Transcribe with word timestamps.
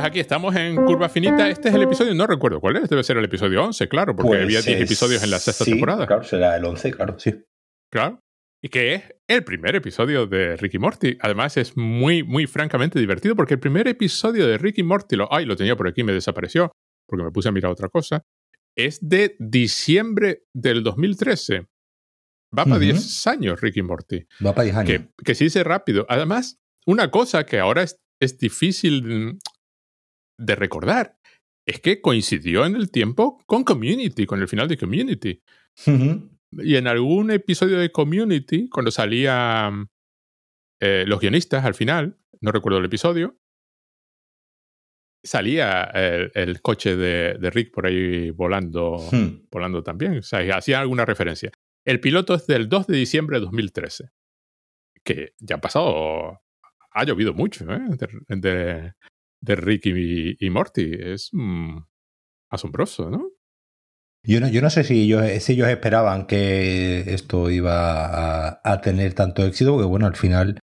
Pues 0.00 0.08
aquí 0.08 0.20
estamos 0.20 0.56
en 0.56 0.76
Curva 0.76 1.10
Finita. 1.10 1.50
Este 1.50 1.68
es 1.68 1.74
el 1.74 1.82
episodio, 1.82 2.14
no 2.14 2.26
recuerdo 2.26 2.58
cuál 2.58 2.76
es, 2.76 2.88
debe 2.88 3.04
ser 3.04 3.18
el 3.18 3.24
episodio 3.26 3.62
11, 3.62 3.86
claro, 3.86 4.16
porque 4.16 4.28
Pues 4.28 4.42
había 4.44 4.62
10 4.62 4.76
es- 4.78 4.82
episodios 4.86 5.22
en 5.22 5.28
la 5.30 5.38
sexta 5.38 5.62
sí, 5.66 5.72
temporada. 5.72 6.06
Claro, 6.06 6.22
será 6.24 6.56
el 6.56 6.64
11, 6.64 6.90
claro, 6.92 7.18
sí. 7.18 7.34
Claro. 7.92 8.18
Y 8.62 8.70
que 8.70 8.94
es 8.94 9.02
el 9.28 9.44
primer 9.44 9.76
episodio 9.76 10.26
de 10.26 10.56
Ricky 10.56 10.78
Morty. 10.78 11.18
Además, 11.20 11.58
es 11.58 11.76
muy, 11.76 12.22
muy 12.22 12.46
francamente 12.46 12.98
divertido 12.98 13.36
porque 13.36 13.52
el 13.52 13.60
primer 13.60 13.88
episodio 13.88 14.46
de 14.46 14.56
Ricky 14.56 14.82
Morty, 14.82 15.16
lo, 15.16 15.28
ay, 15.30 15.44
lo 15.44 15.54
tenía 15.54 15.76
por 15.76 15.86
aquí, 15.86 16.02
me 16.02 16.14
desapareció 16.14 16.72
porque 17.06 17.22
me 17.22 17.30
puse 17.30 17.50
a 17.50 17.52
mirar 17.52 17.70
otra 17.70 17.90
cosa, 17.90 18.22
es 18.74 19.06
de 19.06 19.36
diciembre 19.38 20.44
del 20.56 20.82
2013. 20.82 21.66
Va 22.58 22.64
para 22.64 22.76
Ujú. 22.76 22.84
10 22.84 23.26
años 23.26 23.60
Ricky 23.60 23.82
Morty. 23.82 24.24
Va 24.44 24.54
para 24.54 24.64
10 24.64 24.76
años. 24.76 24.90
Que, 24.90 25.24
que 25.24 25.34
se 25.34 25.44
dice 25.44 25.62
rápido. 25.62 26.06
Además, 26.08 26.56
una 26.86 27.10
cosa 27.10 27.44
que 27.44 27.58
ahora 27.58 27.82
es, 27.82 27.96
es 28.18 28.38
difícil 28.38 29.02
mm, 29.02 29.38
de 30.40 30.54
recordar 30.56 31.16
es 31.66 31.80
que 31.80 32.00
coincidió 32.00 32.64
en 32.66 32.74
el 32.74 32.90
tiempo 32.90 33.38
con 33.46 33.62
Community, 33.64 34.26
con 34.26 34.40
el 34.40 34.48
final 34.48 34.66
de 34.68 34.76
Community. 34.78 35.42
Y 36.52 36.76
en 36.76 36.86
algún 36.88 37.30
episodio 37.30 37.78
de 37.78 37.92
Community, 37.92 38.68
cuando 38.68 38.90
salían 38.90 39.88
eh, 40.80 41.04
los 41.06 41.20
guionistas 41.20 41.64
al 41.64 41.74
final, 41.74 42.18
no 42.40 42.50
recuerdo 42.50 42.78
el 42.78 42.86
episodio, 42.86 43.36
salía 45.22 45.84
el, 45.94 46.32
el 46.34 46.62
coche 46.62 46.96
de, 46.96 47.36
de 47.38 47.50
Rick 47.50 47.72
por 47.72 47.86
ahí 47.86 48.30
volando, 48.30 48.96
Hmm. 49.12 49.46
volando 49.50 49.82
también. 49.82 50.18
O 50.18 50.22
sea, 50.22 50.56
hacía 50.56 50.80
alguna 50.80 51.04
referencia. 51.04 51.52
El 51.86 52.00
piloto 52.00 52.34
es 52.34 52.46
del 52.46 52.68
2 52.68 52.86
de 52.86 52.96
diciembre 52.96 53.38
de 53.38 53.44
2013. 53.44 54.10
Que 55.04 55.34
ya 55.38 55.56
ha 55.56 55.60
pasado. 55.60 56.40
Ha 56.92 57.04
llovido 57.04 57.32
mucho, 57.32 57.64
¿eh? 57.72 57.80
De, 58.28 58.36
de, 58.36 58.92
de 59.40 59.56
Rick 59.56 59.86
y, 59.86 60.50
Morty. 60.50 60.90
Es 60.98 61.30
mm, 61.32 61.78
asombroso, 62.50 63.10
¿no? 63.10 63.30
Yo 64.22 64.40
no, 64.40 64.48
yo 64.48 64.60
no 64.60 64.68
sé 64.68 64.84
si 64.84 65.00
ellos, 65.02 65.24
si 65.42 65.54
ellos 65.54 65.68
esperaban 65.68 66.26
que 66.26 67.00
esto 67.14 67.50
iba 67.50 68.48
a, 68.62 68.80
tener 68.82 69.14
tanto 69.14 69.44
éxito, 69.44 69.72
porque 69.72 69.86
bueno, 69.86 70.06
al 70.06 70.16
final, 70.16 70.58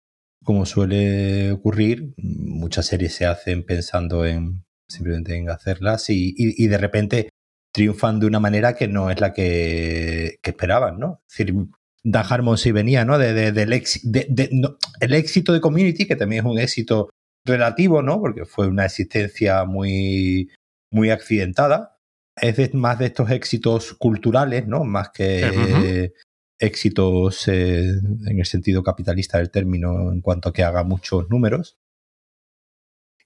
como 0.44 0.66
suele 0.66 1.52
ocurrir, 1.52 2.14
muchas 2.18 2.88
series 2.88 3.14
se 3.14 3.26
hacen 3.28 3.64
pensando 3.64 4.26
en 4.26 4.64
simplemente 4.90 5.36
en 5.36 5.50
hacerlas 5.50 6.10
y, 6.10 6.30
y- 6.38 6.64
y 6.64 6.68
de 6.68 6.78
repente 6.78 7.30
triunfan 7.74 8.20
de 8.20 8.28
una 8.28 8.40
manera 8.40 8.76
que 8.76 8.88
no 8.88 9.10
es 9.12 9.20
la 9.22 9.34
que, 9.34 10.38
esperaban, 10.44 11.00
¿no? 11.00 11.22
Es 11.30 11.38
decir, 11.38 11.56
Dan 12.04 12.26
Harmon 12.30 12.58
sí 12.58 12.72
venía, 12.72 13.06
¿no? 13.06 13.18
De, 13.18 13.34
de- 13.34 13.52
del 13.52 13.70
de- 14.04 14.50
no, 14.52 14.78
el 15.00 15.14
éxito 15.14 15.54
de 15.54 15.62
Community, 15.62 16.06
que 16.08 16.16
también 16.16 16.46
es 16.46 16.52
un 16.52 16.60
éxito 16.60 17.10
relativo, 17.46 18.02
¿no? 18.02 18.20
Porque 18.20 18.46
fue 18.46 18.68
una 18.68 18.86
existencia 18.86 19.66
muy, 19.66 20.50
muy 20.92 21.10
accidentada. 21.10 21.98
Es 22.42 22.58
de- 22.58 22.72
más 22.74 23.00
de 23.00 23.08
estos 23.08 23.30
éxitos 23.32 23.94
culturales, 23.94 24.68
¿no? 24.68 24.84
Más 24.84 25.10
que 25.12 25.42
eh, 25.86 26.14
éxitos 26.60 27.48
eh, 27.48 27.86
en 28.28 28.40
el 28.40 28.46
sentido 28.46 28.82
capitalista 28.84 29.38
del 29.38 29.52
término 29.52 30.12
en 30.12 30.22
cuanto 30.22 30.50
a 30.50 30.54
que 30.54 30.64
haga 30.64 30.84
muchos 30.84 31.30
números. 31.30 31.76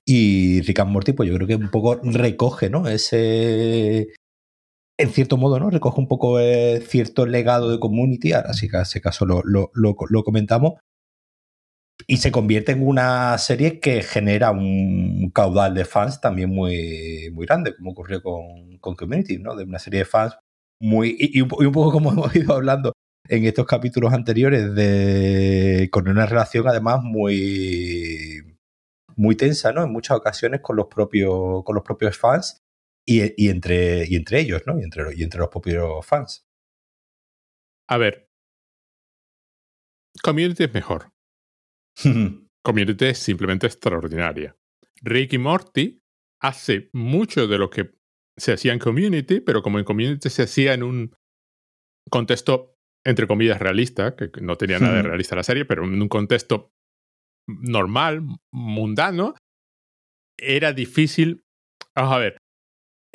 Y 0.06 0.62
Rick 0.62 0.80
and 0.80 0.92
Morty, 0.92 1.14
pues 1.14 1.30
yo 1.30 1.36
creo 1.36 1.48
que 1.48 1.56
un 1.56 1.70
poco 1.70 1.96
recoge, 2.02 2.70
¿no? 2.70 2.88
Ese. 2.88 4.08
En 5.00 5.10
cierto 5.12 5.38
modo, 5.38 5.60
¿no? 5.60 5.70
Recoge 5.70 6.00
un 6.00 6.08
poco 6.08 6.40
eh, 6.40 6.82
cierto 6.82 7.26
legado 7.26 7.70
de 7.70 7.80
community. 7.80 8.34
Ahora 8.34 8.54
sí 8.54 8.68
que 8.70 8.78
en 8.78 8.82
ese 8.84 9.02
caso 9.02 9.26
lo, 9.26 9.42
lo, 9.44 9.70
lo, 9.74 9.96
lo 10.10 10.24
comentamos. 10.24 10.74
Y 12.06 12.18
se 12.18 12.32
convierte 12.32 12.74
en 12.74 12.88
una 12.88 13.38
serie 13.38 13.80
que 13.80 14.04
genera 14.04 14.52
un 14.52 15.32
caudal 15.34 15.74
de 15.74 15.86
fans 15.86 16.22
también 16.22 16.50
muy, 16.50 17.30
muy 17.34 17.46
grande, 17.48 17.76
como 17.76 17.92
ocurrió 17.92 18.22
con, 18.22 18.78
Community, 18.80 19.40
¿no? 19.40 19.56
De 19.56 19.64
una 19.64 19.80
serie 19.80 20.00
de 20.00 20.06
fans 20.06 20.38
muy. 20.80 21.16
Y, 21.20 21.42
un, 21.42 21.50
poco 21.50 21.92
como 21.92 22.12
hemos 22.14 22.36
ido 22.36 22.54
hablando 22.54 22.94
en 23.28 23.46
estos 23.46 23.66
capítulos 23.66 24.14
anteriores, 24.14 24.76
de 24.76 25.90
con 25.92 26.08
una 26.08 26.26
relación 26.26 26.68
además 26.68 27.02
muy 27.04 28.44
muy 29.18 29.36
tensa, 29.36 29.74
¿no? 29.74 29.84
En 29.84 29.92
muchas 29.92 30.18
ocasiones 30.18 30.62
con 30.62 30.76
los 30.78 30.88
propios, 30.88 31.64
con 31.64 31.76
los 31.76 31.84
propios 31.84 32.18
fans 32.18 32.64
y, 33.06 33.22
y 33.44 33.50
entre, 33.50 34.06
y 34.08 34.16
entre 34.16 34.40
ellos, 34.40 34.62
¿no? 34.68 34.80
Y 34.80 34.84
entre, 34.84 35.16
y 35.16 35.24
entre 35.24 35.40
los 35.40 35.50
propios 35.50 36.06
fans. 36.06 36.46
A 37.90 37.98
ver. 37.98 38.30
Community 40.24 40.66
es 40.66 40.74
mejor. 40.74 41.12
Community 42.64 43.06
es 43.06 43.18
simplemente 43.20 43.68
extraordinaria. 43.68 44.56
Rick 45.02 45.34
y 45.34 45.38
Morty 45.38 46.02
hace 46.42 46.90
mucho 46.94 47.48
de 47.48 47.58
lo 47.58 47.70
que 47.70 47.92
se 48.38 48.54
hacía 48.54 48.74
en 48.74 48.80
Community, 48.80 49.40
pero 49.42 49.62
como 49.62 49.80
en 49.80 49.86
Community 49.86 50.30
se 50.30 50.44
hacía 50.44 50.74
en 50.74 50.84
un 50.84 51.16
contexto, 52.10 52.76
entre 53.06 53.28
comillas, 53.28 53.60
realista, 53.60 54.16
que 54.16 54.30
no 54.42 54.56
tenía 54.58 54.80
nada 54.80 54.96
de 54.96 55.02
realista 55.04 55.36
la 55.36 55.44
serie, 55.44 55.66
pero 55.66 55.84
en 55.86 56.02
un 56.02 56.08
contexto 56.10 56.70
normal, 57.48 58.22
mundano, 58.52 59.36
era 60.40 60.74
difícil. 60.74 61.44
Vamos 61.96 62.14
a 62.14 62.18
ver. 62.20 62.38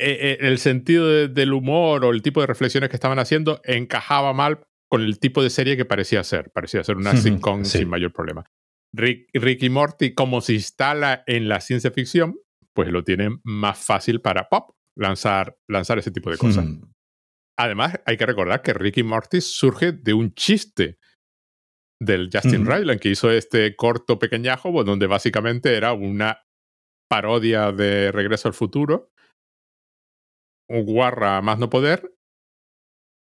eh, 0.00 0.19
eh, 0.32 0.38
El 0.41 0.59
sentido 0.59 1.06
de- 1.09 1.28
del 1.28 1.53
humor 1.53 2.04
o 2.04 2.10
el 2.10 2.22
tipo 2.22 2.41
de 2.41 2.47
reflexiones 2.47 2.88
que 2.91 2.97
estaban 2.97 3.19
haciendo 3.19 3.60
encajaba 3.64 4.32
mal 4.32 4.64
con 4.91 5.03
el 5.03 5.19
tipo 5.20 5.43
de 5.43 5.50
serie 5.50 5.76
que 5.76 5.84
parecía 5.84 6.25
ser. 6.25 6.50
Parecía 6.50 6.82
ser 6.82 6.97
una 6.97 7.12
sitcom 7.16 7.64
sí. 7.64 7.78
sin 7.78 7.88
mayor 7.88 8.12
problema. 8.12 8.44
Rick, 8.94 9.28
Rick 9.32 9.62
y 9.62 9.70
Morty, 9.70 10.14
como 10.14 10.41
se 10.41 10.54
instala 10.54 11.25
en 11.26 11.48
la 11.48 11.60
ciencia 11.60 11.91
ficción, 11.91 12.36
pues 12.75 12.91
lo 12.91 13.04
tienen 13.04 13.41
más 13.44 13.78
fácil 13.78 14.20
para 14.20 14.48
pop 14.48 14.76
lanzar, 14.97 15.56
lanzar 15.69 15.98
ese 15.98 16.10
tipo 16.10 16.30
de 16.30 16.38
cosas. 16.38 16.66
Hmm. 16.66 16.92
Además, 17.58 18.00
hay 18.06 18.16
que 18.16 18.26
recordar 18.26 18.62
que 18.62 18.72
Rick 18.72 18.98
y 18.98 19.02
Morty 19.02 19.41
surge 19.41 19.92
de 19.92 20.14
un 20.14 20.34
chiste 20.34 20.98
del 22.00 22.31
Justin 22.32 22.62
Ujú. 22.62 22.72
Ryland, 22.72 23.00
que 23.00 23.10
hizo 23.10 23.31
este 23.31 23.76
corto 23.76 24.19
pequeñajo, 24.19 24.72
pues, 24.72 24.84
donde 24.84 25.06
básicamente 25.06 25.76
era 25.76 25.92
una 25.92 26.42
parodia 27.08 27.72
de 27.72 28.10
Regreso 28.10 28.48
al 28.48 28.54
Futuro, 28.54 29.12
un 30.69 30.84
guarra 30.84 31.41
más 31.42 31.58
no 31.58 31.70
poder, 31.70 32.14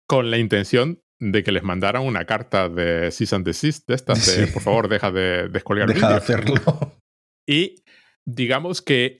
con 0.07 0.31
la 0.31 0.37
intención 0.37 1.01
de 1.19 1.43
que 1.43 1.51
les 1.51 1.63
mandaran 1.63 2.03
una 2.03 2.25
carta 2.25 2.69
de 2.69 3.11
cease 3.11 3.35
and 3.35 3.45
desist 3.45 3.87
de 3.87 3.95
estas, 3.95 4.25
de 4.37 4.47
por 4.53 4.61
favor, 4.61 4.87
deja 4.87 5.11
de 5.11 5.49
descolgar 5.49 5.87
Deja 5.87 6.07
de 6.07 6.13
vídeos". 6.19 6.23
hacerlo. 6.23 6.93
Y 7.49 7.83
digamos 8.25 8.81
que 8.81 9.19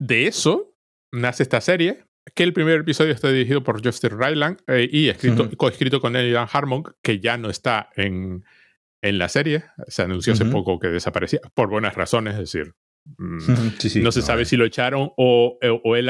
de 0.00 0.26
eso 0.26 0.74
nace 1.12 1.42
esta 1.42 1.60
serie, 1.60 2.04
que 2.34 2.44
el 2.44 2.52
primer 2.52 2.80
episodio 2.80 3.12
está 3.12 3.28
dirigido 3.30 3.62
por 3.64 3.84
Justin 3.84 4.18
Ryland 4.18 4.60
eh, 4.68 4.88
y 4.90 5.08
escrito, 5.08 5.44
Ujú. 5.44 5.56
coescrito 5.56 6.00
con 6.00 6.14
Elian 6.16 6.46
Harmon, 6.50 6.84
que 7.02 7.18
ya 7.18 7.36
no 7.36 7.50
está 7.50 7.90
en, 7.96 8.44
en 9.02 9.18
la 9.18 9.28
serie. 9.28 9.64
Se 9.88 10.02
anunció 10.02 10.32
hace 10.32 10.44
poco 10.44 10.78
que 10.78 10.88
desaparecía, 10.88 11.40
por 11.54 11.68
buenas 11.68 11.94
razones, 11.96 12.34
es 12.34 12.40
decir, 12.52 12.74
mm, 13.18 13.38
Sí, 13.78 13.90
sí, 13.90 14.00
no 14.00 14.12
se 14.12 14.22
sabe 14.22 14.44
si 14.44 14.56
lo 14.56 14.64
echaron 14.64 15.10
o, 15.16 15.58
o- 15.60 15.80
o 15.84 15.96
él 15.96 16.08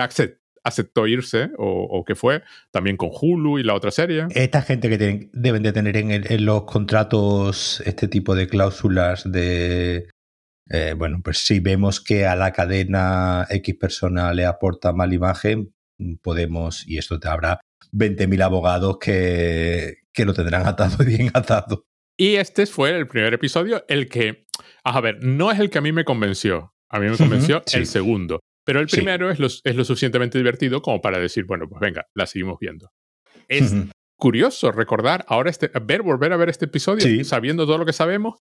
aceptó 0.65 1.07
irse 1.07 1.51
o, 1.59 1.67
o 1.91 2.05
qué 2.05 2.15
fue, 2.15 2.43
también 2.71 2.97
con 2.97 3.11
Hulu 3.13 3.59
y 3.59 3.63
la 3.65 3.75
otra 3.75 3.91
serie. 3.91 4.27
Esta 4.31 4.63
gente 4.63 4.89
que 4.89 4.99
tienen- 4.99 5.31
deben 5.33 5.63
de 5.63 5.73
tener 5.73 5.97
en, 5.97 6.11
el- 6.11 6.31
en 6.33 6.45
los 6.45 6.65
contratos 6.65 7.83
este 7.85 8.09
tipo 8.09 8.35
de 8.35 8.47
cláusulas 8.49 9.31
de... 9.31 10.09
eh, 10.71 10.95
bueno, 10.97 11.21
pues 11.25 11.39
si 11.39 11.61
vemos 11.61 12.01
que 12.01 12.27
a 12.27 12.37
la 12.37 12.53
cadena 12.53 13.47
X 13.51 13.75
persona 13.79 14.33
le 14.33 14.45
aporta 14.47 14.93
mala 14.93 15.15
imagen, 15.15 15.75
podemos, 16.23 16.87
y 16.87 16.99
esto 16.99 17.19
te 17.21 17.29
habrá 17.29 17.61
20.000 17.93 18.43
abogados 18.43 18.99
que, 18.99 19.99
que 20.13 20.25
lo 20.25 20.33
tendrán 20.35 20.67
atado 20.67 21.03
y 21.03 21.07
bien 21.07 21.31
atado. 21.35 21.85
Y 22.17 22.37
este 22.37 22.67
fue 22.67 22.91
el 22.97 23.07
primer 23.07 23.35
episodio, 23.35 23.85
el 23.89 24.09
que, 24.09 24.47
a 24.85 25.01
ver, 25.01 25.25
no 25.25 25.51
es 25.51 25.59
el 25.59 25.71
que 25.71 25.79
a 25.79 25.81
mí 25.81 25.93
me 25.93 26.05
convenció. 26.05 26.75
A 26.89 27.01
mí 27.01 27.09
me 27.09 27.17
convenció 27.17 27.63
el 27.73 27.87
segundo. 27.87 28.41
Pero 28.65 28.81
el 28.81 28.89
Sí. 28.89 28.97
primero 28.97 29.31
es, 29.31 29.39
lo, 29.39 29.47
es 29.47 29.77
lo 29.77 29.85
suficientemente 29.85 30.39
divertido 30.39 30.83
como 30.83 31.01
para 31.01 31.19
decir, 31.19 31.45
bueno, 31.45 31.69
pues 31.69 31.81
venga, 31.81 32.07
la 32.15 32.27
seguimos 32.27 32.59
viendo. 32.61 32.91
Es 33.49 33.73
Ujú. 33.73 33.89
curioso 34.19 34.71
recordar 34.73 35.25
ahora 35.29 35.51
este, 35.51 35.69
ver, 35.83 36.03
volver 36.03 36.33
a 36.33 36.37
ver 36.37 36.49
este 36.49 36.67
episodio, 36.67 37.01
Sí. 37.01 37.25
sabiendo 37.25 37.67
todo 37.67 37.79
lo 37.79 37.87
que 37.87 37.93
sabemos, 37.93 38.39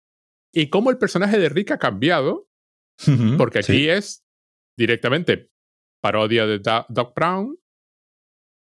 y 0.52 0.70
cómo 0.70 0.90
el 0.90 0.98
personaje 0.98 1.38
de 1.38 1.48
Rick 1.48 1.70
ha 1.72 1.78
cambiado, 1.78 2.48
Ujú, 3.06 3.36
porque 3.36 3.58
aquí 3.60 3.72
sí. 3.72 3.88
es 3.88 4.24
directamente 4.76 5.50
parodia 6.02 6.46
de 6.46 6.58
Da- 6.58 6.86
Doc 6.88 7.14
Brown, 7.14 7.56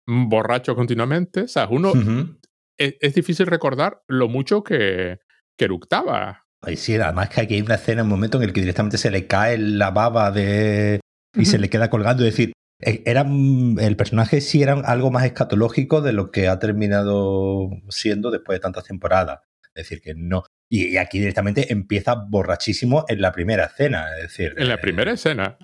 borracho 0.06 0.74
continuamente. 0.74 1.42
O 1.42 1.48
sea, 1.48 1.68
uno 1.68 1.92
Ujú. 1.92 2.38
es, 2.78 2.96
es 3.00 3.14
difícil 3.14 3.46
recordar 3.46 4.02
lo 4.08 4.28
mucho 4.28 4.62
que, 4.62 5.18
que 5.58 5.64
eructaba. 5.64 6.44
Ay, 6.62 6.76
sí, 6.76 6.96
además 6.96 7.28
que 7.30 7.40
aquí 7.42 7.54
hay 7.54 7.60
una 7.62 7.74
escena, 7.76 8.02
un 8.02 8.08
momento 8.08 8.38
en 8.38 8.44
el 8.44 8.52
que 8.52 8.60
directamente 8.60 8.98
se 8.98 9.10
le 9.10 9.26
cae 9.26 9.58
la 9.58 9.90
baba 9.90 10.30
de 10.30 11.00
y 11.36 11.44
se 11.44 11.58
le 11.58 11.70
queda 11.70 11.90
colgando. 11.90 12.24
Es 12.24 12.32
decir, 12.32 12.52
eh, 12.80 13.02
era, 13.06 13.24
mm, 13.24 13.78
el 13.80 13.96
personaje 13.96 14.40
sí 14.40 14.62
era 14.62 14.74
algo 14.74 15.10
más 15.10 15.24
escatológico 15.24 16.00
de 16.00 16.12
lo 16.12 16.30
que 16.30 16.48
ha 16.48 16.58
terminado 16.58 17.70
siendo 17.88 18.30
después 18.30 18.56
de 18.56 18.60
tantas 18.60 18.84
temporadas. 18.84 19.40
Es 19.74 19.88
decir, 19.88 20.00
que 20.00 20.14
no. 20.14 20.44
Y, 20.70 20.88
y 20.88 20.96
aquí 20.96 21.18
directamente 21.18 21.72
empieza 21.72 22.14
borrachísimo 22.14 23.04
en 23.08 23.20
la 23.20 23.32
primera 23.32 23.66
escena. 23.66 24.16
Es 24.16 24.22
decir, 24.22 24.54
En 24.56 24.68
la 24.68 24.74
eh, 24.74 24.78
primera 24.78 25.12
escena. 25.12 25.56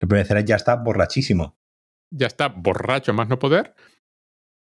El 0.00 0.08
primer 0.08 0.24
escena 0.24 0.40
ya 0.40 0.56
está 0.56 0.76
borrachísimo. 0.76 1.58
Ya 2.12 2.26
está 2.26 2.48
borracho 2.48 3.12
más 3.12 3.28
no 3.28 3.38
poder. 3.38 3.74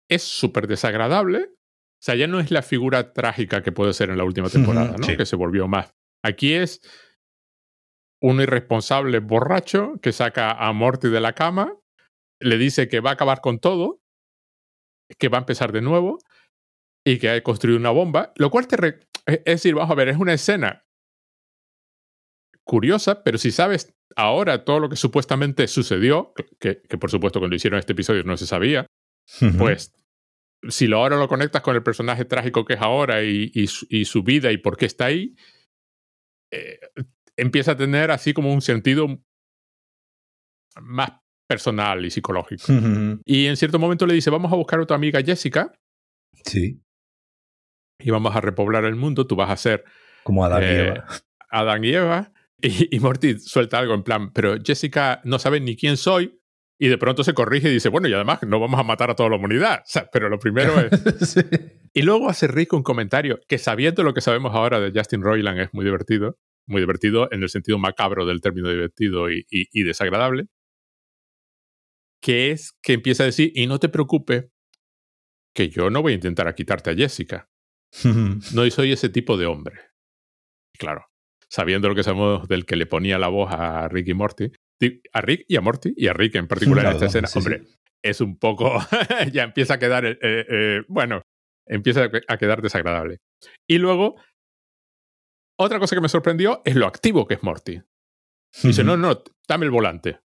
Es 0.10 0.24
súper 0.24 0.68
desagradable. 0.68 1.44
O 1.44 2.02
sea, 2.02 2.16
ya 2.16 2.28
no 2.28 2.40
es 2.40 2.50
la 2.50 2.62
figura 2.62 3.14
trágica 3.14 3.62
que 3.62 3.72
puede 3.72 3.94
ser 3.94 4.10
en 4.10 4.18
la 4.18 4.24
última 4.24 4.50
temporada, 4.50 4.96
¿no? 4.98 5.06
Que 5.06 5.26
se 5.26 5.36
volvió 5.36 5.68
más. 5.68 5.94
Aquí 6.24 6.54
es 6.54 6.82
un 8.22 8.42
irresponsable 8.42 9.20
borracho 9.20 9.94
que 10.02 10.12
saca 10.12 10.52
a 10.52 10.72
Morty 10.74 11.10
de 11.10 11.22
la 11.22 11.34
cama, 11.34 11.74
le 12.40 12.58
dice 12.58 12.88
que 12.88 13.00
va 13.00 13.12
a 13.12 13.14
acabar 13.14 13.42
con 13.42 13.60
todo, 13.60 14.02
que 15.18 15.30
va 15.30 15.38
a 15.38 15.42
empezar 15.42 15.72
de 15.72 15.82
nuevo 15.82 16.20
y 17.06 17.20
que 17.20 17.30
ha 17.30 17.44
construido 17.44 17.80
una 17.80 17.92
bomba, 17.92 18.34
lo 18.36 18.50
cual 18.50 18.68
te... 18.68 19.00
Es 19.26 19.44
decir, 19.44 19.76
vamos 19.76 19.92
a 19.92 19.96
ver, 19.96 20.10
es 20.10 20.18
una 20.18 20.34
escena 20.34 20.86
curiosa, 22.64 23.24
pero 23.24 23.38
si 23.38 23.52
sabes 23.52 23.96
ahora 24.16 24.64
todo 24.64 24.80
lo 24.80 24.90
que 24.90 24.96
supuestamente 24.96 25.68
sucedió, 25.68 26.34
que, 26.60 26.82
que 26.82 26.98
por 26.98 27.10
supuesto 27.10 27.40
cuando 27.40 27.56
hicieron 27.56 27.80
este 27.80 27.94
episodio 27.94 28.24
no 28.24 28.38
se 28.38 28.48
sabía, 28.48 28.86
pues 29.58 29.94
si 30.68 30.88
lo 30.88 30.98
ahora 30.98 31.18
lo 31.18 31.28
conectas 31.28 31.62
con 31.62 31.76
el 31.76 31.84
personaje 31.84 32.26
trágico 32.26 32.66
que 32.66 32.74
es 32.74 32.82
ahora 32.82 33.24
y, 33.24 33.52
y, 33.54 33.66
y 33.90 34.06
su 34.06 34.24
vida 34.24 34.52
y 34.52 34.58
por 34.58 34.78
qué 34.78 34.86
está 34.86 35.06
ahí, 35.06 35.36
eh, 36.52 36.80
empieza 37.42 37.72
a 37.72 37.78
tener 37.78 38.12
así 38.12 38.34
como 38.34 38.54
un 38.54 38.62
sentido 38.62 39.08
más 40.82 41.12
personal 41.48 42.06
y 42.06 42.12
psicológico. 42.12 42.66
Y 43.26 43.48
en 43.48 43.58
cierto 43.58 43.80
momento 43.80 44.06
le 44.06 44.14
dice, 44.14 44.30
vamos 44.30 44.52
a 44.54 44.56
buscar 44.56 44.80
a 44.80 44.86
tu 44.86 44.94
amiga 44.94 45.22
Jessica. 45.22 45.74
Sí. 46.46 46.82
Y 48.00 48.12
vamos 48.12 48.36
a 48.36 48.42
repoblar 48.42 48.86
el 48.86 48.96
mundo, 48.96 49.26
tú 49.26 49.36
vas 49.36 49.50
a 49.50 49.58
ser... 49.58 49.84
Como 50.24 50.46
Adán 50.46 50.64
y 50.64 50.66
eh, 50.66 50.88
Eva. 50.88 51.06
Adán 51.50 51.84
y 51.84 51.90
Eva. 51.90 52.32
Y, 52.62 52.96
y, 52.96 53.00
Morty 53.00 53.40
suelta 53.40 53.80
algo 53.80 53.94
en 53.94 54.04
plan, 54.04 54.32
pero 54.32 54.58
Jessica 54.64 55.22
no 55.24 55.40
sabe 55.40 55.60
ni 55.60 55.76
quién 55.76 55.98
soy. 55.98 56.40
Y 56.78 56.88
de 56.88 56.98
pronto 56.98 57.24
se 57.24 57.34
corrige 57.34 57.70
y 57.70 57.74
dice, 57.74 57.90
bueno, 57.90 58.08
y 58.08 58.14
además 58.14 58.40
no 58.44 58.60
vamos 58.60 58.80
a 58.80 58.84
matar 58.84 59.10
a 59.10 59.16
toda 59.16 59.30
la 59.30 59.36
humanidad. 59.36 59.84
pero 60.14 60.30
lo 60.30 60.40
primero 60.40 60.80
es... 60.80 61.36
Y 61.94 62.04
luego 62.04 62.30
hace 62.30 62.48
Rick 62.48 62.74
un 62.74 62.84
comentario 62.84 63.40
que 63.48 63.58
sabiendo 63.58 64.04
lo 64.04 64.14
que 64.14 64.22
sabemos 64.22 64.54
ahora 64.54 64.80
de 64.80 64.92
Justin 64.98 65.24
Roiland 65.24 65.60
es 65.60 65.74
muy 65.74 65.84
divertido 65.84 66.38
muy 66.70 66.82
divertido 66.82 67.28
en 67.32 67.44
el 67.44 67.50
sentido 67.50 67.78
macabro 67.78 68.26
del 68.26 68.42
término 68.42 68.70
divertido 68.70 69.30
y, 69.30 69.84
desagradable, 69.84 70.48
que 72.22 72.52
es 72.52 72.74
que 72.82 72.94
empieza 72.94 73.24
a 73.24 73.28
decir, 73.28 73.52
y 73.56 73.68
no 73.68 73.80
te 73.80 73.90
preocupes, 73.90 74.46
que 75.56 75.70
yo 75.70 75.90
no 75.90 76.02
voy 76.02 76.14
a 76.14 76.16
intentar 76.16 76.54
quitarte 76.54 76.92
a 76.92 76.96
Jessica. 76.96 77.50
no 78.54 78.70
soy 78.70 78.92
ese 78.92 79.10
tipo 79.10 79.36
de 79.36 79.48
hombre. 79.48 79.80
Claro, 80.78 81.06
sabiendo 81.50 81.90
lo 81.90 81.96
que 81.96 82.04
sabemos 82.04 82.48
del 82.48 82.66
que 82.66 82.76
le 82.76 82.86
ponía 82.86 83.18
la 83.18 83.28
voz 83.28 83.52
a 83.52 83.88
Rick 83.90 84.10
y 84.10 84.14
Morty, 84.14 84.52
a 85.12 85.22
Rick 85.22 85.46
y 85.48 85.56
a 85.56 85.62
Morty, 85.62 85.94
y 85.96 86.08
a 86.08 86.14
Rick 86.14 86.36
en 86.36 86.48
particular 86.48 86.86
en 86.86 86.92
esta 86.94 87.08
escena, 87.08 87.28
hombre, 87.36 87.64
es 88.04 88.22
un 88.22 88.38
poco, 88.38 88.80
ya 89.34 89.44
empieza 89.44 89.74
a 89.74 89.80
quedar, 89.80 90.06
eh, 90.06 90.18
eh, 90.22 90.84
bueno, 90.88 91.24
empieza 91.68 92.10
a 92.28 92.38
quedar 92.38 92.62
desagradable. 92.62 93.18
Y 93.68 93.78
luego 93.78 94.16
otra 95.60 95.80
cosa 95.80 95.96
que 95.96 96.02
me 96.02 96.10
sorprendió 96.10 96.62
es 96.64 96.76
lo 96.76 96.88
activo 96.88 97.28
que 97.28 97.36
es 97.36 97.44
Morty. 97.44 97.82
Dice, 98.64 98.84
no, 98.84 98.98
no, 98.98 99.24
dame 99.48 99.66
el 99.66 99.72
volante. 99.72 100.20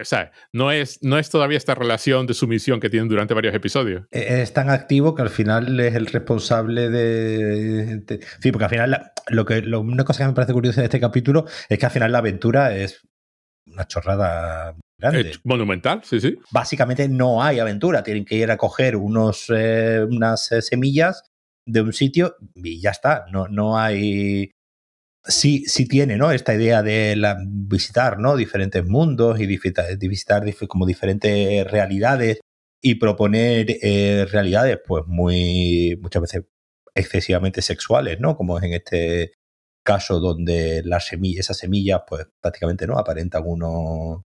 O 0.00 0.04
sea, 0.04 0.32
no 0.52 0.70
es, 0.70 1.02
no 1.02 1.16
es 1.18 1.30
todavía 1.30 1.56
esta 1.56 1.74
relación 1.74 2.26
de 2.26 2.34
sumisión 2.34 2.80
que 2.80 2.90
tienen 2.90 3.08
durante 3.08 3.34
varios 3.34 3.54
episodios. 3.54 4.06
E-, 4.10 4.42
es 4.42 4.52
tan 4.52 4.68
activo 4.68 5.14
que 5.14 5.22
al 5.22 5.30
final 5.30 5.78
es 5.80 5.94
el 5.94 6.06
responsable 6.06 6.90
de. 6.90 8.04
sí, 8.40 8.52
porque 8.52 8.64
al 8.64 8.70
final 8.70 9.12
lo 9.28 9.44
que, 9.44 9.62
lo, 9.62 9.80
una 9.80 10.04
cosa 10.04 10.24
que 10.24 10.28
me 10.28 10.34
parece 10.34 10.52
curiosa 10.52 10.80
de 10.82 10.86
este 10.86 11.00
capítulo 11.00 11.46
es 11.68 11.78
que 11.78 11.86
al 11.86 11.92
final 11.92 12.12
la 12.12 12.18
aventura 12.18 12.76
es 12.76 13.06
una 13.66 13.86
chorrada 13.86 14.76
grande. 14.98 15.32
monumental, 15.44 16.02
sí, 16.04 16.20
sí. 16.20 16.36
Básicamente 16.50 17.08
no 17.08 17.42
hay 17.42 17.60
aventura. 17.60 18.02
Tienen 18.02 18.24
que 18.24 18.34
ir 18.34 18.50
a 18.50 18.56
coger 18.56 18.96
unos, 18.96 19.46
eh, 19.48 20.04
unas 20.08 20.52
eh, 20.52 20.62
semillas 20.62 21.32
de 21.66 21.80
un 21.82 21.92
sitio 21.92 22.36
y 22.54 22.80
ya 22.80 22.90
está. 22.90 23.26
No, 23.32 23.48
no 23.48 23.78
hay. 23.78 24.52
Sí, 25.24 25.64
sí 25.66 25.88
tiene, 25.88 26.16
¿no? 26.16 26.30
Esta 26.30 26.54
idea 26.54 26.82
de 26.82 27.16
la, 27.16 27.36
visitar, 27.44 28.18
¿no? 28.18 28.36
Diferentes 28.36 28.84
mundos 28.86 29.40
y 29.40 29.46
visitar, 29.46 29.96
visitar 29.98 30.44
como 30.68 30.86
diferentes 30.86 31.68
realidades 31.70 32.40
y 32.80 32.94
proponer 32.96 33.66
eh, 33.82 34.26
realidades, 34.30 34.78
pues 34.86 35.04
muy. 35.06 35.98
muchas 36.00 36.22
veces 36.22 36.44
excesivamente 36.94 37.60
sexuales, 37.62 38.20
¿no? 38.20 38.36
Como 38.36 38.58
es 38.58 38.64
en 38.64 38.74
este 38.74 39.32
caso 39.84 40.20
donde 40.20 40.82
las 40.84 41.06
semillas, 41.06 41.40
esas 41.40 41.58
semillas, 41.58 42.02
pues 42.08 42.26
prácticamente 42.40 42.86
no 42.86 42.98
aparentan 42.98 43.42
unos 43.46 44.22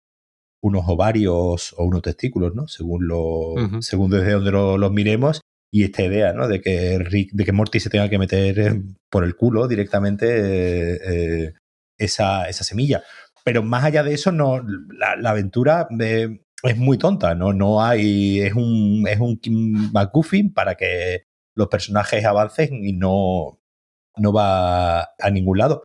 unos 0.63 0.83
ovarios 0.87 1.73
o 1.77 1.85
unos 1.85 2.03
testículos, 2.03 2.53
¿no? 2.53 2.67
Según 2.67 3.07
lo, 3.07 3.55
según 3.81 4.11
desde 4.11 4.33
donde 4.33 4.51
los 4.51 4.91
miremos 4.91 5.41
y 5.71 5.85
esta 5.85 6.03
idea, 6.03 6.33
¿no? 6.33 6.47
De 6.47 6.61
que 6.61 6.99
Rick, 6.99 7.31
de 7.31 7.45
que 7.45 7.53
Morty 7.53 7.79
se 7.79 7.89
tenga 7.89 8.09
que 8.09 8.19
meter 8.19 8.81
por 9.09 9.23
el 9.23 9.35
culo 9.35 9.67
directamente 9.67 10.27
eh, 11.45 11.53
esa, 11.97 12.49
esa, 12.49 12.63
semilla. 12.65 13.03
Pero 13.45 13.63
más 13.63 13.85
allá 13.85 14.03
de 14.03 14.13
eso, 14.13 14.31
no, 14.33 14.61
la, 14.61 15.29
aventura 15.29 15.87
eh, 15.99 16.41
es 16.63 16.77
muy 16.77 16.97
tonta, 16.97 17.35
¿no? 17.35 17.53
No 17.53 17.83
hay. 17.83 18.41
Es 18.41 18.53
un, 18.53 19.05
es 19.07 19.19
un 19.19 19.39
McGuffin 19.93 20.53
para 20.53 20.75
que 20.75 21.23
los 21.55 21.69
personajes 21.69 22.25
avancen 22.25 22.85
y 22.85 22.93
no, 22.93 23.59
no 24.17 24.33
va 24.33 25.01
a 25.03 25.29
ningún 25.31 25.57
lado. 25.57 25.83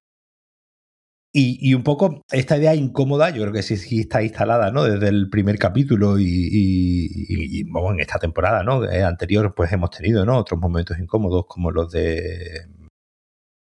Y, 1.38 1.75
un 1.75 1.83
poco 1.83 2.23
esta 2.31 2.56
idea 2.56 2.75
incómoda, 2.75 3.29
yo 3.29 3.43
creo 3.43 3.53
que 3.53 3.62
sí, 3.62 3.77
sí 3.77 4.00
está 4.00 4.23
instalada, 4.23 4.71
¿no? 4.71 4.85
Desde 4.85 5.09
el 5.09 5.29
primer 5.29 5.59
capítulo 5.59 6.19
y, 6.19 7.62
vamos, 7.65 7.93
en 7.93 8.00
esta 8.00 8.19
temporada, 8.19 8.62
¿no? 8.62 8.91
Eh, 8.91 9.03
anterior, 9.03 9.55
pues 9.55 9.71
hemos 9.71 9.91
tenido, 9.91 10.25
¿no? 10.25 10.38
Otros 10.38 10.59
momentos 10.59 10.99
incómodos 10.99 11.44
como 11.47 11.71
los 11.71 11.93
de 11.93 12.69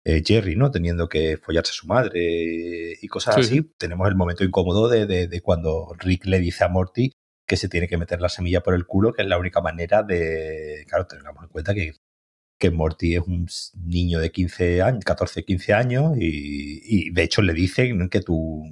eh, 0.04 0.22
Jerry, 0.22 0.54
¿no? 0.54 0.70
Teniendo 0.70 1.08
que 1.08 1.38
follarse 1.38 1.70
a 1.70 1.72
su 1.72 1.86
madre 1.86 2.98
y 3.00 3.08
cosas 3.08 3.38
así. 3.38 3.62
Tenemos 3.78 4.06
el 4.06 4.16
momento 4.16 4.44
incómodo 4.44 4.90
de, 4.90 5.06
de, 5.06 5.40
cuando 5.40 5.94
Rick 5.98 6.26
le 6.26 6.40
dice 6.40 6.64
a 6.64 6.68
Morty 6.68 7.12
que 7.46 7.56
se 7.56 7.70
tiene 7.70 7.88
que 7.88 7.96
meter 7.96 8.20
la 8.20 8.28
semilla 8.28 8.62
por 8.62 8.74
el 8.74 8.84
culo, 8.84 9.14
que 9.14 9.22
es 9.22 9.28
la 9.28 9.38
única 9.38 9.62
manera 9.62 10.02
de. 10.02 10.84
Claro, 10.88 11.06
tengamos 11.06 11.44
en 11.44 11.48
cuenta 11.48 11.72
que 11.72 11.92
que 12.62 12.70
Morty 12.70 13.16
es 13.16 13.22
un 13.26 13.48
niño 13.84 14.20
de 14.20 14.30
15 14.30 14.82
años, 14.82 15.04
14, 15.04 15.44
15 15.44 15.74
años 15.74 16.12
y, 16.16 17.10
de 17.10 17.24
hecho 17.24 17.42
le 17.42 17.54
dicen 17.54 18.08
que 18.08 18.20
tu, 18.20 18.62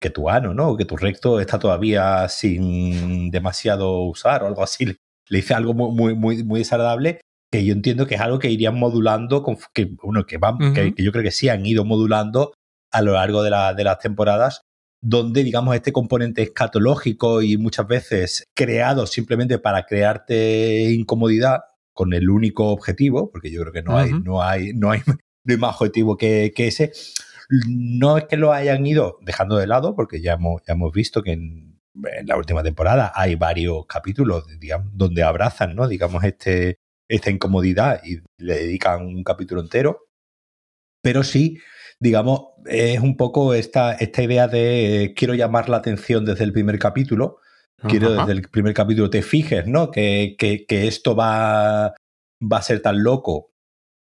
que 0.00 0.08
tu 0.08 0.30
ano, 0.30 0.54
¿no? 0.54 0.78
Que 0.78 0.86
tu 0.86 0.96
recto 0.96 1.38
está 1.38 1.58
todavía 1.58 2.26
sin 2.30 3.30
demasiado 3.30 4.04
usar 4.04 4.42
o 4.42 4.46
algo 4.46 4.62
así. 4.62 4.86
Le 4.86 4.96
dice 5.28 5.52
algo 5.52 5.74
muy, 5.74 6.14
muy, 6.14 6.42
muy 6.42 6.60
desagradable 6.60 7.20
que 7.52 7.66
yo 7.66 7.74
entiendo 7.74 8.06
que 8.06 8.14
es 8.14 8.20
algo 8.22 8.38
que 8.38 8.50
irían 8.50 8.78
modulando, 8.78 9.42
con, 9.42 9.58
que, 9.74 9.90
bueno, 10.02 10.24
que, 10.24 10.38
van, 10.38 10.72
que, 10.72 10.94
yo 10.96 11.12
creo 11.12 11.22
que 11.22 11.32
sí 11.32 11.50
han 11.50 11.66
ido 11.66 11.84
modulando 11.84 12.54
a 12.90 13.02
lo 13.02 13.12
largo 13.12 13.42
de, 13.42 13.50
la, 13.50 13.74
de 13.74 13.84
las 13.84 13.98
temporadas 13.98 14.62
donde, 15.02 15.44
digamos, 15.44 15.74
este 15.74 15.92
componente 15.92 16.40
escatológico 16.40 17.42
y 17.42 17.58
muchas 17.58 17.86
veces 17.86 18.44
creado 18.54 19.06
simplemente 19.06 19.58
para 19.58 19.84
crearte 19.84 20.92
incomodidad, 20.92 21.60
con 21.92 22.12
el 22.14 22.30
único 22.30 22.68
objetivo, 22.68 23.30
porque 23.30 23.50
yo 23.50 23.60
creo 23.60 23.72
que 23.72 23.82
no, 23.82 23.98
hay, 23.98 24.12
no, 24.12 24.42
hay, 24.42 24.72
no, 24.74 24.90
hay, 24.90 25.00
más 25.58 25.76
objetivo 25.76 26.16
que, 26.16 26.52
ese. 26.56 26.92
No 27.68 28.16
es 28.16 28.24
que 28.24 28.36
lo 28.36 28.52
hayan 28.52 28.86
ido 28.86 29.18
dejando 29.22 29.56
de 29.56 29.66
lado, 29.66 29.94
porque 29.94 30.20
ya 30.20 30.34
hemos, 30.34 30.62
ya 30.66 30.72
hemos 30.74 30.92
visto 30.92 31.22
que 31.22 31.32
en, 31.32 31.80
la 32.24 32.36
última 32.36 32.62
temporada 32.62 33.12
hay 33.14 33.34
varios 33.34 33.84
capítulos 33.86 34.46
digamos, 34.58 34.90
donde 34.94 35.22
abrazan, 35.22 35.76
¿no? 35.76 35.88
digamos, 35.88 36.24
este, 36.24 36.78
esta 37.08 37.30
incomodidad 37.30 38.00
y 38.04 38.20
le 38.38 38.54
dedican 38.54 39.04
un 39.04 39.22
capítulo 39.24 39.60
entero. 39.60 40.06
Pero 41.02 41.22
sí, 41.24 41.58
digamos, 42.00 42.42
es 42.66 43.00
un 43.00 43.16
poco 43.16 43.54
esta, 43.54 43.92
esta 43.94 44.22
idea 44.22 44.48
de 44.48 45.12
quiero 45.16 45.34
llamar 45.34 45.68
la 45.68 45.78
atención 45.78 46.24
desde 46.24 46.44
el 46.44 46.52
primer 46.52 46.78
capítulo 46.78 47.38
quiero 47.88 48.12
desde 48.12 48.32
el 48.32 48.48
primer 48.48 48.74
capítulo 48.74 49.10
te 49.10 49.22
fijes, 49.22 49.66
¿no? 49.66 49.90
Que, 49.90 50.36
que, 50.38 50.66
que, 50.66 50.86
esto 50.86 51.16
va, 51.16 51.94
va 52.40 52.56
a 52.58 52.62
ser 52.62 52.80
tan 52.80 53.02
loco 53.02 53.52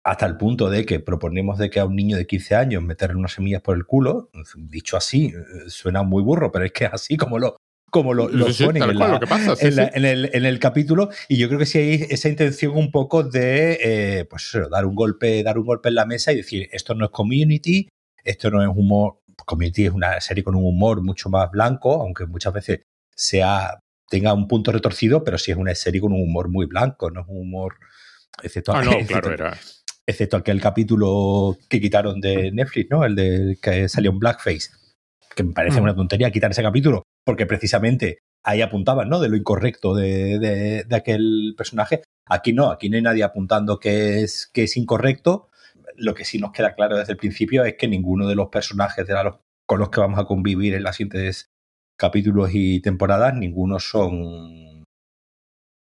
hasta 0.05 0.27
el 0.27 0.37
punto 0.37 0.69
de 0.69 0.85
que 0.85 1.01
proponemos 1.01 1.59
de 1.59 1.71
que 1.71 1.81
a 1.81 1.85
un 1.85 1.95
niño 1.95 2.17
de 2.17 2.27
15 2.27 2.55
años 2.57 2.83
meterle 2.83 3.17
unas 3.17 3.33
semillas 3.33 3.63
por 3.63 3.77
el 3.77 3.87
culo, 3.87 4.31
dicho 4.57 4.97
así, 4.97 5.33
suena 5.69 6.03
muy 6.03 6.23
burro, 6.23 6.51
pero 6.51 6.65
es 6.65 6.73
que 6.73 6.87
es 6.87 6.93
así 6.93 7.17
como 7.17 7.39
lo, 7.39 7.57
como 7.93 8.15
lo, 8.15 8.29
lo 8.31 8.47
ponen 8.47 8.83
en, 8.83 10.05
el, 10.07 10.31
en, 10.33 10.45
el, 10.47 10.59
capítulo. 10.59 11.11
Y 11.29 11.37
yo 11.37 11.47
creo 11.49 11.59
que 11.59 11.67
sí 11.67 11.79
hay 11.79 12.07
esa 12.09 12.31
intención 12.31 12.75
un 12.75 12.91
poco 12.91 13.23
de 13.23 13.79
eh, 13.83 14.25
pues 14.25 14.57
dar 14.71 14.87
un 14.87 14.95
golpe 14.95 15.43
dar 15.43 15.59
un 15.59 15.67
golpe 15.67 15.91
en 15.91 15.97
la 15.97 16.07
mesa 16.07 16.33
y 16.33 16.37
decir 16.37 16.69
esto 16.73 16.95
no 16.95 17.05
es 17.05 17.11
community 17.11 17.89
esto 18.25 18.51
no 18.51 18.63
es 18.63 18.69
humor 18.69 19.21
community 19.45 19.87
es 19.87 19.93
una 19.93 20.21
serie 20.21 20.43
con 20.43 20.55
un 20.55 20.65
humor 20.65 21.03
mucho 21.03 21.29
más 21.29 21.51
blanco 21.51 22.01
aunque 22.01 22.25
muchas 22.25 22.55
veces 22.55 22.81
sea 23.15 23.79
tenga 24.13 24.35
un 24.35 24.47
punto 24.47 24.73
retorcido, 24.73 25.25
pero 25.25 25.39
sí 25.39 25.53
es 25.53 25.57
una 25.57 25.75
serie 25.75 26.03
con 26.03 26.13
un 26.13 26.21
humor 26.21 26.51
muy 26.51 26.67
blanco, 26.67 27.11
no 27.11 27.23
es 27.23 27.27
un 27.29 27.39
humor. 27.39 27.77
Excepto, 28.43 28.73
ah, 28.73 28.83
claro, 29.09 29.33
era. 29.33 29.57
excepto 30.07 30.37
aquel 30.37 30.61
capítulo 30.61 31.57
que 31.67 31.81
quitaron 31.81 32.21
de 32.21 32.53
Netflix, 32.53 32.91
¿no? 32.91 33.07
El 33.07 33.15
de 33.15 33.59
que 33.63 33.89
salió 33.89 34.11
en 34.11 34.19
Blackface. 34.19 34.69
que 35.35 35.43
me 35.45 35.55
parece 35.55 35.81
una 35.81 35.95
tontería 35.95 36.31
quitar 36.31 36.51
ese 36.51 36.63
capítulo, 36.63 37.05
porque 37.25 37.47
precisamente 37.47 38.19
ahí 38.45 38.61
apuntaban, 38.61 39.09
¿no? 39.09 39.19
De 39.19 39.31
lo 39.31 39.37
incorrecto 39.37 39.95
de, 39.95 40.85
de, 40.87 40.95
aquel 40.97 41.55
personaje. 41.57 42.03
Aquí 42.27 42.53
no, 42.53 42.71
aquí 42.71 42.91
no 42.91 42.97
hay 42.97 43.03
nadie 43.03 43.23
apuntando 43.23 43.79
que 43.79 44.23
es, 44.23 44.51
que 44.53 44.65
es 44.65 44.77
incorrecto. 44.77 45.49
Lo 45.97 46.15
que 46.15 46.27
sí 46.27 46.39
nos 46.39 46.53
queda 46.53 46.75
claro 46.75 46.99
desde 46.99 47.13
el 47.13 47.19
principio 47.19 47.65
es 47.65 47.77
que 47.79 47.89
ninguno 47.89 48.29
de 48.29 48.35
los 48.35 48.49
personajes 48.49 49.07
de 49.07 49.15
los, 49.25 49.37
con 49.65 49.79
los 49.79 49.89
que 49.89 50.01
vamos 50.01 50.19
a 50.19 50.25
convivir 50.25 50.75
en 50.75 50.83
las 50.83 50.97
siguientes 50.97 51.52
capítulos 52.03 52.51
y 52.53 52.81
temporadas, 52.81 53.33
ninguno 53.33 53.79
son, 53.79 54.83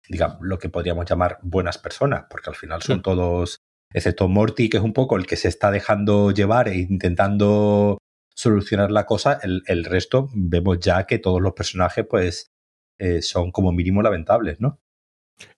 digamos, 0.06 0.36
lo 0.42 0.58
que 0.58 0.68
podríamos 0.68 1.08
llamar 1.08 1.38
buenas 1.40 1.78
personas, 1.78 2.26
porque 2.28 2.50
al 2.50 2.56
final 2.56 2.82
son 2.82 3.00
todos, 3.00 3.60
excepto 3.90 4.28
Morty, 4.28 4.68
que 4.68 4.76
es 4.76 4.82
un 4.82 4.92
poco 4.92 5.16
el 5.16 5.26
que 5.26 5.36
se 5.36 5.48
está 5.48 5.70
dejando 5.70 6.30
llevar 6.30 6.68
e 6.68 6.76
intentando 6.76 7.96
solucionar 8.34 8.90
la 8.90 9.06
cosa, 9.06 9.38
el, 9.42 9.62
el 9.66 9.86
resto 9.86 10.28
vemos 10.34 10.78
ya 10.78 11.06
que 11.06 11.18
todos 11.18 11.40
los 11.40 11.54
personajes 11.54 12.04
pues 12.06 12.50
eh, 12.98 13.22
son 13.22 13.50
como 13.50 13.72
mínimo 13.72 14.02
lamentables, 14.02 14.60
¿no? 14.60 14.78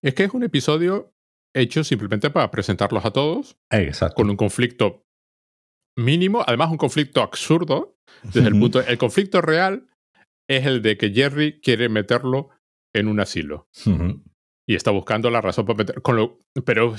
Es 0.00 0.14
que 0.14 0.22
es 0.22 0.32
un 0.32 0.44
episodio 0.44 1.12
hecho 1.54 1.82
simplemente 1.82 2.30
para 2.30 2.52
presentarlos 2.52 3.04
a 3.04 3.10
todos 3.10 3.56
Exacto. 3.70 4.14
con 4.14 4.30
un 4.30 4.36
conflicto 4.36 5.02
mínimo, 5.96 6.44
además 6.46 6.70
un 6.70 6.76
conflicto 6.76 7.20
absurdo 7.20 7.96
desde 8.22 8.46
el 8.46 8.58
punto 8.58 8.80
el 8.80 8.96
conflicto 8.96 9.40
real 9.40 9.88
es 10.48 10.66
el 10.66 10.82
de 10.82 10.96
que 10.96 11.10
Jerry 11.10 11.60
quiere 11.60 11.88
meterlo 11.88 12.50
en 12.94 13.08
un 13.08 13.20
asilo 13.20 13.68
y 14.66 14.74
está 14.74 14.90
buscando 14.90 15.30
la 15.30 15.40
razón 15.40 15.66
para 15.66 15.78
meterlo, 15.78 16.02
con 16.02 16.16
lo, 16.16 16.40
pero 16.64 16.94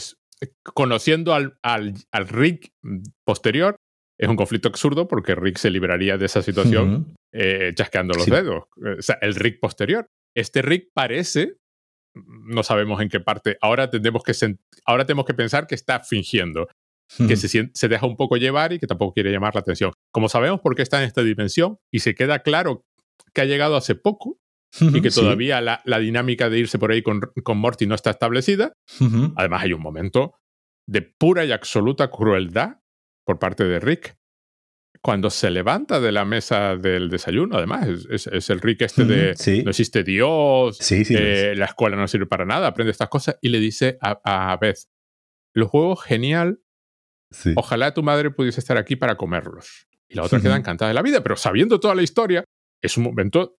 conociendo 0.74 1.34
al, 1.34 1.58
al, 1.62 1.94
al 2.12 2.28
Rick 2.28 2.72
posterior 3.26 3.78
es 4.20 4.30
un 4.30 4.36
conflicto 4.36 4.68
absurdo 4.68 5.08
porque 5.08 5.36
Rick 5.36 5.58
se 5.58 5.70
libraría 5.70 6.18
de 6.18 6.26
esa 6.26 6.42
situación 6.42 7.14
eh, 7.34 7.74
chasqueando 7.76 8.14
los 8.14 8.26
dedos. 8.26 8.66
O 8.98 9.02
sea, 9.02 9.18
el 9.22 9.36
Rick 9.36 9.60
posterior. 9.60 10.08
Este 10.36 10.62
Rick 10.62 10.90
parece, 10.94 11.58
no 12.16 12.64
sabemos 12.64 13.02
en 13.02 13.10
qué 13.10 13.20
parte, 13.20 13.58
ahora 13.62 13.90
tenemos 13.90 14.24
que, 14.24 14.34
ahora 14.86 15.06
tenemos 15.06 15.26
que 15.26 15.34
pensar 15.34 15.68
que 15.68 15.76
está 15.76 16.00
fingiendo, 16.00 16.68
que 17.28 17.36
se, 17.36 17.70
se 17.74 17.88
deja 17.88 18.06
un 18.06 18.16
poco 18.16 18.38
llevar 18.38 18.74
y 18.74 18.80
que 18.80 18.88
tampoco 18.88 19.14
quiere 19.14 19.32
llamar 19.32 19.56
la 19.56 19.62
atención. 19.62 19.92
Como 20.12 20.30
sabemos 20.30 20.62
por 20.62 20.76
qué 20.76 20.84
está 20.84 21.00
en 21.02 21.08
esta 21.08 21.24
dimensión 21.24 21.78
y 21.92 22.00
se 22.00 22.16
queda 22.16 22.40
claro 22.40 22.86
que 23.34 23.41
ha 23.41 23.46
llegado 23.46 23.75
hace 23.75 23.96
poco, 23.96 24.39
y 24.79 25.01
que 25.01 25.12
todavía 25.12 25.62
la, 25.62 25.82
la, 25.86 26.00
dinámica 26.00 26.50
de 26.50 26.60
irse 26.60 26.79
por 26.79 26.91
ahí 26.91 27.03
con, 27.03 27.22
con 27.43 27.58
Morty 27.60 27.86
no 27.86 27.93
está 27.93 28.10
establecida. 28.10 28.74
Además, 29.36 29.63
hay 29.63 29.74
un 29.74 29.82
momento 29.82 30.36
de 30.88 31.01
pura 31.01 31.46
y 31.46 31.51
absoluta 31.51 32.10
crueldad 32.10 32.77
por 33.25 33.39
parte 33.39 33.63
de 33.65 33.79
Rick. 33.79 34.17
Cuando 35.01 35.29
se 35.29 35.51
levanta 35.51 36.00
de 36.00 36.12
la 36.12 36.24
mesa 36.24 36.77
del 36.77 37.10
desayuno, 37.10 37.58
además, 37.58 37.88
es, 38.10 38.50
el 38.50 38.62
Rick 38.62 38.84
este 38.84 39.03
de 39.03 39.36
no 39.63 39.70
existe 39.70 40.03
Dios, 40.03 40.79
eh, 40.91 41.53
la 41.58 41.65
escuela 41.65 41.98
no 41.98 42.08
sirve 42.08 42.25
para 42.25 42.46
nada, 42.46 42.67
aprende 42.67 42.91
estas 42.91 43.10
cosas 43.10 43.38
y 43.41 43.50
le 43.50 43.60
dice 43.60 43.98
a, 44.01 44.58
Beth, 44.62 44.77
los 45.53 45.70
juegos 45.70 46.01
genial, 46.03 46.62
ojalá 47.55 47.93
tu 47.93 48.01
madre 48.01 48.32
pudiese 48.32 48.62
estar 48.62 48.77
aquí 48.77 48.96
para 48.96 49.17
comerlos. 49.17 49.88
Y 50.08 50.15
la 50.15 50.24
otra 50.24 50.39
queda 50.39 50.55
encantada 50.55 50.88
de 50.89 50.96
la 50.96 51.01
vida, 51.01 51.22
pero 51.22 51.36
sabiendo 51.36 51.79
toda 51.82 51.96
la 51.96 52.03
historia, 52.03 52.46
es 52.84 52.98
un 52.98 53.04
momento 53.06 53.56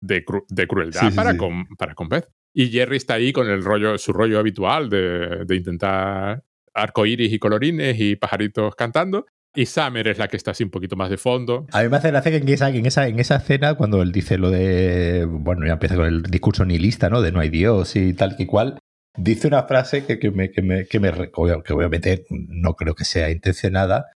de, 0.00 0.24
crueldad 0.24 1.14
para, 1.14 1.36
Con, 1.36 1.66
para 1.76 1.94
con 1.94 2.08
Beth. 2.08 2.28
Y 2.54 2.68
Jerry 2.68 2.96
está 2.96 3.14
ahí 3.14 3.32
con 3.32 3.48
el 3.48 3.62
rollo, 3.62 3.98
su 3.98 4.12
rollo 4.12 4.38
habitual 4.38 4.88
de, 4.88 5.44
de 5.44 5.56
intentar 5.56 6.42
arcoíris 6.74 7.32
y 7.32 7.38
colorines 7.38 7.98
y 7.98 8.16
pajaritos 8.16 8.74
cantando. 8.74 9.26
Y 9.54 9.66
Summer 9.66 10.06
es 10.06 10.18
la 10.18 10.28
que 10.28 10.36
está 10.36 10.52
así 10.52 10.62
un 10.62 10.70
poquito 10.70 10.94
más 10.96 11.10
de 11.10 11.16
fondo. 11.16 11.66
A 11.72 11.82
mí 11.82 11.88
me 11.88 11.96
hace 11.96 12.08
gracia 12.08 12.30
que 12.30 12.36
en 12.36 12.48
esa, 12.48 12.68
en 12.70 12.86
esa, 12.86 13.08
en 13.08 13.18
esa 13.18 13.36
escena, 13.36 13.74
cuando 13.74 14.02
él 14.02 14.12
dice 14.12 14.38
lo 14.38 14.50
de. 14.50 15.26
Bueno, 15.28 15.66
ya 15.66 15.72
empieza 15.74 15.96
con 15.96 16.06
el 16.06 16.22
discurso 16.22 16.64
nihilista, 16.64 17.08
¿no? 17.10 17.22
De 17.22 17.32
no 17.32 17.40
hay 17.40 17.48
Dios 17.48 17.96
y 17.96 18.12
tal 18.14 18.36
que 18.36 18.46
cual. 18.46 18.78
Dice 19.16 19.48
una 19.48 19.64
frase 19.64 20.04
que, 20.06 20.18
que, 20.18 20.30
me, 20.30 20.50
que, 20.52 20.62
me, 20.62 20.86
que, 20.86 21.00
me, 21.00 21.10
que 21.10 21.72
obviamente 21.72 22.24
no 22.30 22.74
creo 22.74 22.94
que 22.94 23.04
sea 23.04 23.30
intencionada, 23.30 24.06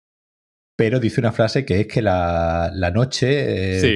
pero 0.82 0.98
dice 0.98 1.20
una 1.20 1.30
frase 1.30 1.64
que 1.64 1.82
es 1.82 1.86
que 1.86 2.02
la, 2.02 2.68
la 2.74 2.90
noche, 2.90 3.28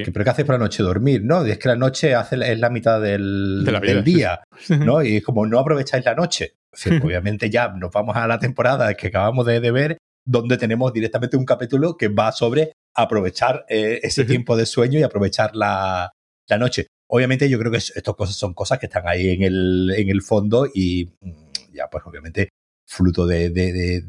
eh, 0.03 0.05
pero 0.05 0.25
¿qué 0.25 0.31
haces 0.31 0.45
por 0.45 0.55
la 0.55 0.61
noche? 0.61 0.85
Dormir, 0.85 1.21
¿no? 1.25 1.45
Y 1.45 1.51
es 1.51 1.59
que 1.59 1.67
la 1.69 1.75
noche 1.75 2.15
hace, 2.15 2.37
es 2.37 2.61
la 2.61 2.71
mitad 2.71 3.01
del, 3.01 3.65
del 3.65 4.05
día, 4.05 4.45
¿no? 4.69 5.03
Y 5.03 5.17
es 5.17 5.25
como 5.25 5.45
no 5.47 5.59
aprovecháis 5.59 6.05
la 6.05 6.15
noche. 6.15 6.55
obviamente 7.03 7.51
ya 7.51 7.71
nos 7.71 7.91
vamos 7.91 8.15
a 8.15 8.29
la 8.29 8.39
temporada 8.39 8.95
que 8.95 9.09
acabamos 9.09 9.45
de, 9.47 9.59
ver, 9.73 9.99
donde 10.25 10.59
tenemos 10.59 10.93
directamente 10.93 11.37
un 11.37 11.45
capítulo 11.45 11.97
que 11.97 12.07
va 12.07 12.31
sobre 12.31 12.71
aprovechar 12.95 13.67
eh, 13.69 13.99
ese 14.05 14.25
tiempo 14.25 14.57
de 14.57 14.65
sueño 14.65 15.01
y 15.01 15.03
aprovechar 15.03 15.57
la, 15.57 16.13
la 16.47 16.57
noche. 16.57 16.87
Obviamente 17.09 17.49
yo 17.49 17.59
creo 17.59 17.73
que 17.73 17.79
estas 17.79 18.15
cosas 18.15 18.37
son 18.37 18.55
cosas 18.55 18.79
que 18.79 18.87
están 18.87 19.09
ahí 19.09 19.31
en 19.31 19.43
el, 19.43 19.93
en 19.97 20.09
el 20.09 20.23
fondo 20.23 20.69
y 20.73 21.11
mm, 21.21 21.73
ya 21.75 21.91
pues 21.91 22.05
obviamente 22.07 22.51
fruto 22.87 23.27
de, 23.27 23.51
de, 23.51 24.05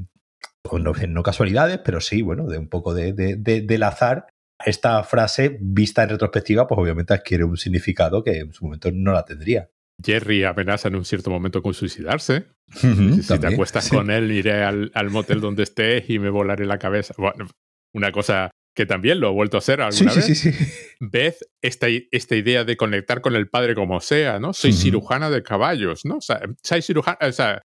no, 0.73 1.23
casualidades, 1.23 1.79
pero 1.83 2.01
sí, 2.01 2.21
bueno, 2.21 2.47
de 2.47 2.57
un 2.57 2.67
poco 2.67 2.93
de, 2.93 3.13
del 3.13 3.83
azar, 3.83 4.27
esta 4.65 5.03
frase, 5.03 5.57
vista 5.61 6.03
en 6.03 6.09
retrospectiva, 6.09 6.67
pues 6.67 6.79
obviamente 6.79 7.13
adquiere 7.13 7.43
un 7.43 7.57
significado 7.57 8.23
que 8.23 8.39
en 8.39 8.53
su 8.53 8.65
momento 8.65 8.91
no 8.91 9.13
la 9.13 9.23
tendría. 9.23 9.69
Jerry 10.03 10.43
amenaza 10.43 10.89
en 10.89 10.95
un 10.95 11.05
cierto 11.05 11.29
momento 11.29 11.61
con 11.61 11.73
suicidarse. 11.73 12.45
si, 12.71 13.21
te 13.39 13.47
acuestas 13.47 13.89
con 13.89 14.11
él, 14.11 14.31
iré 14.31 14.63
al, 14.63 15.09
motel 15.09 15.41
donde 15.41 15.63
estés 15.63 16.09
y 16.09 16.19
me 16.19 16.29
volaré 16.29 16.65
la 16.65 16.77
cabeza. 16.77 17.13
Bueno, 17.17 17.47
una 17.93 18.11
cosa 18.11 18.51
que 18.75 18.85
también 18.85 19.19
lo 19.19 19.29
he 19.29 19.33
vuelto 19.33 19.57
a 19.57 19.59
hacer 19.59 19.81
alguna 19.81 20.13
vez. 20.13 20.25
Sí, 20.25 20.35
sí, 20.35 20.51
sí. 20.51 20.65
Beth, 20.99 21.37
esta, 21.63 21.87
esta 22.11 22.35
idea 22.35 22.63
de 22.63 22.77
conectar 22.77 23.21
con 23.21 23.35
el 23.35 23.49
padre 23.49 23.73
como 23.73 23.99
sea, 24.01 24.39
¿no? 24.39 24.53
Soy 24.53 24.71
cirujana 24.71 25.31
de 25.31 25.41
caballos, 25.41 26.05
¿no? 26.05 26.17
O 26.17 26.21
sea, 26.21 26.41
soy 26.63 26.83
cirujana, 26.83 27.17
o 27.21 27.31
sea, 27.31 27.63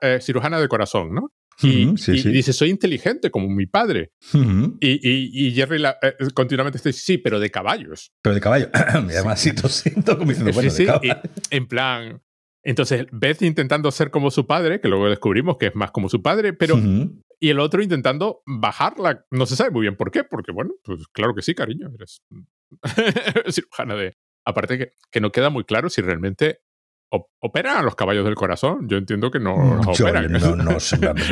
eh, 0.00 0.18
cirujana 0.22 0.58
de 0.60 0.68
corazón, 0.68 1.14
¿no? 1.14 1.30
Y, 1.62 1.86
dice, 1.86 2.52
soy 2.52 2.70
inteligente 2.70 3.30
como 3.30 3.48
mi 3.48 3.66
padre. 3.66 4.12
y, 4.80 5.52
Jerry 5.54 5.82
eh, 5.84 6.14
continuamente 6.34 6.78
dice, 6.78 6.92
sí, 6.92 7.18
pero 7.18 7.38
de 7.40 7.50
caballos. 7.50 8.12
Pero 8.22 8.34
de 8.34 8.40
caballo. 8.40 8.70
Me 9.06 9.36
siento 9.36 10.18
como 10.18 10.30
diciendo, 10.30 10.52
bueno, 10.52 11.20
en 11.50 11.66
plan, 11.68 12.22
entonces 12.62 13.06
Beth 13.12 13.42
intentando 13.42 13.90
ser 13.90 14.10
como 14.10 14.30
su 14.30 14.46
padre, 14.46 14.80
que 14.80 14.88
luego 14.88 15.08
descubrimos 15.08 15.58
que 15.58 15.66
es 15.66 15.74
más 15.74 15.90
como 15.90 16.08
su 16.08 16.22
padre, 16.22 16.52
pero... 16.52 16.76
Y 17.40 17.50
el 17.50 17.60
otro 17.60 17.82
intentando 17.82 18.42
bajarla. 18.46 19.26
No 19.30 19.44
se 19.44 19.56
sabe 19.56 19.70
muy 19.70 19.82
bien 19.82 19.96
por 19.96 20.10
qué, 20.10 20.24
porque 20.24 20.50
bueno, 20.50 20.72
pues 20.82 21.06
claro 21.08 21.34
que 21.34 21.42
sí, 21.42 21.54
cariño, 21.54 21.90
eres 21.94 22.22
cirujana 23.54 23.96
de... 23.96 24.16
Aparte 24.46 24.78
que, 24.78 24.92
que 25.10 25.20
no 25.20 25.30
queda 25.30 25.50
muy 25.50 25.64
claro 25.64 25.90
si 25.90 26.00
realmente 26.00 26.60
¿Operan 27.40 27.76
a 27.76 27.82
los 27.82 27.94
caballos 27.94 28.24
del 28.24 28.34
corazón? 28.34 28.88
Yo 28.88 28.96
entiendo 28.96 29.30
que 29.30 29.40
no 29.40 29.80
operan. 29.80 30.34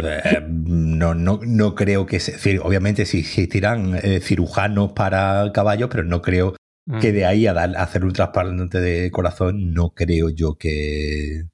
Eh, 0.04 0.46
no, 0.48 1.14
no, 1.14 1.40
no, 1.42 1.74
creo 1.74 2.06
que... 2.06 2.20
Se, 2.20 2.58
obviamente 2.58 3.06
si 3.06 3.20
existirán 3.20 3.98
eh, 4.02 4.20
cirujanos 4.20 4.92
para 4.92 5.50
caballos, 5.52 5.88
pero 5.90 6.04
no 6.04 6.22
creo 6.22 6.54
que 7.00 7.10
mm. 7.10 7.14
de 7.14 7.24
ahí 7.24 7.46
a, 7.46 7.52
dar, 7.52 7.76
hacer 7.76 8.04
un 8.04 8.12
trasplante 8.12 8.80
de 8.80 9.10
corazón, 9.10 9.72
no 9.72 9.90
creo 9.90 10.30
yo 10.30 10.56
que, 10.56 11.48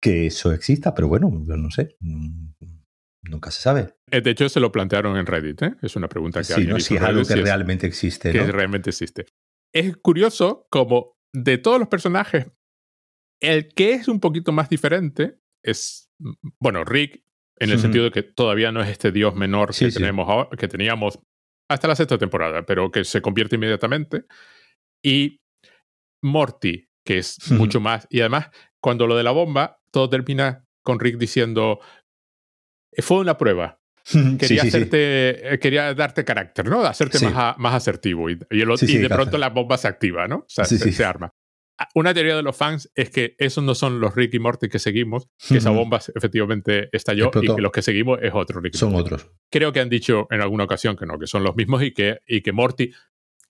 que 0.00 0.26
eso 0.26 0.52
exista, 0.52 0.94
pero 0.94 1.08
bueno, 1.08 1.30
no 1.30 1.70
sé. 1.70 1.96
Mm, 2.00 2.50
nunca 3.22 3.50
se 3.50 3.62
sabe. 3.62 3.94
Eh, 4.10 4.20
de 4.20 4.30
hecho, 4.30 4.48
se 4.48 4.60
lo 4.60 4.70
plantearon 4.72 5.16
en 5.16 5.26
Reddit. 5.26 5.62
Es 5.82 5.96
una 5.96 6.08
pregunta 6.08 6.40
que 6.40 6.44
sí, 6.44 6.66
no, 6.66 6.78
si 6.80 6.96
es 6.96 7.02
algo 7.02 7.24
que 7.24 7.36
realmente 7.36 7.86
existe. 7.86 8.32
Que 8.32 8.44
realmente 8.46 8.90
existe. 8.90 9.26
Es 9.72 9.96
curioso 9.96 10.66
como 10.70 11.16
de 11.32 11.58
todos 11.58 11.78
los 11.78 11.88
personajes 11.88 12.46
el 13.40 13.68
que 13.68 13.92
es 13.92 14.08
un 14.08 14.20
poquito 14.20 14.52
más 14.52 14.68
diferente 14.68 15.38
es, 15.62 16.10
bueno, 16.60 16.84
Rick, 16.84 17.22
en 17.58 17.70
el 17.70 17.78
sentido 17.78 18.04
de 18.04 18.10
que 18.10 18.22
todavía 18.22 18.70
no 18.70 18.82
es 18.82 18.88
este 18.88 19.12
dios 19.12 19.34
menor 19.34 19.74
que, 19.74 19.90
Tenemos 19.90 20.48
que 20.58 20.68
teníamos 20.68 21.18
hasta 21.68 21.88
la 21.88 21.96
sexta 21.96 22.18
temporada, 22.18 22.64
pero 22.64 22.90
que 22.90 23.04
se 23.04 23.22
convierte 23.22 23.56
inmediatamente. 23.56 24.24
Y 25.02 25.40
Morty, 26.22 26.88
que 27.04 27.18
es 27.18 27.50
mucho 27.50 27.80
más. 27.80 28.06
Y 28.10 28.20
además, 28.20 28.50
cuando 28.80 29.06
lo 29.06 29.16
de 29.16 29.22
la 29.22 29.30
bomba, 29.30 29.80
todo 29.90 30.08
termina 30.10 30.64
con 30.82 31.00
Rick 31.00 31.16
diciendo, 31.16 31.80
eh, 32.92 33.02
fue 33.02 33.18
una 33.18 33.38
prueba. 33.38 33.80
Quería, 34.38 34.62
hacerte, 34.62 35.54
eh, 35.54 35.58
quería 35.58 35.92
darte 35.92 36.24
carácter, 36.24 36.66
¿no? 36.66 36.80
Hacerte 36.82 37.18
más, 37.28 37.58
más 37.58 37.74
asertivo. 37.74 38.30
Y, 38.30 38.38
y, 38.50 38.98
de 38.98 39.08
pronto 39.08 39.36
la 39.36 39.48
bomba 39.48 39.76
se 39.78 39.88
activa, 39.88 40.28
¿no? 40.28 40.36
O 40.36 40.44
sea, 40.46 40.64
se, 40.64 41.04
arma 41.04 41.34
una 41.94 42.14
teoría 42.14 42.36
de 42.36 42.42
los 42.42 42.56
fans 42.56 42.90
es 42.94 43.10
que 43.10 43.34
esos 43.38 43.62
no 43.62 43.74
son 43.74 44.00
los 44.00 44.14
Rick 44.14 44.34
y 44.34 44.38
Morty 44.38 44.68
que 44.68 44.78
seguimos, 44.78 45.28
que 45.48 45.58
esa 45.58 45.70
bomba 45.70 46.00
efectivamente 46.14 46.88
estalló 46.92 47.30
y 47.34 47.54
que 47.54 47.62
los 47.62 47.72
que 47.72 47.82
seguimos 47.82 48.18
es 48.22 48.32
otro 48.34 48.60
Rick. 48.60 48.74
Son 48.74 48.94
otros. 48.94 49.30
Creo 49.50 49.72
que 49.72 49.80
han 49.80 49.88
dicho 49.88 50.26
en 50.30 50.40
alguna 50.40 50.64
ocasión 50.64 50.96
que 50.96 51.06
no, 51.06 51.18
que 51.18 51.26
son 51.26 51.42
los 51.42 51.54
mismos 51.56 51.82
y 51.82 51.92
que, 51.92 52.18
y 52.26 52.40
que 52.40 52.52
Morty 52.52 52.92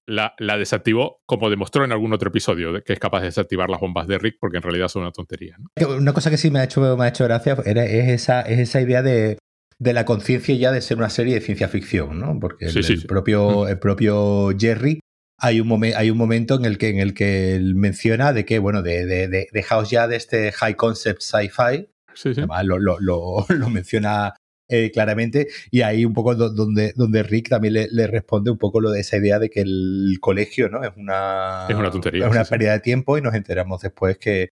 la, 0.07 0.35
la, 0.39 0.57
desactivó, 0.57 1.21
como 1.27 1.51
demostró 1.51 1.85
en 1.85 1.93
algún 1.93 2.13
otro 2.13 2.29
episodio, 2.29 2.83
que 2.85 2.93
es 2.93 2.99
capaz 2.99 3.21
de 3.21 3.27
desactivar 3.27 3.69
las 3.69 3.81
bombas 3.81 4.07
de 4.07 4.19
Rick 4.19 4.37
porque 4.41 4.59
en 4.59 4.63
realidad 4.63 4.89
son 4.89 5.03
una 5.03 5.13
tontería. 5.13 5.57
Una 5.99 6.13
cosa 6.13 6.31
que 6.31 6.37
sí 6.37 6.51
me 6.51 6.61
ha 6.61 6.65
hecho, 6.65 6.97
me 6.97 7.05
ha 7.05 7.09
hecho 7.09 7.25
gracia 7.25 7.57
es, 7.65 8.09
esa, 8.09 8.43
es 8.43 8.59
esa 8.59 8.81
idea 8.81 9.03
de 9.03 9.39
de 9.79 9.93
la 9.93 10.05
conciencia 10.05 10.55
ya 10.55 10.73
de 10.73 10.81
ser 10.81 10.97
una 10.97 11.11
serie 11.11 11.35
de 11.35 11.41
ciencia 11.41 11.69
ficción, 11.69 12.19
¿no? 12.19 12.39
Porque 12.41 12.67
el, 12.67 13.07
propio, 13.07 13.69
el 13.69 13.79
propio 13.79 14.49
Jerry 14.59 15.01
hay 15.39 15.61
un, 15.61 15.85
hay 15.85 16.11
un 16.11 16.19
momento 16.19 16.55
en 16.55 16.65
el 16.65 16.79
que 16.79 16.89
en 16.89 16.99
el 16.99 17.15
que 17.15 17.55
él 17.55 17.75
menciona 17.75 18.33
de 18.33 18.45
que, 18.45 18.59
bueno, 18.59 18.83
de, 18.83 19.05
de, 19.07 19.29
de, 19.29 19.49
dejaos 19.53 19.91
ya 19.91 20.09
de 20.09 20.17
este 20.17 20.53
high 20.53 20.77
concept 20.77 21.21
sci-fi. 21.21 21.89
Sí, 22.15 22.31
Además, 22.31 22.65
lo, 22.65 22.79
lo, 22.79 22.99
lo, 23.49 23.69
menciona 23.69 24.35
eh, 24.69 24.91
claramente. 24.91 25.49
Y 25.71 25.83
ahí 25.83 26.05
un 26.05 26.15
poco 26.15 26.35
donde, 26.35 26.95
donde 26.97 27.23
Rick 27.23 27.51
también 27.51 27.75
le, 27.75 27.89
le, 27.91 28.07
responde 28.07 28.51
un 28.51 28.59
poco 28.59 28.81
lo 28.81 28.91
de 28.91 29.01
esa 29.01 29.19
idea 29.19 29.39
de 29.39 29.51
que 29.51 29.61
el 29.61 30.17
colegio, 30.21 30.71
¿no? 30.71 30.83
Es 30.83 30.93
una, 30.97 31.67
es 31.69 31.77
una 31.77 31.91
tontería. 31.91 32.25
Es 32.25 32.31
una 32.31 32.45
pérdida 32.45 32.73
de 32.73 32.81
tiempo 32.81 33.19
y 33.19 33.23
nos 33.23 33.35
enteramos 33.35 33.83
después 33.83 34.17
que, 34.17 34.49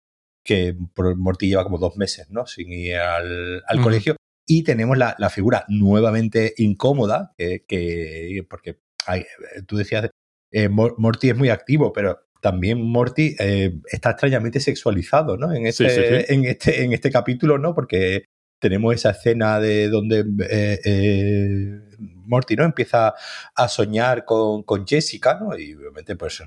que 0.44 0.76
Morty 0.98 1.50
lleva 1.50 1.64
como 1.64 1.78
dos 1.78 1.96
meses, 1.98 2.30
¿no? 2.32 2.48
Sin 2.48 2.72
ir 2.72 2.96
al, 2.96 3.64
al 3.68 3.82
colegio. 3.82 4.16
Y 4.48 4.64
tenemos 4.64 4.98
la, 4.98 5.16
la, 5.20 5.30
figura 5.30 5.64
nuevamente 5.70 6.56
incómoda, 6.58 7.34
que, 7.38 8.46
porque 8.50 8.80
hay, 9.06 9.24
tú 9.68 9.78
decías, 9.78 10.10
eh, 10.52 10.70
Morty 10.70 11.30
es 11.30 11.38
muy 11.38 11.50
activo, 11.50 11.94
pero 11.94 12.20
también 12.42 12.82
Morty 12.82 13.36
eh, 13.40 13.80
está 13.86 14.12
extrañamente 14.12 14.60
sexualizado, 14.60 15.38
¿no? 15.38 15.54
En 15.54 15.68
este, 15.68 16.34
En, 16.34 16.46
este, 16.46 16.84
en 16.84 16.94
este 16.94 17.12
capítulo, 17.12 17.58
¿no? 17.58 17.74
Porque 17.74 18.26
tenemos 18.60 18.94
esa 18.94 19.12
escena 19.12 19.60
de 19.60 19.90
donde 19.90 20.26
eh, 20.50 21.80
Morty, 22.00 22.56
¿no? 22.56 22.64
Empieza 22.64 23.14
a 23.56 23.68
soñar 23.68 24.26
con, 24.26 24.64
con, 24.64 24.86
Jessica, 24.86 25.40
¿no? 25.40 25.58
Y 25.58 25.74
obviamente, 25.74 26.16
pues, 26.16 26.44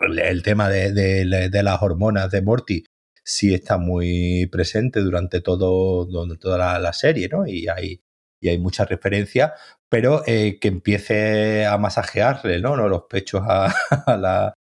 el, 0.00 0.42
tema 0.42 0.68
de, 0.68 0.92
de, 0.92 1.62
las 1.62 1.82
hormonas 1.82 2.30
de 2.30 2.42
Morty 2.42 2.84
sí 3.24 3.54
está 3.54 3.78
muy 3.78 4.46
presente 4.50 5.00
durante 5.00 5.40
todo, 5.40 6.04
durante 6.06 6.36
toda 6.36 6.78
la, 6.78 6.92
serie, 6.92 7.28
¿no? 7.28 7.46
Y 7.46 7.68
hay, 7.68 8.00
y 8.40 8.48
hay 8.48 8.58
mucha 8.58 8.84
referencia, 8.84 9.54
pero 9.92 10.22
eh, 10.26 10.58
que 10.58 10.68
empiece 10.68 11.66
a 11.66 11.76
masajearle, 11.76 12.62
¿no? 12.62 12.74
Los 12.88 13.02
pechos 13.10 13.42
a, 13.46 13.70
la, 14.16 14.54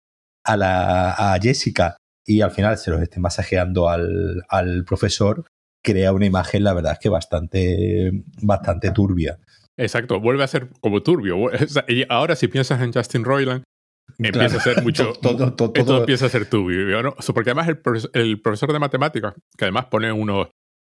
a, 0.43 0.57
la, 0.57 1.35
a 1.35 1.39
Jessica 1.39 1.99
y 2.27 2.41
al 2.41 2.51
final 2.51 2.79
se 2.79 2.91
los 2.91 3.03
esté 3.03 3.21
masajeando 3.21 3.91
al, 3.91 4.43
al 4.49 4.87
profesor, 4.87 5.45
crea 5.85 6.15
una 6.15 6.25
imagen, 6.25 6.65
la 6.65 6.73
verdad 6.73 6.93
es 6.95 6.99
que 6.99 7.11
bastante, 7.11 8.11
bastante 8.41 8.91
turbia. 8.91 9.39
Exacto, 9.77 10.19
vuelve 10.19 10.45
a 10.45 10.49
ser 10.49 10.71
como 10.81 11.03
turbio. 11.03 11.37
Y 11.89 12.07
ahora 12.09 12.35
si 12.35 12.49
piensas 12.49 12.81
en 12.81 12.95
Justin 12.95 13.25
Roiland, 13.25 13.65
empieza 14.17 14.57
a 14.57 14.61
ser 14.61 14.83
mucho. 14.83 15.13
todo, 15.21 15.53
todo, 15.53 15.73
todo, 15.73 15.99
empieza 15.99 16.25
a 16.25 16.31
ser 16.31 16.49
turbio. 16.49 17.03
¿no? 17.03 17.15
Porque 17.35 17.51
además 17.51 17.69
el, 17.69 17.81
el, 18.15 18.41
profesor 18.41 18.73
de 18.73 18.79
matemáticas, 18.79 19.35
que 19.59 19.67
además 19.67 19.85
pone 19.91 20.11
unos, 20.11 20.49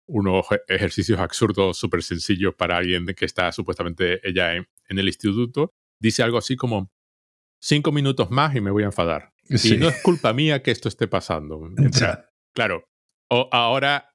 unos 0.08 0.46
ejercicios 0.68 1.20
absurdos 1.20 1.78
súper 1.78 2.04
sencillos 2.04 2.54
para 2.56 2.78
alguien 2.78 3.06
que 3.16 3.26
está 3.26 3.52
supuestamente 3.52 4.20
ella 4.28 4.56
en, 4.56 4.68
el 4.88 5.08
instituto, 5.08 5.74
dice 6.00 6.24
algo 6.24 6.38
así 6.38 6.56
como 6.56 6.92
cinco 7.62 7.92
minutos 7.92 8.30
más 8.30 8.56
y 8.56 8.62
me 8.62 8.72
voy 8.72 8.84
a 8.84 8.88
enfadar. 8.88 9.32
Y 9.50 9.78
no 9.78 9.90
es 9.90 10.02
culpa 10.02 10.34
mía 10.34 10.62
que 10.62 10.72
esto 10.72 10.88
esté 10.88 11.08
pasando. 11.08 11.62
claro, 12.54 12.86
o 13.30 13.50
ahora, 13.52 14.10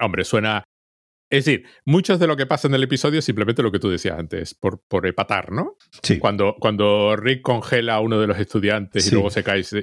hombre, 0.00 0.24
suena... 0.24 0.64
Es 1.30 1.46
decir, 1.46 1.64
muchos 1.86 2.20
de 2.20 2.26
lo 2.26 2.36
que 2.36 2.44
pasa 2.44 2.68
en 2.68 2.74
el 2.74 2.82
episodio 2.82 3.20
es 3.20 3.24
simplemente 3.24 3.62
lo 3.62 3.72
que 3.72 3.78
tú 3.78 3.88
decías 3.88 4.18
antes, 4.18 4.52
por, 4.52 4.82
por 4.86 5.06
epatar, 5.06 5.50
¿no? 5.50 5.78
Sí. 6.02 6.18
Cuando, 6.18 6.56
cuando 6.60 7.16
Rick 7.16 7.40
congela 7.40 7.94
a 7.94 8.00
uno 8.00 8.20
de 8.20 8.26
los 8.26 8.38
estudiantes 8.38 9.06
y 9.06 9.12
luego 9.12 9.30
se 9.30 9.42
cae 9.42 9.60
y 9.60 9.64
se, 9.64 9.82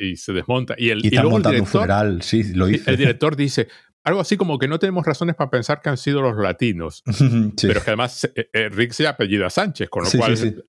y 0.00 0.16
se, 0.16 0.32
desmonta. 0.32 0.74
Y, 0.76 0.90
el, 0.90 1.06
y, 1.06 1.10
luego 1.10 1.36
el 1.36 1.44
director, 1.44 1.88
sí, 2.20 2.52
lo 2.52 2.66
dice. 2.66 2.90
El 2.90 2.96
director 2.96 3.36
dice, 3.36 3.68
algo 4.04 4.20
así 4.20 4.36
como 4.36 4.58
que 4.58 4.68
no 4.68 4.78
tenemos 4.78 5.04
razones 5.04 5.34
para 5.36 5.50
pensar 5.50 5.80
que 5.82 5.90
han 5.90 5.96
sido 5.96 6.22
los 6.22 6.36
latinos. 6.36 7.02
Pero 7.60 7.82
que 7.82 7.90
además 7.90 8.24
eh, 8.34 8.48
eh, 8.52 8.68
Rick 8.68 8.92
se 8.92 9.06
apellida 9.06 9.50
Sánchez, 9.50 9.88
con 9.90 10.04
lo 10.04 10.10
cual 10.10 10.64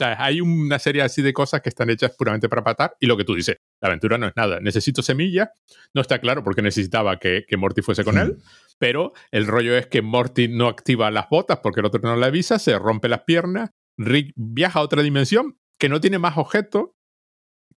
hay 0.18 0.40
una 0.40 0.78
serie 0.78 1.02
así 1.02 1.22
de 1.22 1.32
cosas 1.32 1.60
que 1.62 1.68
están 1.68 1.90
hechas 1.90 2.12
puramente 2.16 2.48
para 2.48 2.62
patar. 2.62 2.96
Y 3.00 3.06
lo 3.06 3.16
que 3.16 3.24
tú 3.24 3.34
dices, 3.34 3.56
la 3.80 3.88
aventura 3.88 4.18
no 4.18 4.26
es 4.26 4.34
nada. 4.36 4.60
Necesito 4.60 5.02
semilla. 5.02 5.52
No 5.94 6.00
está 6.00 6.18
claro 6.18 6.44
porque 6.44 6.62
necesitaba 6.62 7.18
que, 7.18 7.44
que 7.48 7.56
Morty 7.56 7.82
fuese 7.82 8.04
con 8.04 8.18
él. 8.18 8.38
Pero 8.78 9.12
el 9.30 9.46
rollo 9.46 9.76
es 9.76 9.86
que 9.86 10.02
Morty 10.02 10.48
no 10.48 10.68
activa 10.68 11.10
las 11.10 11.28
botas 11.28 11.60
porque 11.62 11.80
el 11.80 11.86
otro 11.86 12.00
no 12.02 12.16
le 12.16 12.26
avisa, 12.26 12.58
se 12.58 12.78
rompe 12.78 13.08
las 13.08 13.22
piernas. 13.22 13.70
Rick 13.96 14.32
viaja 14.36 14.80
a 14.80 14.82
otra 14.82 15.02
dimensión 15.02 15.58
que 15.78 15.88
no 15.88 16.00
tiene 16.00 16.18
más 16.18 16.36
objeto 16.36 16.96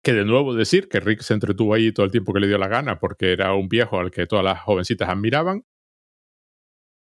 que 0.04 0.12
de 0.12 0.24
nuevo 0.24 0.54
decir 0.54 0.88
que 0.88 1.00
Rick 1.00 1.22
se 1.22 1.34
entretuvo 1.34 1.74
ahí 1.74 1.90
todo 1.90 2.06
el 2.06 2.12
tiempo 2.12 2.32
que 2.32 2.40
le 2.40 2.46
dio 2.46 2.58
la 2.58 2.68
gana 2.68 3.00
porque 3.00 3.32
era 3.32 3.54
un 3.54 3.68
viejo 3.68 3.98
al 3.98 4.12
que 4.12 4.26
todas 4.26 4.44
las 4.44 4.60
jovencitas 4.60 5.08
admiraban. 5.08 5.64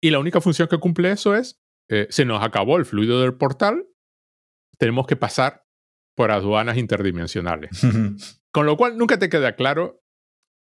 Y 0.02 0.10
la 0.10 0.20
única 0.20 0.42
función 0.42 0.68
que 0.68 0.80
cumple 0.80 1.12
eso 1.12 1.36
es, 1.36 1.62
eh, 1.90 2.08
se 2.10 2.26
nos 2.26 2.44
acabó 2.44 2.78
el 2.78 2.86
fluido 2.86 3.22
del 3.22 3.36
portal, 3.36 3.86
tenemos 4.80 5.06
que 5.06 5.16
pasar 5.16 5.66
por 6.16 6.32
aduanas 6.32 6.78
interdimensionales. 6.78 7.82
Con 8.52 8.66
lo 8.66 8.78
cual 8.78 8.98
nunca 8.98 9.20
te 9.20 9.30
queda 9.30 9.56
claro 9.56 10.02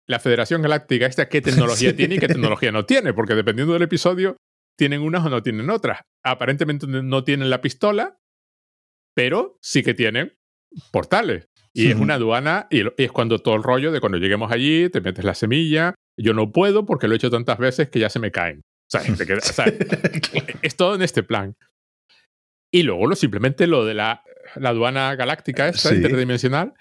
la 0.06 0.18
Federación 0.18 0.62
Galáctica 0.62 1.06
esta 1.06 1.28
qué 1.28 1.40
tecnología 1.40 1.96
tiene 1.96 2.16
y 2.16 2.18
qué 2.18 2.28
tecnología 2.28 2.72
no 2.72 2.84
tiene, 2.84 3.14
porque 3.14 3.34
dependiendo 3.34 3.72
del 3.72 3.82
episodio 3.82 4.36
tienen 4.76 5.02
unas 5.02 5.24
o 5.24 5.30
no 5.30 5.42
tienen 5.42 5.70
otras. 5.70 6.00
Aparentemente 6.24 6.86
no 6.86 7.24
tienen 7.24 7.50
la 7.50 7.60
pistola, 7.60 8.18
pero 9.14 9.58
sí 9.60 9.82
que 9.82 9.94
tienen 9.94 10.38
portales. 10.92 11.49
Y 11.72 11.90
es 11.90 11.96
una 11.96 12.14
aduana, 12.14 12.66
y 12.70 12.82
es 13.00 13.12
cuando 13.12 13.38
todo 13.38 13.54
el 13.54 13.62
rollo 13.62 13.92
de 13.92 14.00
cuando 14.00 14.18
lleguemos 14.18 14.50
allí, 14.50 14.88
te 14.90 15.00
metes 15.00 15.24
la 15.24 15.34
semilla, 15.34 15.94
yo 16.18 16.34
no 16.34 16.50
puedo 16.50 16.84
porque 16.84 17.06
lo 17.06 17.14
he 17.14 17.16
hecho 17.16 17.30
tantas 17.30 17.58
veces 17.58 17.90
que 17.90 18.00
ya 18.00 18.10
se 18.10 18.18
me 18.18 18.32
caen. 18.32 18.62
O 18.92 18.98
sea, 18.98 19.02
es 20.62 20.76
todo 20.76 20.96
en 20.96 21.02
este 21.02 21.22
plan. 21.22 21.54
Y 22.72 22.82
luego 22.82 23.06
lo, 23.06 23.14
simplemente 23.14 23.66
lo 23.66 23.84
de 23.84 23.94
la, 23.94 24.24
la 24.56 24.70
aduana 24.70 25.14
galáctica 25.14 25.68
esta, 25.68 25.94
interdimensional, 25.94 26.74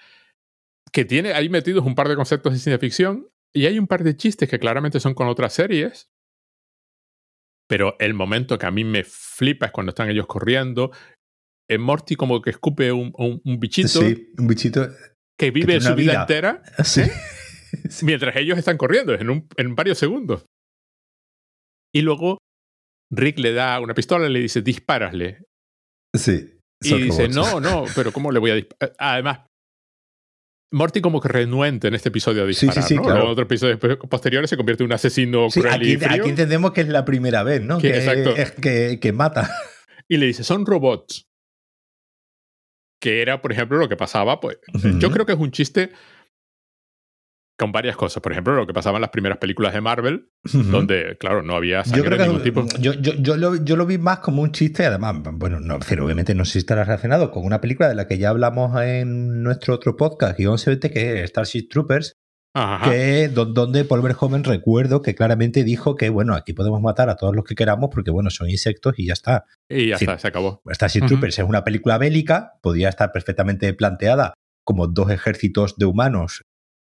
que 0.92 1.04
tiene 1.04 1.32
ahí 1.32 1.48
metidos 1.48 1.84
un 1.84 1.94
par 1.94 2.08
de 2.08 2.16
conceptos 2.16 2.52
de 2.52 2.58
ciencia 2.58 2.78
ficción 2.78 3.28
y 3.54 3.66
hay 3.66 3.78
un 3.78 3.86
par 3.86 4.02
de 4.02 4.16
chistes 4.16 4.48
que 4.48 4.58
claramente 4.58 5.00
son 5.00 5.14
con 5.14 5.28
otras 5.28 5.52
series. 5.52 6.10
Pero 7.68 7.96
el 8.00 8.14
momento 8.14 8.58
que 8.58 8.66
a 8.66 8.72
mí 8.72 8.82
me 8.82 9.04
flipa 9.04 9.66
es 9.66 9.72
cuando 9.72 9.90
están 9.90 10.10
ellos 10.10 10.26
corriendo 10.26 10.90
en 11.70 11.80
Morty 11.80 12.16
como 12.16 12.42
que 12.42 12.50
escupe 12.50 12.90
un, 12.90 13.12
un, 13.16 13.60
bichito. 13.60 13.88
Sí, 13.88 14.32
un 14.36 14.48
bichito. 14.48 14.88
Que 15.38 15.52
vive 15.52 15.80
su 15.80 15.94
vida, 15.94 16.22
entera. 16.22 16.62
¿eh? 16.78 16.82
Sí. 17.88 18.04
Mientras 18.04 18.34
ellos 18.34 18.58
están 18.58 18.76
corriendo, 18.76 19.14
en, 19.14 19.30
un, 19.30 19.48
en 19.56 19.76
varios 19.76 19.96
segundos. 19.96 20.44
Y 21.94 22.02
luego 22.02 22.38
Rick 23.12 23.38
le 23.38 23.52
da 23.52 23.78
una 23.78 23.94
pistola 23.94 24.26
y 24.26 24.32
le 24.32 24.40
dice, 24.40 24.60
dispárasle. 24.60 25.44
Sí. 26.16 26.58
Y 26.82 27.02
dice, 27.02 27.28
no, 27.28 27.60
no, 27.60 27.84
pero 27.94 28.10
¿cómo 28.10 28.32
le 28.32 28.40
voy 28.40 28.50
a 28.50 28.54
disparar? 28.56 28.96
Además, 28.98 29.40
Morty 30.72 31.00
como 31.00 31.20
que 31.20 31.28
renuente 31.28 31.86
en 31.86 31.94
este 31.94 32.08
episodio 32.08 32.42
a 32.42 32.46
disparar, 32.46 32.74
sí, 32.74 32.82
sí, 32.82 32.88
sí, 32.88 32.96
¿no? 32.96 33.14
En 33.14 33.28
otros 33.28 33.46
episodios 33.46 33.78
posteriores 34.08 34.50
se 34.50 34.56
convierte 34.56 34.82
en 34.82 34.88
un 34.88 34.94
asesino 34.94 35.46
cruel 35.48 35.74
aquí, 35.74 35.92
y 35.92 35.96
frío. 35.96 36.22
Aquí 36.22 36.30
entendemos 36.30 36.72
que 36.72 36.80
es 36.80 36.88
la 36.88 37.04
primera 37.04 37.44
vez, 37.44 37.62
¿no? 37.62 37.78
Que, 37.78 37.92
que, 38.60 38.98
que, 39.00 39.12
mata. 39.12 39.48
Y 40.08 40.16
le 40.16 40.26
dice, 40.26 40.42
son 40.42 40.66
robots 40.66 41.29
que 43.00 43.22
era, 43.22 43.40
por 43.40 43.52
ejemplo, 43.52 43.78
lo 43.78 43.88
que 43.88 43.96
pasaba, 43.96 44.40
pues 44.40 44.58
yo 44.98 45.10
creo 45.10 45.26
que 45.26 45.32
es 45.32 45.38
un 45.38 45.50
chiste 45.50 45.90
con 47.60 47.72
varias 47.72 47.96
cosas. 47.96 48.22
Por 48.22 48.32
ejemplo, 48.32 48.54
lo 48.54 48.66
que 48.66 48.72
pasaba 48.72 48.96
en 48.96 49.02
las 49.02 49.10
primeras 49.10 49.38
películas 49.38 49.74
de 49.74 49.80
Marvel, 49.82 50.30
donde, 50.44 51.16
claro, 51.18 51.42
no 51.42 51.54
había 51.54 51.84
sangre 51.84 52.16
de 52.16 52.26
ningún 52.26 52.42
tipo. 52.42 52.64
Yo, 52.78 52.94
yo, 52.94 53.12
yo, 53.14 53.36
lo, 53.36 53.56
yo, 53.56 53.76
lo, 53.76 53.84
vi 53.84 53.98
más 53.98 54.20
como 54.20 54.42
un 54.42 54.52
chiste, 54.52 54.86
además, 54.86 55.16
bueno, 55.32 55.60
no, 55.60 55.78
pero 55.86 56.06
obviamente 56.06 56.34
no 56.34 56.44
sé 56.44 56.52
si 56.52 56.58
estará 56.60 56.84
relacionado 56.84 57.30
con 57.30 57.44
una 57.44 57.60
película 57.60 57.88
de 57.88 57.94
la 57.94 58.06
que 58.06 58.16
ya 58.16 58.30
hablamos 58.30 58.80
en 58.80 59.42
nuestro 59.42 59.74
otro 59.74 59.96
podcast, 59.96 60.38
guion 60.38 60.58
7, 60.58 60.90
que 60.90 61.22
es 61.22 61.30
Starship 61.30 61.68
Troopers, 61.68 62.16
que 62.52 63.28
donde 63.28 63.84
Paul 63.84 64.02
Verhoeven 64.02 64.42
recuerdo 64.42 65.02
que 65.02 65.14
claramente 65.14 65.62
dijo 65.62 65.94
que 65.94 66.08
bueno 66.08 66.34
aquí 66.34 66.52
podemos 66.52 66.80
matar 66.80 67.08
a 67.08 67.16
todos 67.16 67.34
los 67.34 67.44
que 67.44 67.54
queramos 67.54 67.90
porque 67.92 68.10
bueno 68.10 68.30
son 68.30 68.50
insectos 68.50 68.94
y 68.96 69.06
ya 69.06 69.12
está. 69.12 69.44
Y 69.68 69.88
ya 69.88 69.96
está 69.96 70.18
se 70.18 70.28
acabó. 70.28 70.60
Starship 70.68 71.06
Troopers 71.06 71.38
es 71.38 71.44
una 71.44 71.62
película 71.62 71.98
bélica 71.98 72.54
podría 72.60 72.88
estar 72.88 73.12
perfectamente 73.12 73.72
planteada 73.74 74.34
como 74.64 74.88
dos 74.88 75.10
ejércitos 75.10 75.76
de 75.76 75.86
humanos 75.86 76.42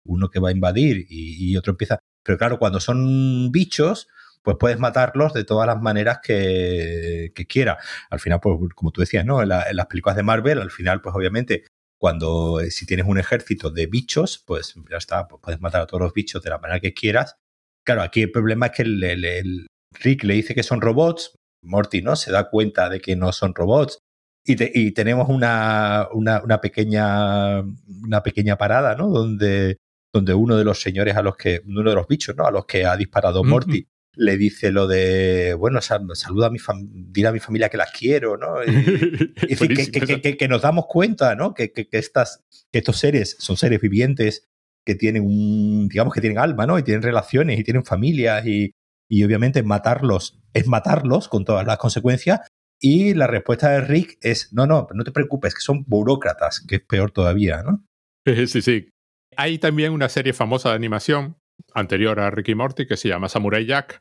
uno 0.07 0.29
que 0.29 0.40
va 0.40 0.49
a 0.51 0.53
invadir 0.53 1.07
y, 1.09 1.57
otro 1.57 1.73
empieza. 1.73 1.99
Pero 2.25 2.37
claro 2.37 2.59
cuando 2.59 2.81
son 2.81 3.51
bichos 3.53 4.09
pues 4.43 4.59
puedes 4.61 4.79
matarlos 4.79 5.33
de 5.33 5.45
todas 5.45 5.67
las 5.67 5.81
maneras 5.81 6.19
que, 6.23 7.33
que 7.35 7.47
quiera. 7.47 7.79
Al 8.11 8.21
final, 8.21 8.40
pues, 8.43 8.59
como 8.75 8.90
tú 8.90 9.01
decías, 9.01 9.25
¿no? 9.25 9.40
en, 9.40 9.49
las 9.49 9.87
películas 9.88 10.17
de 10.17 10.23
Marvel, 10.23 10.61
al 10.61 10.71
final, 10.71 11.01
pues 11.01 11.14
obviamente 11.17 11.64
cuando 12.05 12.61
eh, 12.61 12.71
si 12.71 12.85
tienes 12.85 13.07
un 13.07 13.17
ejército 13.17 13.71
de 13.71 13.87
bichos, 13.87 14.45
pues 14.47 14.75
ya 14.90 14.99
está, 14.99 15.27
pues 15.27 15.40
puedes 15.43 15.62
matar 15.62 15.81
a 15.81 15.87
todos 15.87 16.03
los 16.03 16.12
bichos 16.12 16.43
de 16.43 16.51
la 16.51 16.59
manera 16.59 16.79
que 16.79 16.93
quieras. 16.93 17.37
Claro, 17.83 18.03
aquí 18.03 18.21
el 18.21 18.31
problema 18.31 18.67
es 18.67 18.73
que 18.73 18.83
el, 18.83 19.67
Rick 19.90 20.25
le 20.25 20.35
dice 20.35 20.55
que 20.55 20.62
son 20.62 20.83
robots, 20.83 21.33
Morty 21.62 22.03
no 22.03 22.14
se 22.14 22.31
da 22.31 22.51
cuenta 22.51 22.90
de 22.90 23.01
que 23.01 23.17
no 23.17 23.33
son 23.33 23.55
robots. 23.55 24.01
Y, 24.45 24.90
tenemos 24.90 25.31
una, 25.31 26.09
una, 26.12 26.61
pequeña 26.61 27.61
una 27.61 28.23
pequeña 28.23 28.59
parada, 28.59 28.97
¿no? 28.97 29.09
Donde, 29.09 29.79
donde 30.12 30.35
uno 30.35 30.59
de 30.59 30.64
los 30.64 30.83
señores 30.83 31.17
a 31.17 31.23
los 31.23 31.37
que, 31.37 31.62
uno 31.64 31.88
de 31.88 31.95
los 31.95 32.07
bichos, 32.07 32.37
¿no? 32.37 32.45
A 32.45 32.51
los 32.51 32.67
que 32.67 32.85
ha 32.85 32.99
disparado 32.99 33.43
Morty, 33.45 33.88
le 34.16 34.37
dice 34.37 34.72
lo 34.72 34.87
de, 34.87 35.55
bueno, 35.55 35.81
saluda 35.81 36.46
a 36.46 36.50
mi 36.50 36.59
familia, 36.59 37.29
a 37.29 37.33
mi 37.33 37.40
familia 37.40 37.68
que 37.68 37.77
las 37.77 37.90
quiero, 37.90 38.37
¿no? 38.37 38.62
Y, 38.64 39.57
que, 40.37 40.48
nos 40.48 40.62
damos 40.62 40.87
cuenta, 40.88 41.35
¿no? 41.35 41.55
Que, 41.55 41.72
estas, 41.92 42.44
que 42.72 42.79
estos 42.79 42.98
seres 42.98 43.37
son 43.38 43.57
seres 43.57 43.81
vivientes 43.81 44.48
que 44.85 44.94
tienen 44.94 45.24
un, 45.24 45.88
digamos 45.88 46.12
que 46.12 46.20
tienen 46.20 46.38
alma, 46.38 46.66
¿no? 46.66 46.79
Y 46.79 46.83
tienen 46.83 47.03
relaciones 47.03 47.59
y 47.59 47.64
tienen 47.64 47.85
familias 47.85 48.46
y, 48.46 48.72
y 49.09 49.24
obviamente 49.24 49.62
matarlos 49.62 50.40
es 50.53 50.66
matarlos 50.66 51.29
con 51.29 51.44
todas 51.44 51.66
las 51.66 51.79
consecuencias. 51.79 52.40
Y 52.81 53.14
la 53.14 53.27
respuesta 53.27 53.70
de 53.70 53.81
Rick 53.81 54.18
es, 54.20 54.53
no, 54.53 54.66
no, 54.66 54.87
no 54.92 55.05
te 55.05 55.12
preocupes, 55.12 55.55
que 55.55 55.61
son 55.61 55.85
burócratas, 55.87 56.64
que 56.66 56.77
es 56.77 56.83
peor 56.83 57.11
todavía, 57.11 57.62
¿no? 57.62 57.85
Sí, 58.46 58.62
sí. 58.62 58.88
Hay 59.37 59.59
también 59.59 59.92
una 59.92 60.09
serie 60.09 60.33
famosa 60.33 60.70
de 60.70 60.77
animación 60.77 61.37
anterior 61.75 62.19
a 62.21 62.31
Ricky 62.31 62.55
Morty 62.55 62.87
que 62.87 62.97
se 62.97 63.09
llama 63.09 63.29
Samurai 63.29 63.64
Jack, 63.67 64.01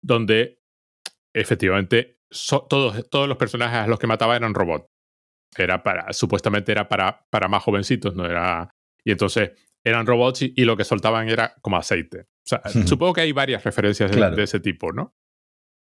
donde 0.00 0.60
efectivamente 1.32 2.18
todos, 2.68 3.08
todos 3.10 3.28
los 3.28 3.36
personajes 3.36 3.78
a 3.78 3.86
los 3.86 3.98
que 3.98 4.06
mataba 4.06 4.36
eran 4.36 4.54
robots. 4.54 4.86
Era 5.56 5.82
para, 5.82 6.12
supuestamente 6.12 6.72
era 6.72 6.88
para, 6.88 7.26
para 7.30 7.48
más 7.48 7.62
jovencitos, 7.62 8.14
no 8.14 8.26
era. 8.26 8.70
Y 9.04 9.12
entonces 9.12 9.52
eran 9.84 10.06
robots 10.06 10.42
y, 10.42 10.64
lo 10.64 10.76
que 10.76 10.84
soltaban 10.84 11.28
era 11.28 11.54
como 11.62 11.76
aceite. 11.76 12.22
O 12.22 12.48
sea, 12.48 12.62
supongo 12.86 13.14
que 13.14 13.20
hay 13.20 13.32
varias 13.32 13.62
referencias 13.64 14.10
de, 14.10 14.42
ese 14.42 14.60
tipo, 14.60 14.92
¿no? 14.92 15.14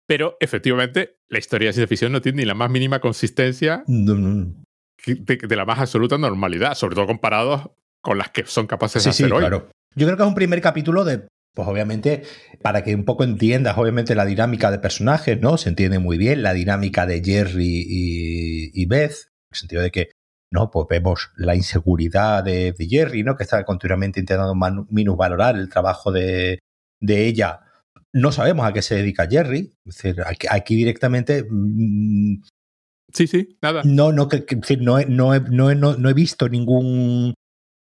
Pero 0.08 0.36
efectivamente, 0.40 1.18
la 1.28 1.38
historia 1.38 1.68
de 1.68 1.72
ciencia 1.72 1.88
ficción 1.88 2.12
no 2.12 2.20
tiene 2.20 2.38
ni 2.38 2.44
la 2.44 2.54
más 2.54 2.70
mínima 2.70 3.00
consistencia 3.00 3.84
De, 3.86 5.56
la 5.56 5.64
más 5.64 5.78
absoluta 5.78 6.18
normalidad, 6.18 6.74
sobre 6.74 6.96
todo 6.96 7.06
comparados 7.06 7.70
con 8.06 8.18
las 8.18 8.30
que 8.30 8.44
son 8.46 8.68
capaces 8.68 9.02
de 9.02 9.10
hacer 9.10 9.32
hoy. 9.32 9.40
Claro. 9.40 9.68
Yo 9.96 10.06
creo 10.06 10.16
que 10.16 10.22
es 10.22 10.28
un 10.28 10.36
primer 10.36 10.60
capítulo 10.60 11.04
de, 11.04 11.26
pues 11.56 11.66
obviamente, 11.66 12.22
para 12.62 12.84
que 12.84 12.94
un 12.94 13.04
poco 13.04 13.24
entiendas, 13.24 13.76
obviamente, 13.76 14.14
la 14.14 14.24
dinámica 14.24 14.70
de 14.70 14.78
personajes, 14.78 15.40
¿no? 15.40 15.58
Se 15.58 15.70
entiende 15.70 15.98
muy 15.98 16.16
bien 16.16 16.44
la 16.44 16.52
dinámica 16.52 17.04
de 17.04 17.20
Jerry 17.20 17.84
y, 18.72 18.86
Beth, 18.86 19.10
en 19.10 19.48
el 19.50 19.58
sentido 19.58 19.82
de 19.82 19.90
que, 19.90 20.10
¿no? 20.52 20.70
Pues 20.70 20.86
vemos 20.88 21.32
la 21.34 21.56
inseguridad 21.56 22.44
de, 22.44 22.76
Jerry, 22.78 23.24
¿no? 23.24 23.34
Que 23.34 23.42
está 23.42 23.64
continuamente 23.64 24.20
intentando 24.20 24.54
minusvalorar 24.88 25.56
el 25.56 25.68
trabajo 25.68 26.12
de, 26.12 26.60
ella. 27.00 27.58
No 28.12 28.30
sabemos 28.30 28.66
a 28.66 28.72
qué 28.72 28.82
se 28.82 28.94
dedica 28.94 29.26
Jerry. 29.28 29.74
Es 29.84 29.96
decir, 29.96 30.22
aquí, 30.48 30.76
directamente. 30.76 31.44
Mm, 31.50 32.40
sí, 33.12 33.26
sí, 33.26 33.58
nada. 33.60 33.82
No, 33.84 34.12
no, 34.12 34.28
que, 34.28 34.46
no, 34.78 35.00
no, 35.00 35.40
no, 35.40 35.74
no 35.74 36.08
he 36.08 36.14
visto 36.14 36.48
ningún 36.48 37.34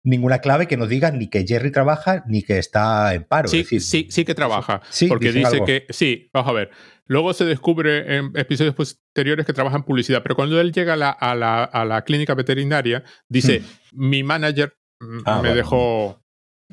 ninguna 0.06 0.40
clave 0.40 0.68
que 0.68 0.78
nos 0.78 0.88
diga 0.88 1.12
ni 1.12 1.28
que 1.28 1.46
Jerry 1.46 1.72
trabaja 1.72 2.24
ni 2.28 2.44
que 2.44 2.58
está 2.58 3.14
en 3.14 3.24
paro. 3.24 3.50
Sí, 3.50 3.64
sí, 3.64 4.08
sí 4.10 4.24
que 4.24 4.36
trabaja. 4.36 4.82
Sí, 4.90 5.08
porque 5.08 5.32
dice 5.34 5.62
que, 5.66 5.86
sí, 5.90 6.30
vamos 6.32 6.50
a 6.50 6.54
ver. 6.54 6.72
Luego 7.08 7.34
se 7.34 7.46
descubre 7.46 8.18
en 8.18 8.32
episodios 8.36 8.74
posteriores 8.74 9.46
que 9.46 9.54
trabaja 9.54 9.76
en 9.76 9.84
publicidad, 9.84 10.24
pero 10.24 10.36
cuando 10.36 10.60
él 10.62 10.72
llega 10.72 10.94
a 10.94 10.96
la, 10.96 11.10
a 11.12 11.86
la, 11.86 12.02
clínica 12.04 12.34
veterinaria, 12.36 13.04
dice, 13.28 13.60
hmm. 13.60 14.10
mi 14.10 14.24
manager 14.24 14.74
ah, 15.26 15.42
me 15.42 15.54
dejó... 15.54 16.22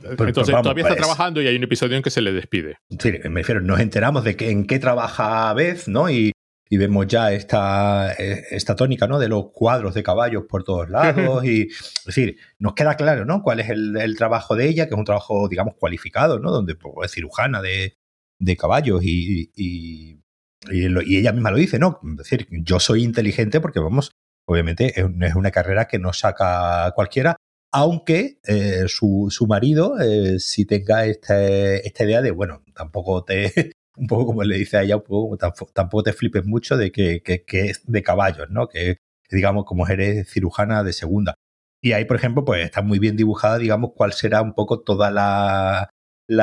Entonces 0.03 0.55
todavía 0.55 0.85
está 0.85 0.95
pues 0.95 0.97
trabajando 0.97 1.42
y 1.42 1.47
hay 1.47 1.57
un 1.57 1.64
episodio 1.64 1.97
en 1.97 2.03
que 2.03 2.11
se 2.11 2.23
le 2.23 2.33
despide. 2.33 2.79
Sí, 2.99 3.12
me 3.25 3.40
refiero, 3.40 3.61
nos 3.61 3.79
enteramos 3.79 4.25
de 4.25 4.37
que, 4.37 4.51
en 4.51 4.66
qué 4.66 4.79
trabaja 4.79 5.53
Beth, 5.53 5.87
¿no? 5.87 6.09
Y, 6.09 6.33
y 6.73 6.79
vemos 6.79 7.07
ya 7.07 7.35
esta, 7.35 8.15
eh, 8.15 8.47
esta 8.51 8.75
tónica 8.75 9.07
¿no? 9.07 9.19
de 9.19 9.29
los 9.29 9.51
cuadros 9.53 9.93
de 9.93 10.03
caballos 10.03 10.45
por 10.49 10.65
todos 10.65 10.89
lados. 10.89 11.45
y, 11.45 11.65
es 11.65 12.03
decir, 12.07 12.39
nos 12.59 12.73
queda 12.73 12.97
claro 12.97 13.27
¿no? 13.27 13.43
cuál 13.43 13.61
es 13.61 13.69
el, 13.69 14.17
trabajo 14.17 14.57
de 14.57 14.71
ella, 14.71 14.87
que 14.87 14.95
es 14.95 14.99
un 14.99 15.05
trabajo, 15.05 15.51
digamos, 15.51 15.75
cualificado, 15.75 16.39
¿no? 16.39 16.51
donde 16.51 16.75
pues, 16.75 17.11
es 17.11 17.15
cirujana 17.15 17.61
de, 17.61 17.99
de 18.39 18.57
caballos 18.57 19.03
y, 19.05 19.51
y, 19.55 20.23
y, 20.71 21.17
ella 21.19 21.33
misma 21.33 21.51
lo 21.51 21.59
dice, 21.59 21.79
¿no? 21.79 22.01
Es 22.13 22.17
decir, 22.17 22.49
yo 22.51 22.81
soy 22.81 23.05
inteligente 23.05 23.61
porque, 23.61 23.79
vamos, 23.79 24.13
obviamente 24.49 24.95
es 24.99 25.35
una 25.35 25.51
carrera 25.51 25.89
que 25.89 25.99
no 25.99 26.15
saca 26.15 26.91
cualquiera, 26.95 27.37
aunque 27.71 28.39
eh, 28.45 28.85
su, 28.87 29.29
su, 29.31 29.47
marido 29.47 30.01
eh, 30.01 30.39
si 30.39 30.65
tenga 30.65 31.05
este, 31.05 31.87
esta 31.87 32.05
idea 32.05 32.23
de, 32.23 32.31
bueno, 32.31 32.63
tampoco 32.75 33.25
te, 33.25 33.73
un 33.96 34.07
poco 34.07 34.26
como 34.26 34.42
le 34.42 34.57
dice 34.57 34.78
a 34.78 34.83
ella, 34.83 34.96
un 34.96 35.02
poco, 35.02 35.37
tampoco 35.72 36.02
te 36.02 36.12
flipes 36.12 36.44
mucho 36.44 36.76
de 36.76 36.92
que, 36.92 37.22
es 37.46 37.83
de 37.87 38.02
caballos, 38.02 38.50
¿no? 38.50 38.68
Que, 38.68 38.98
digamos, 39.31 39.64
como 39.64 39.87
eres 39.88 40.31
cirujana 40.31 40.83
de 40.83 40.92
segunda. 40.92 41.35
Y 41.83 41.92
ahí, 41.92 42.05
por 42.05 42.16
ejemplo, 42.16 42.44
pues 42.44 42.64
está 42.64 42.83
muy 42.83 42.98
bien 42.98 43.16
dibujada, 43.16 43.59
digamos, 43.59 43.92
cuál 43.96 44.12
será 44.12 44.42
un 44.42 44.55
poco 44.55 44.81
toda 44.81 45.11
la, 45.11 45.90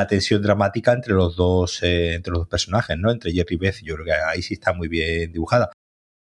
tensión 0.07 0.41
dramática 0.41 0.93
entre 0.93 1.13
los 1.13 1.35
dos, 1.35 1.81
eh, 1.83 2.15
entre 2.15 2.31
los 2.31 2.41
dos 2.41 2.49
personajes, 2.49 2.97
¿no? 2.97 3.11
Entre 3.11 3.31
Jerry 3.31 3.55
y 3.55 3.57
Beth, 3.57 3.81
yo 3.83 3.95
creo 3.95 4.05
que 4.05 4.13
ahí 4.13 4.41
sí 4.41 4.55
está 4.55 4.73
muy 4.73 4.87
bien 4.87 5.31
dibujada. 5.31 5.71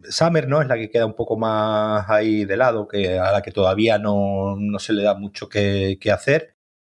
Summer, 0.10 0.48
¿no? 0.48 0.62
Es 0.62 0.68
la 0.68 0.76
que 0.78 0.90
queda 0.92 1.06
un 1.06 1.16
poco 1.16 1.38
más 1.38 2.08
ahí 2.10 2.46
de 2.46 2.58
lado, 2.58 2.88
que 2.88 3.18
a 3.18 3.32
la 3.32 3.42
que 3.42 3.52
todavía 3.52 3.98
no, 3.98 4.56
no 4.58 4.80
se 4.80 4.94
le 4.94 5.04
da 5.04 5.16
mucho 5.16 5.50
que, 5.50 5.98
que 6.00 6.12
hacer. 6.12 6.54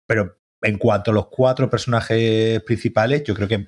Pero 0.07 0.37
en 0.61 0.77
cuanto 0.77 1.11
a 1.11 1.13
los 1.13 1.27
cuatro 1.27 1.69
personajes 1.69 2.61
principales, 2.63 3.23
yo 3.23 3.35
creo 3.35 3.47
que 3.47 3.65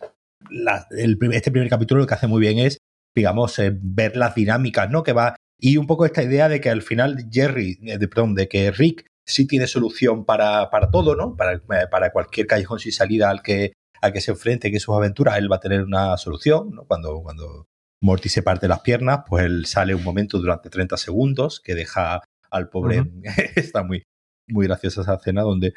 este 0.50 1.52
primer 1.52 1.70
capítulo 1.70 2.02
lo 2.02 2.08
que 2.08 2.14
hace 2.14 2.28
muy 2.28 2.42
bien 2.42 2.60
es, 2.60 2.78
digamos, 3.16 3.58
eh, 3.60 3.72
ver 3.82 4.16
las 4.18 4.36
dinámicas, 4.36 4.90
¿no? 4.90 5.04
Que 5.04 5.14
va. 5.14 5.36
Y 5.60 5.78
un 5.78 5.88
poco 5.88 6.06
esta 6.06 6.24
idea 6.24 6.50
de 6.50 6.60
que 6.60 6.70
al 6.70 6.82
final 6.82 7.28
Jerry, 7.32 7.80
eh, 7.84 7.98
de, 7.98 8.08
perdón, 8.08 8.36
de 8.36 8.48
que 8.48 8.72
Rick 8.72 9.06
sí 9.26 9.46
tiene 9.48 9.68
solución 9.68 10.26
para, 10.26 10.70
para 10.70 10.90
todo, 10.90 11.16
¿no? 11.16 11.36
Para, 11.36 11.54
eh, 11.54 11.88
para 11.90 12.12
cualquier 12.12 12.48
callejón 12.48 12.80
sin 12.80 12.92
salida 12.92 13.30
al 13.30 13.42
que, 13.42 13.74
al 14.02 14.14
que 14.14 14.22
se 14.22 14.32
enfrente, 14.32 14.72
que 14.72 14.80
sus 14.80 14.96
aventuras, 14.96 15.38
él 15.38 15.52
va 15.52 15.58
a 15.58 15.62
tener 15.62 15.84
una 15.84 16.18
solución, 16.18 16.72
¿no? 16.72 16.86
Cuando, 16.86 17.22
cuando 17.22 17.68
Morty 18.02 18.30
se 18.30 18.42
parte 18.42 18.68
las 18.68 18.82
piernas, 18.82 19.22
pues 19.28 19.46
él 19.46 19.66
sale 19.66 19.94
un 19.94 20.04
momento 20.04 20.40
durante 20.40 20.70
30 20.70 20.98
segundos 20.98 21.60
que 21.60 21.76
deja 21.76 22.22
al 22.50 22.70
pobre. 22.70 23.04
está 23.56 23.84
muy, 23.84 24.04
muy 24.48 24.66
graciosa 24.66 25.02
esa 25.02 25.16
escena 25.16 25.42
donde 25.42 25.74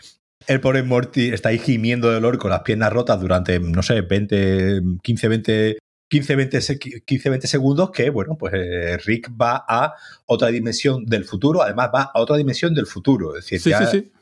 el 0.46 0.60
pobre 0.60 0.82
Morty 0.82 1.28
está 1.28 1.50
ahí 1.50 1.58
gimiendo 1.58 2.08
de 2.08 2.14
dolor 2.14 2.38
con 2.38 2.50
las 2.50 2.62
piernas 2.62 2.92
rotas 2.92 3.20
durante, 3.20 3.58
no 3.60 3.82
sé, 3.82 4.02
20, 4.02 4.82
15, 5.02 5.28
20, 5.28 5.78
15, 6.08 6.36
20, 6.36 6.58
15, 7.04 7.30
20 7.30 7.46
segundos 7.46 7.90
que, 7.90 8.10
bueno, 8.10 8.36
pues 8.38 8.54
eh, 8.54 8.98
Rick 8.98 9.30
va 9.40 9.64
a 9.68 9.94
otra 10.26 10.48
dimensión 10.48 11.04
del 11.06 11.24
futuro, 11.24 11.62
además 11.62 11.90
va 11.94 12.10
a 12.14 12.20
otra 12.20 12.36
dimensión 12.36 12.74
del 12.74 12.86
futuro. 12.86 13.36
Es 13.36 13.46
decir, 13.48 13.60
sí, 13.60 14.12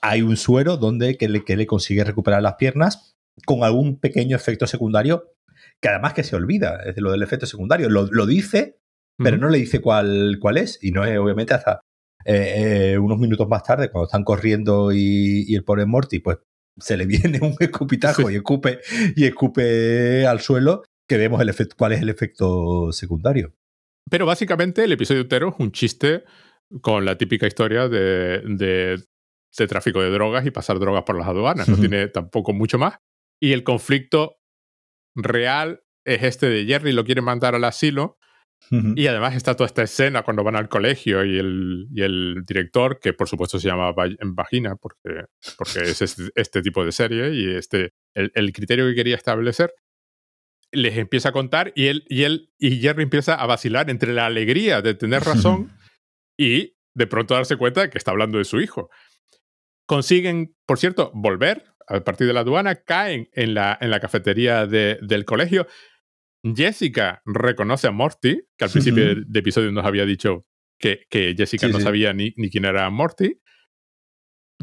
hay 0.00 0.22
un 0.22 0.36
suero 0.36 0.76
donde 0.76 1.16
que 1.16 1.28
le, 1.28 1.44
que 1.44 1.56
le 1.56 1.66
consigue 1.66 2.04
recuperar 2.04 2.42
las 2.42 2.54
piernas 2.54 3.14
con 3.46 3.64
algún 3.64 3.98
pequeño 3.98 4.36
efecto 4.36 4.66
secundario 4.66 5.32
que 5.80 5.88
además 5.88 6.12
que 6.12 6.22
se 6.22 6.36
olvida, 6.36 6.80
es 6.84 6.96
lo 6.98 7.10
del 7.10 7.22
efecto 7.22 7.46
secundario. 7.46 7.88
Lo, 7.88 8.06
lo 8.06 8.24
dice, 8.24 8.78
pero 9.18 9.36
no 9.36 9.48
le 9.48 9.58
dice 9.58 9.80
cuál, 9.80 10.38
cuál 10.40 10.58
es. 10.58 10.78
Y 10.80 10.92
no 10.92 11.04
es 11.04 11.18
obviamente 11.18 11.54
hasta 11.54 11.80
eh, 12.24 12.98
unos 12.98 13.18
minutos 13.18 13.48
más 13.48 13.62
tarde, 13.62 13.90
cuando 13.90 14.06
están 14.06 14.24
corriendo 14.24 14.92
y, 14.92 15.54
el 15.54 15.64
pobre 15.64 15.86
Morty, 15.86 16.20
pues 16.20 16.38
se 16.78 16.96
le 16.96 17.06
viene 17.06 17.38
un 17.40 17.54
escupitajo 17.60 18.30
y 18.30 18.36
escupe 18.36 18.80
y 19.16 19.24
escupe 19.24 20.26
al 20.26 20.40
suelo, 20.40 20.82
que 21.08 21.16
vemos 21.16 21.40
el 21.40 21.48
efecto, 21.48 21.76
cuál 21.76 21.92
es 21.92 22.02
el 22.02 22.08
efecto 22.08 22.92
secundario. 22.92 23.54
Pero 24.10 24.26
básicamente 24.26 24.84
el 24.84 24.92
episodio 24.92 25.22
entero 25.22 25.50
es 25.50 25.54
un 25.58 25.72
chiste 25.72 26.24
con 26.80 27.04
la 27.04 27.16
típica 27.18 27.46
historia 27.46 27.88
de, 27.88 28.40
de, 28.44 29.66
tráfico 29.68 30.00
de 30.00 30.10
drogas 30.10 30.46
y 30.46 30.50
pasar 30.50 30.78
drogas 30.78 31.04
por 31.04 31.18
las 31.18 31.28
aduanas. 31.28 31.68
No 31.68 31.76
tiene 31.76 32.08
tampoco 32.08 32.52
mucho 32.52 32.78
más. 32.78 32.98
Y 33.40 33.52
el 33.52 33.64
conflicto 33.64 34.38
real 35.14 35.82
es 36.04 36.22
este 36.22 36.48
de 36.48 36.64
Jerry 36.64 36.92
lo 36.92 37.04
quiere 37.04 37.20
mandar 37.20 37.54
al 37.54 37.64
asilo 37.64 38.18
y 38.70 39.06
además 39.06 39.34
está 39.34 39.54
toda 39.54 39.66
esta 39.66 39.82
escena 39.82 40.22
cuando 40.22 40.44
van 40.44 40.56
al 40.56 40.68
colegio 40.68 41.24
y 41.24 41.38
el, 41.38 41.88
y 41.92 42.02
el 42.02 42.42
director, 42.46 42.98
que 43.00 43.12
por 43.12 43.28
supuesto 43.28 43.58
se 43.58 43.68
llama 43.68 43.92
Vagina, 43.92 44.76
porque, 44.76 45.26
porque 45.58 45.80
es 45.80 46.00
este, 46.34 46.62
tipo 46.62 46.84
de 46.84 46.92
serie 46.92 47.34
y 47.34 47.54
este, 47.54 47.92
el, 48.14 48.52
criterio 48.52 48.86
que 48.86 48.94
quería 48.94 49.16
establecer, 49.16 49.74
les 50.70 50.96
empieza 50.96 51.30
a 51.30 51.32
contar 51.32 51.72
y 51.74 51.88
él, 51.88 52.04
y 52.08 52.22
él 52.22 52.50
y 52.58 52.80
Jerry 52.80 53.02
empieza 53.02 53.34
a 53.34 53.46
vacilar 53.46 53.90
entre 53.90 54.14
la 54.14 54.24
alegría 54.24 54.80
de 54.80 54.94
tener 54.94 55.22
razón 55.22 55.76
y 56.38 56.76
de 56.94 57.06
pronto 57.06 57.34
darse 57.34 57.56
cuenta 57.56 57.82
de 57.82 57.90
que 57.90 57.98
está 57.98 58.10
hablando 58.10 58.38
de 58.38 58.44
su 58.44 58.60
hijo. 58.60 58.88
Consiguen, 59.86 60.56
por 60.66 60.78
cierto, 60.78 61.10
volver 61.14 61.64
a 61.88 62.00
partir 62.00 62.26
de 62.26 62.32
la 62.32 62.40
aduana, 62.40 62.76
caen 62.76 63.28
en 63.32 63.54
la, 63.54 63.76
en 63.80 63.90
la 63.90 64.00
cafetería 64.00 64.66
del 64.66 65.24
colegio 65.26 65.66
Jessica 66.44 67.22
reconoce 67.24 67.86
a 67.86 67.92
Morty, 67.92 68.42
que 68.56 68.64
al 68.64 68.70
principio 68.70 69.06
del 69.06 69.26
episodio 69.32 69.70
nos 69.70 69.84
había 69.84 70.04
dicho 70.04 70.44
que, 70.78 71.06
que 71.08 71.34
Jessica 71.36 71.68
no 71.68 71.78
sabía 71.78 72.12
ni, 72.12 72.34
ni, 72.36 72.50
quién 72.50 72.64
era 72.64 72.90
Morty. 72.90 73.40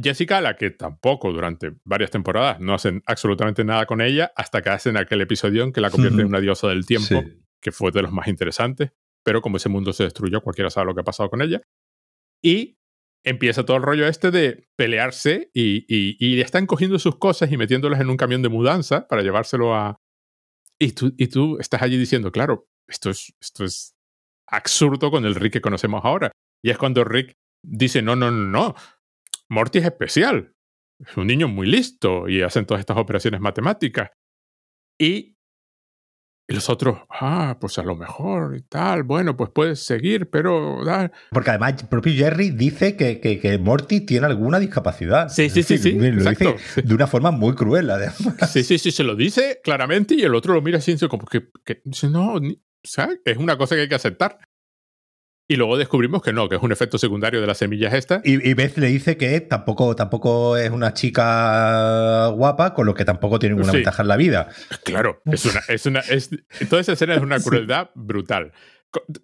Jessica, 0.02 0.42
la 0.42 0.56
que 0.56 0.72
tampoco 0.72 1.32
durante 1.32 1.74
varias 1.86 2.12
temporadas 2.12 2.60
no 2.60 2.74
hacen 2.74 3.02
absolutamente 3.06 3.64
nada 3.64 3.86
con 3.86 4.02
ella, 4.02 4.32
hasta 4.36 4.62
que 4.62 4.70
hacen 4.70 4.98
aquel 4.98 5.22
episodio 5.22 5.64
en 5.64 5.72
que 5.72 5.82
la 5.82 5.90
convierte 5.90 6.22
en 6.22 6.28
una 6.28 6.42
diosa 6.42 6.68
del 6.68 6.86
tiempo, 6.86 7.24
que 7.62 7.72
fue 7.72 7.92
de 7.92 8.02
los 8.02 8.12
más 8.12 8.28
interesantes, 8.28 8.92
pero 9.24 9.42
como 9.42 9.58
ese 9.58 9.70
mundo 9.70 9.94
se 9.94 10.04
destruyó, 10.04 10.42
cualquiera 10.42 10.70
sabe 10.70 10.88
lo 10.88 10.96
que 10.96 11.02
ha 11.02 11.06
pasado 11.06 11.30
con 11.30 11.42
ella. 11.42 11.62
Y 12.42 12.78
empieza 13.26 13.66
todo 13.66 13.78
el 13.78 13.84
rollo 13.84 14.08
este 14.08 14.32
de 14.32 14.68
pelearse 14.78 15.50
y, 15.54 15.86
y, 15.88 16.16
y 16.20 16.40
están 16.42 16.66
cogiendo 16.66 17.00
sus 17.00 17.18
cosas 17.18 17.52
y 17.52 17.58
metiéndolas 17.58 18.00
en 18.00 18.10
un 18.10 18.18
camión 18.18 18.42
de 18.42 18.50
mudanza 18.50 19.08
para 19.08 19.22
llevárselo 19.22 19.76
a... 19.76 20.00
Y 20.82 20.94
tú, 20.94 21.14
y 21.18 21.28
tú 21.28 21.58
estás 21.60 21.82
allí 21.82 21.98
diciendo, 21.98 22.32
claro, 22.32 22.68
esto 22.88 23.10
es, 23.10 23.34
esto 23.42 23.66
es 23.66 23.96
absurdo 24.48 25.12
con 25.12 25.26
el 25.26 25.36
Rick 25.36 25.54
que 25.54 25.62
conocemos 25.62 26.02
ahora. 26.04 26.32
Y 26.64 26.70
es 26.72 26.78
cuando 26.78 27.04
Rick 27.04 27.34
dice, 27.64 28.02
no, 28.02 28.16
no, 28.16 28.32
no, 28.32 28.46
no, 28.46 28.76
Morty 29.50 29.80
es 29.80 29.86
especial. 29.86 30.54
Es 31.00 31.16
un 31.18 31.28
niño 31.28 31.48
muy 31.48 31.68
listo 31.68 32.28
y 32.28 32.42
hacen 32.42 32.66
todas 32.66 32.80
estas 32.82 32.98
operaciones 32.98 33.40
matemáticas. 33.40 34.12
Y 35.00 35.38
y 36.50 36.54
los 36.56 36.68
otros, 36.68 36.98
ah, 37.10 37.58
pues 37.62 37.78
a 37.78 37.84
lo 37.84 37.96
mejor 37.96 38.58
y 38.58 38.62
tal, 38.64 39.04
bueno, 39.04 39.38
pues 39.38 39.52
puedes 39.54 39.86
seguir, 39.86 40.30
pero... 40.32 40.80
Porque 41.32 41.50
además 41.52 41.76
el 41.80 41.88
propio 41.88 42.12
Jerry 42.14 42.50
dice 42.50 42.96
que, 42.96 43.20
que, 43.20 43.40
que 43.40 43.60
Morty 43.60 44.02
tiene 44.02 44.26
alguna 44.26 44.60
discapacidad. 44.60 45.30
Sí, 45.30 45.50
sí, 45.52 45.62
sí, 45.62 45.78
sí. 45.78 45.92
Lo 45.92 46.30
dice 46.32 46.56
de 46.84 46.94
una 46.96 47.06
forma 47.06 47.30
muy 47.30 47.54
cruel, 47.54 47.92
además. 47.92 48.18
Sí, 48.52 48.64
sí, 48.64 48.80
sí, 48.80 48.92
se 48.92 49.04
lo 49.04 49.16
dice 49.16 49.62
claramente 49.64 50.16
y 50.16 50.24
el 50.24 50.34
otro 50.34 50.56
lo 50.56 50.62
mira 50.64 50.80
así, 50.80 50.98
como 51.08 51.28
que, 51.28 51.50
que 51.64 51.84
no, 52.10 52.42
¿sabes? 52.84 53.20
Es 53.26 53.38
una 53.38 53.56
cosa 53.58 53.76
que 53.76 53.82
hay 53.82 53.90
que 53.90 53.96
aceptar. 53.96 54.40
Y 55.52 55.56
luego 55.56 55.78
descubrimos 55.78 56.22
que 56.22 56.32
no, 56.32 56.48
que 56.48 56.58
es 56.58 56.62
un 56.62 56.72
efecto 56.72 57.00
secundario 57.00 57.42
de 57.42 57.48
las 57.48 57.58
semillas 57.58 57.96
estas. 57.96 58.22
Y, 58.24 58.48
y 58.48 58.54
Beth 58.54 58.78
le 58.78 58.86
dice 58.86 59.18
que 59.18 59.42
tampoco, 59.42 59.96
tampoco 59.96 60.56
es 60.56 60.70
una 60.70 60.94
chica 60.94 62.28
guapa, 62.28 62.76
con 62.76 62.86
lo 62.86 62.94
que 62.94 63.04
tampoco 63.04 63.40
tiene 63.40 63.56
ninguna 63.56 63.74
ventaja 63.74 64.04
en 64.04 64.10
la 64.10 64.16
vida. 64.16 64.50
Claro, 64.84 65.24
es 65.26 65.46
una, 65.46 65.62
es 65.68 65.88
una, 65.88 66.02
es, 66.02 66.30
toda 66.70 66.82
esa 66.82 66.94
escena 66.94 67.16
es 67.16 67.22
una 67.24 67.40
crueldad 67.44 67.90
brutal. 67.96 68.52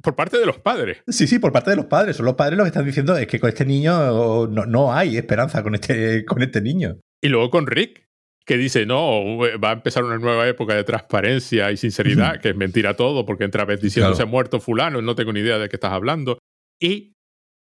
Por 0.01 0.15
parte 0.15 0.39
de 0.39 0.47
los 0.47 0.57
padres. 0.57 0.97
Sí, 1.07 1.27
sí, 1.27 1.37
por 1.37 1.51
parte 1.51 1.69
de 1.69 1.75
los 1.75 1.85
padres. 1.85 2.15
Son 2.15 2.25
los 2.25 2.33
padres 2.33 2.57
los 2.57 2.65
que 2.65 2.69
están 2.69 2.85
diciendo 2.85 3.15
es 3.15 3.27
que 3.27 3.39
con 3.39 3.49
este 3.49 3.65
niño 3.65 4.47
no, 4.47 4.65
no 4.65 4.93
hay 4.95 5.17
esperanza 5.17 5.61
con 5.61 5.75
este, 5.75 6.25
con 6.25 6.41
este 6.41 6.59
niño. 6.59 6.97
Y 7.21 7.29
luego 7.29 7.51
con 7.51 7.67
Rick, 7.67 8.04
que 8.45 8.57
dice, 8.57 8.85
no, 8.85 9.37
va 9.37 9.69
a 9.71 9.73
empezar 9.73 10.03
una 10.03 10.19
nueva 10.19 10.47
época 10.47 10.75
de 10.75 10.83
transparencia 10.83 11.71
y 11.71 11.77
sinceridad, 11.77 12.39
que 12.39 12.49
es 12.49 12.55
mentira 12.55 12.95
todo, 12.95 13.25
porque 13.25 13.43
entra 13.43 13.65
vez 13.65 13.81
diciendo 13.81 14.13
se 14.13 14.23
ha 14.23 14.27
muerto 14.27 14.59
fulano, 14.59 15.01
no 15.01 15.15
tengo 15.15 15.33
ni 15.33 15.39
idea 15.39 15.57
de 15.57 15.67
qué 15.67 15.77
estás 15.77 15.93
hablando. 15.93 16.37
Y 16.79 17.13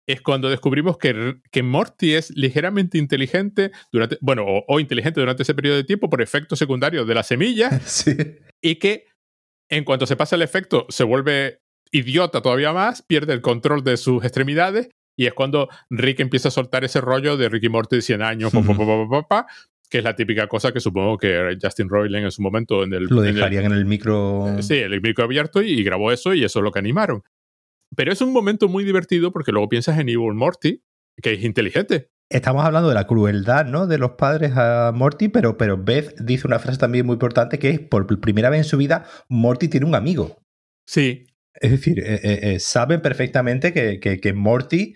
es 0.08 0.22
cuando 0.22 0.50
descubrimos 0.50 0.98
que, 0.98 1.38
que 1.52 1.64
Morty 1.64 2.16
es 2.16 2.32
ligeramente 2.32 2.98
inteligente 2.98 3.72
durante, 3.92 4.18
bueno, 4.22 4.46
o, 4.46 4.80
inteligente 4.80 5.20
durante 5.20 5.44
ese 5.44 5.54
periodo 5.54 5.78
de 5.78 5.84
tiempo 5.86 6.10
por 6.10 6.22
efecto 6.22 6.56
secundario 6.56 7.06
de 7.06 7.16
la 7.16 7.24
semilla, 7.24 7.80
sí. 7.86 8.16
y 8.62 8.76
que 8.76 9.06
en 9.70 9.86
cuanto 9.86 10.06
se 10.06 10.16
pasa 10.16 10.36
el 10.36 10.42
efecto 10.42 10.86
se 10.90 11.04
vuelve 11.04 11.60
idiota 11.92 12.42
todavía 12.42 12.74
más, 12.74 13.02
pierde 13.02 13.34
el 13.34 13.42
control 13.42 13.84
de 13.84 13.96
sus 13.96 14.24
extremidades, 14.24 14.90
y 15.18 15.26
es 15.26 15.34
cuando 15.34 15.68
Rick 15.90 16.20
empieza 16.20 16.50
a 16.50 16.52
soltar 16.52 16.84
ese 16.84 17.02
rollo 17.02 17.38
de 17.38 17.50
Ricky 17.50 17.70
Morty 17.70 17.96
de 17.96 18.02
100 18.02 18.22
años, 18.22 18.54
que 19.90 20.00
es 20.00 20.04
la 20.04 20.16
típica 20.16 20.48
cosa 20.48 20.72
que 20.72 20.80
supongo 20.80 21.18
que 21.18 21.58
Justin 21.62 21.90
Roiland 21.90 22.26
en 22.26 22.32
su 22.32 22.42
momento 22.42 22.84
en 22.84 22.94
el... 22.94 23.06
Lo 23.06 23.22
dejarían 23.22 23.66
en 23.66 23.72
el, 23.72 23.86
micro... 23.86 24.58
Eh, 24.58 24.64
sí, 24.64 24.76
el 24.76 25.02
micro 25.02 25.24
abierto 25.24 25.62
y, 25.62 25.84
grabó 25.84 26.12
eso 26.12 26.34
y 26.34 26.44
eso 26.44 26.60
es 26.60 26.64
lo 26.64 26.72
que 26.72 26.80
animaron. 26.80 27.24
Pero 27.96 28.12
es 28.12 28.22
un 28.22 28.34
momento 28.34 28.68
muy 28.68 28.84
divertido 28.84 29.32
porque 29.32 29.52
luego 29.52 29.70
piensas 29.70 29.98
en 29.98 30.10
Evil 30.10 30.34
Morty, 30.34 30.84
que 31.22 31.34
es 31.34 31.44
inteligente. 31.44 32.10
Estamos 32.30 32.66
hablando 32.66 32.90
de 32.90 32.96
la 32.96 33.08
crueldad, 33.08 33.66
¿no? 33.66 33.88
De 33.88 33.98
los 33.98 34.12
padres 34.12 34.52
a 34.58 34.92
Morty, 34.94 35.30
pero, 35.30 35.58
pero 35.58 35.78
Beth 35.82 36.20
dice 36.20 36.46
una 36.46 36.60
frase 36.60 36.78
también 36.78 37.06
muy 37.06 37.14
importante 37.14 37.58
que 37.58 37.70
es, 37.70 37.80
por 37.80 38.06
primera 38.20 38.50
vez 38.50 38.60
en 38.60 38.66
su 38.66 38.76
vida, 38.76 39.06
Morty 39.30 39.70
tiene 39.70 39.86
un 39.86 39.96
amigo. 39.96 40.38
Sí. 40.86 41.28
Es 41.54 41.72
decir, 41.72 42.00
eh, 42.00 42.20
eh, 42.24 42.60
saben 42.60 43.02
perfectamente 43.02 43.72
que, 43.72 44.02
que, 44.02 44.20
que 44.20 44.34
Morty 44.34 44.96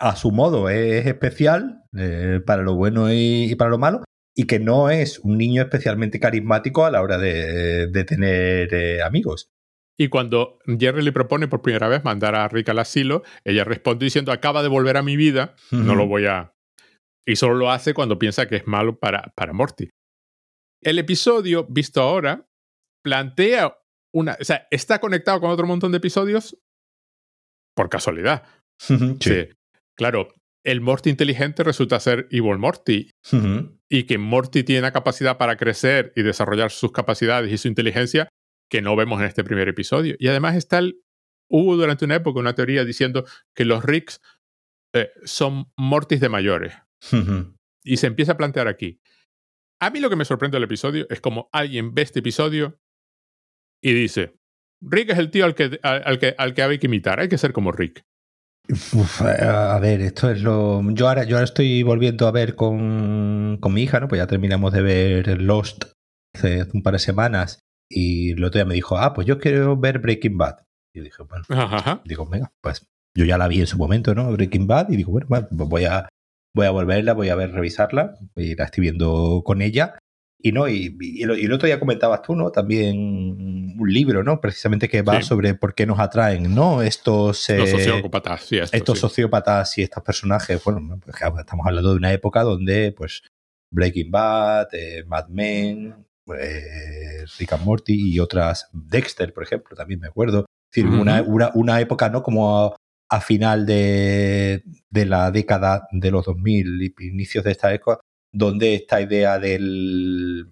a 0.00 0.16
su 0.16 0.32
modo 0.32 0.68
es 0.70 1.06
especial 1.06 1.84
eh, 1.96 2.40
para 2.44 2.62
lo 2.62 2.74
bueno 2.74 3.12
y, 3.12 3.54
para 3.56 3.70
lo 3.70 3.78
malo 3.78 4.02
y 4.34 4.46
que 4.46 4.58
no 4.58 4.88
es 4.88 5.18
un 5.18 5.36
niño 5.36 5.60
especialmente 5.62 6.18
carismático 6.18 6.86
a 6.86 6.90
la 6.90 7.02
hora 7.02 7.18
de, 7.18 8.04
tener 8.06 8.72
eh, 8.72 9.02
amigos. 9.02 9.50
Y 9.98 10.08
cuando 10.08 10.58
Jerry 10.66 11.02
le 11.02 11.12
propone 11.12 11.46
por 11.46 11.60
primera 11.60 11.88
vez 11.88 12.02
mandar 12.04 12.34
a 12.34 12.48
Rick 12.48 12.70
al 12.70 12.78
asilo, 12.78 13.22
ella 13.44 13.64
responde 13.64 14.06
diciendo, 14.06 14.32
acaba 14.32 14.62
de 14.62 14.68
volver 14.68 14.96
a 14.96 15.02
mi 15.02 15.16
vida, 15.16 15.54
no 15.70 15.94
lo 15.94 16.06
voy 16.06 16.24
a... 16.24 16.54
Y 17.26 17.36
solo 17.36 17.54
lo 17.54 17.70
hace 17.70 17.92
cuando 17.92 18.18
piensa 18.18 18.48
que 18.48 18.56
es 18.56 18.66
malo 18.66 18.98
para, 18.98 19.34
para 19.36 19.52
Morty. 19.52 19.90
El 20.80 20.98
episodio, 20.98 21.66
visto 21.68 22.00
ahora, 22.00 22.48
plantea 23.04 23.76
una... 24.14 24.38
O 24.40 24.44
sea, 24.44 24.66
está 24.70 25.00
conectado 25.00 25.38
con 25.38 25.50
otro 25.50 25.66
montón 25.66 25.92
de 25.92 25.98
episodios 25.98 26.56
por 27.76 27.90
casualidad. 27.90 28.44
sí. 29.20 29.48
Claro, 29.96 30.34
el 30.64 30.80
Morty 30.80 31.10
inteligente 31.10 31.64
resulta 31.64 32.00
ser 32.00 32.28
Evil 32.30 32.58
Morty. 32.58 33.10
Y 33.88 34.04
que 34.04 34.18
Morty 34.18 34.62
tiene 34.62 34.82
la 34.82 34.92
capacidad 34.92 35.38
para 35.38 35.56
crecer 35.56 36.12
y 36.16 36.22
desarrollar 36.22 36.70
sus 36.70 36.92
capacidades 36.92 37.52
y 37.52 37.58
su 37.58 37.68
inteligencia 37.68 38.28
que 38.70 38.82
no 38.82 38.94
vemos 38.94 39.20
en 39.20 39.26
este 39.26 39.42
primer 39.42 39.68
episodio. 39.68 40.14
Y 40.18 40.28
además 40.28 40.56
está 40.56 40.78
el, 40.78 41.02
hubo 41.50 41.76
durante 41.76 42.04
una 42.04 42.16
época 42.16 42.40
una 42.40 42.54
teoría 42.54 42.84
diciendo 42.84 43.24
que 43.54 43.64
los 43.64 43.84
Ricks 43.84 44.20
eh, 44.94 45.10
son 45.24 45.72
Mortys 45.76 46.20
de 46.20 46.28
mayores. 46.28 46.74
Y 47.82 47.96
se 47.96 48.06
empieza 48.06 48.32
a 48.32 48.36
plantear 48.36 48.68
aquí. 48.68 49.00
A 49.80 49.90
mí 49.90 50.00
lo 50.00 50.10
que 50.10 50.16
me 50.16 50.24
sorprende 50.24 50.56
del 50.56 50.64
episodio 50.64 51.06
es 51.08 51.20
como 51.20 51.48
alguien 51.52 51.94
ve 51.94 52.02
este 52.02 52.18
episodio 52.18 52.78
y 53.82 53.94
dice, 53.94 54.34
Rick 54.82 55.10
es 55.10 55.18
el 55.18 55.30
tío 55.30 55.46
al 55.46 55.54
que, 55.54 55.80
al 55.82 56.18
que, 56.18 56.34
al 56.36 56.54
que 56.54 56.62
hay 56.62 56.78
que 56.78 56.86
imitar, 56.86 57.18
hay 57.18 57.28
que 57.28 57.38
ser 57.38 57.52
como 57.52 57.72
Rick. 57.72 58.04
Uf, 58.68 59.22
a 59.22 59.78
ver, 59.80 60.00
esto 60.00 60.30
es 60.30 60.42
lo. 60.42 60.80
Yo 60.92 61.08
ahora, 61.08 61.24
yo 61.24 61.36
ahora 61.36 61.44
estoy 61.44 61.82
volviendo 61.82 62.26
a 62.26 62.30
ver 62.30 62.54
con, 62.54 63.58
con 63.60 63.74
mi 63.74 63.82
hija, 63.82 64.00
¿no? 64.00 64.08
Pues 64.08 64.20
ya 64.20 64.26
terminamos 64.26 64.72
de 64.72 64.82
ver 64.82 65.40
Lost 65.40 65.86
hace 66.34 66.66
un 66.72 66.82
par 66.82 66.92
de 66.94 66.98
semanas. 67.00 67.58
Y 67.90 68.32
el 68.32 68.44
otro 68.44 68.58
día 68.58 68.64
me 68.64 68.74
dijo, 68.74 68.98
ah, 68.98 69.12
pues 69.12 69.26
yo 69.26 69.38
quiero 69.38 69.76
ver 69.76 69.98
Breaking 69.98 70.38
Bad. 70.38 70.58
Y 70.94 71.00
dije, 71.00 71.22
bueno, 71.24 71.44
digo, 72.04 72.26
venga, 72.26 72.52
pues 72.62 72.86
yo 73.16 73.24
ya 73.24 73.38
la 73.38 73.48
vi 73.48 73.60
en 73.60 73.66
su 73.66 73.76
momento, 73.76 74.14
¿no? 74.14 74.30
Breaking 74.32 74.66
Bad. 74.68 74.90
Y 74.90 74.96
digo, 74.96 75.10
bueno, 75.10 75.26
pues 75.28 75.68
voy 75.68 75.84
a, 75.84 76.08
voy 76.54 76.66
a 76.66 76.70
volverla, 76.70 77.14
voy 77.14 77.30
a 77.30 77.34
ver, 77.34 77.50
revisarla. 77.52 78.14
Y 78.36 78.54
la 78.54 78.64
estoy 78.64 78.82
viendo 78.82 79.42
con 79.44 79.62
ella. 79.62 79.98
Y 80.42 80.52
no, 80.52 80.68
y, 80.68 80.96
y, 81.00 81.22
el 81.22 81.52
otro 81.52 81.66
día 81.66 81.78
comentabas 81.78 82.22
tú, 82.22 82.34
¿no? 82.34 82.50
También 82.50 82.96
un 83.78 83.92
libro, 83.92 84.22
¿no? 84.22 84.40
Precisamente 84.40 84.88
que 84.88 85.02
va 85.02 85.22
sobre 85.22 85.54
por 85.54 85.74
qué 85.74 85.86
nos 85.86 85.98
atraen, 85.98 86.54
¿no? 86.54 86.82
Estos, 86.82 87.50
eh, 87.50 87.66
sociópatas, 87.66 88.44
sí, 88.44 88.58
estos 88.58 88.98
sociópatas 88.98 89.76
y 89.78 89.82
estos 89.82 90.02
personajes. 90.02 90.62
Bueno, 90.64 90.98
pues 91.04 91.16
estamos 91.38 91.66
hablando 91.66 91.90
de 91.90 91.96
una 91.96 92.12
época 92.12 92.42
donde, 92.42 92.92
pues, 92.96 93.22
Breaking 93.70 94.10
Bad, 94.10 94.68
eh, 94.72 95.04
Mad 95.06 95.28
Men, 95.28 95.94
eh, 96.38 97.24
Rick 97.38 97.52
and 97.52 97.64
Morty 97.64 98.14
y 98.14 98.18
otras, 98.18 98.68
Dexter, 98.72 99.32
por 99.32 99.42
ejemplo, 99.42 99.76
también 99.76 100.00
me 100.00 100.08
acuerdo. 100.08 100.46
Es 100.72 100.82
decir, 100.82 100.90
una, 100.90 101.22
una, 101.22 101.50
una, 101.54 101.80
época, 101.80 102.08
¿no? 102.08 102.22
Como 102.22 102.66
a, 102.66 102.76
a 103.10 103.20
final 103.20 103.66
de, 103.66 104.62
de, 104.88 105.04
la 105.04 105.30
década 105.30 105.88
de 105.90 106.10
los 106.10 106.24
2000 106.24 106.82
y 106.82 106.94
inicios 107.06 107.44
de 107.44 107.50
esta 107.50 107.74
época, 107.74 108.00
donde 108.32 108.74
esta 108.74 109.00
idea 109.00 109.38
del, 109.38 110.48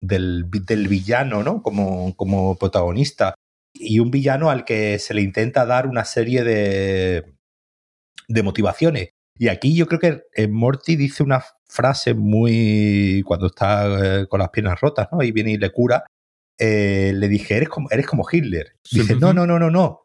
del, 0.00 0.50
del 0.50 0.88
villano, 0.88 1.42
¿no? 1.42 1.62
Como, 1.62 2.14
como 2.16 2.56
protagonista. 2.56 3.34
Y 3.72 3.98
un 3.98 4.10
villano 4.10 4.50
al 4.50 4.64
que 4.64 4.98
se 4.98 5.14
le 5.14 5.22
intenta 5.22 5.66
dar 5.66 5.86
una 5.86 6.04
serie 6.04 6.44
de, 6.44 7.24
de 8.28 8.42
motivaciones. 8.42 9.10
Y 9.36 9.48
aquí 9.48 9.74
yo 9.74 9.86
creo 9.86 9.98
que 9.98 10.22
eh, 10.34 10.46
Morty 10.46 10.96
dice 10.96 11.22
una 11.22 11.42
frase 11.66 12.14
muy. 12.14 13.22
cuando 13.26 13.46
está 13.46 14.20
eh, 14.20 14.26
con 14.28 14.38
las 14.38 14.50
piernas 14.50 14.80
rotas, 14.80 15.08
¿no? 15.10 15.22
Y 15.22 15.32
viene 15.32 15.52
y 15.52 15.58
le 15.58 15.70
cura. 15.70 16.04
Eh, 16.56 17.12
le 17.14 17.28
dije, 17.28 17.56
eres 17.56 17.68
como, 17.68 17.90
eres 17.90 18.06
como 18.06 18.24
Hitler. 18.30 18.76
Dice, 18.88 19.16
no, 19.16 19.32
no, 19.32 19.44
no, 19.44 19.58
no, 19.58 19.70
no 19.70 20.03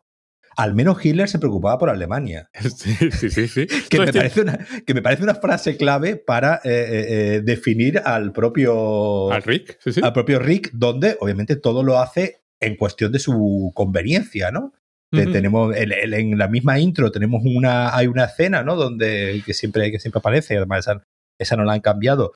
al 0.60 0.76
menos 0.76 1.04
Hitler 1.04 1.30
se 1.30 1.40
preocupaba 1.40 1.78
por 1.78 1.90
Alemania. 1.90 2.50
Sí, 2.80 2.94
sí, 3.12 3.30
sí. 3.30 3.48
sí. 3.48 3.68
que, 3.90 4.00
me 4.00 4.12
parece 4.12 4.42
una, 4.42 4.60
que, 4.86 4.94
me 4.94 5.02
parece 5.02 5.24
una, 5.24 5.36
frase 5.36 5.78
clave 5.78 6.18
para 6.18 6.56
eh, 6.56 6.60
eh, 6.66 7.06
eh, 7.10 7.42
definir 7.42 8.02
al 8.04 8.34
propio. 8.34 9.32
Al 9.32 9.44
Rick, 9.44 9.80
sí, 9.82 9.94
sí. 9.94 10.02
Al 10.04 10.12
propio 10.12 10.40
Rick, 10.40 10.72
donde 10.74 11.18
obviamente 11.22 11.56
todo 11.56 11.82
lo 11.82 12.00
hace 12.00 12.42
en 12.60 12.76
cuestión 12.76 13.12
de 13.14 13.20
su 13.20 13.72
conveniencia, 13.74 14.52
¿no? 14.52 14.74
Tenemos 15.12 15.76
en, 15.76 16.38
la 16.38 16.48
misma 16.48 16.80
intro 16.80 17.12
tenemos 17.12 17.42
una 17.44 17.96
hay 17.96 18.06
una 18.06 18.26
escena, 18.26 18.62
¿no? 18.62 18.76
Donde 18.76 19.42
que 19.44 19.56
siempre 19.56 19.92
que 19.92 19.98
siempre 19.98 20.20
aparece, 20.20 20.58
además 20.58 20.86
esa, 20.86 21.04
esa 21.40 21.56
no 21.56 21.64
la 21.64 21.74
han 21.74 21.82
cambiado, 21.82 22.34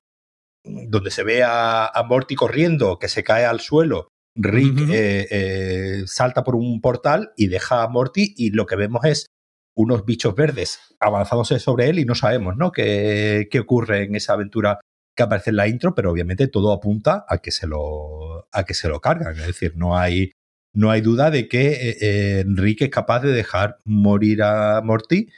donde 0.64 1.12
se 1.12 1.24
ve 1.24 1.44
a, 1.44 1.86
a 1.86 2.04
Morty 2.04 2.34
corriendo, 2.34 2.98
que 2.98 3.10
se 3.10 3.24
cae 3.24 3.46
al 3.46 3.60
suelo 3.60 4.13
Rick 4.36 4.90
eh, 4.90 5.28
eh, 5.30 6.04
salta 6.08 6.44
por 6.44 6.56
un 6.56 6.82
portal 6.82 7.32
y 7.38 7.48
deja 7.48 7.84
a 7.84 7.88
Morty 7.88 8.34
y 8.36 8.50
lo 8.52 8.66
que 8.66 8.76
vemos 8.76 9.06
es 9.06 9.28
unos 9.76 10.06
bichos 10.06 10.36
verdes 10.36 10.80
avanzándose 11.00 11.60
sobre 11.60 11.90
él 11.90 12.00
y 12.00 12.06
no 12.06 12.16
sabemos 12.16 12.56
¿no? 12.58 12.72
qué, 12.72 13.48
qué 13.50 13.60
ocurre 13.60 14.04
en 14.04 14.16
esa 14.16 14.34
aventura 14.34 14.80
que 15.16 15.24
aparece 15.24 15.52
en 15.52 15.58
la 15.58 15.68
intro, 15.68 15.94
pero 15.94 16.12
obviamente 16.12 16.48
todo 16.48 16.72
apunta 16.72 17.26
a 17.28 17.38
que 17.38 17.52
se 17.52 17.68
lo, 17.68 18.48
a 18.52 18.64
que 18.66 18.74
se 18.74 18.88
lo 18.90 19.00
cargan. 19.00 19.38
Es 19.38 19.48
decir, 19.48 19.74
no 19.76 19.98
hay, 19.98 20.32
no 20.74 20.90
hay 20.90 21.02
duda 21.02 21.30
de 21.30 21.48
que 21.48 21.98
eh, 22.02 22.44
Rick 22.48 22.82
es 22.82 22.90
capaz 22.90 23.20
de 23.22 23.32
dejar 23.32 23.78
morir 23.86 24.42
a 24.42 24.82
Morty 24.84 25.30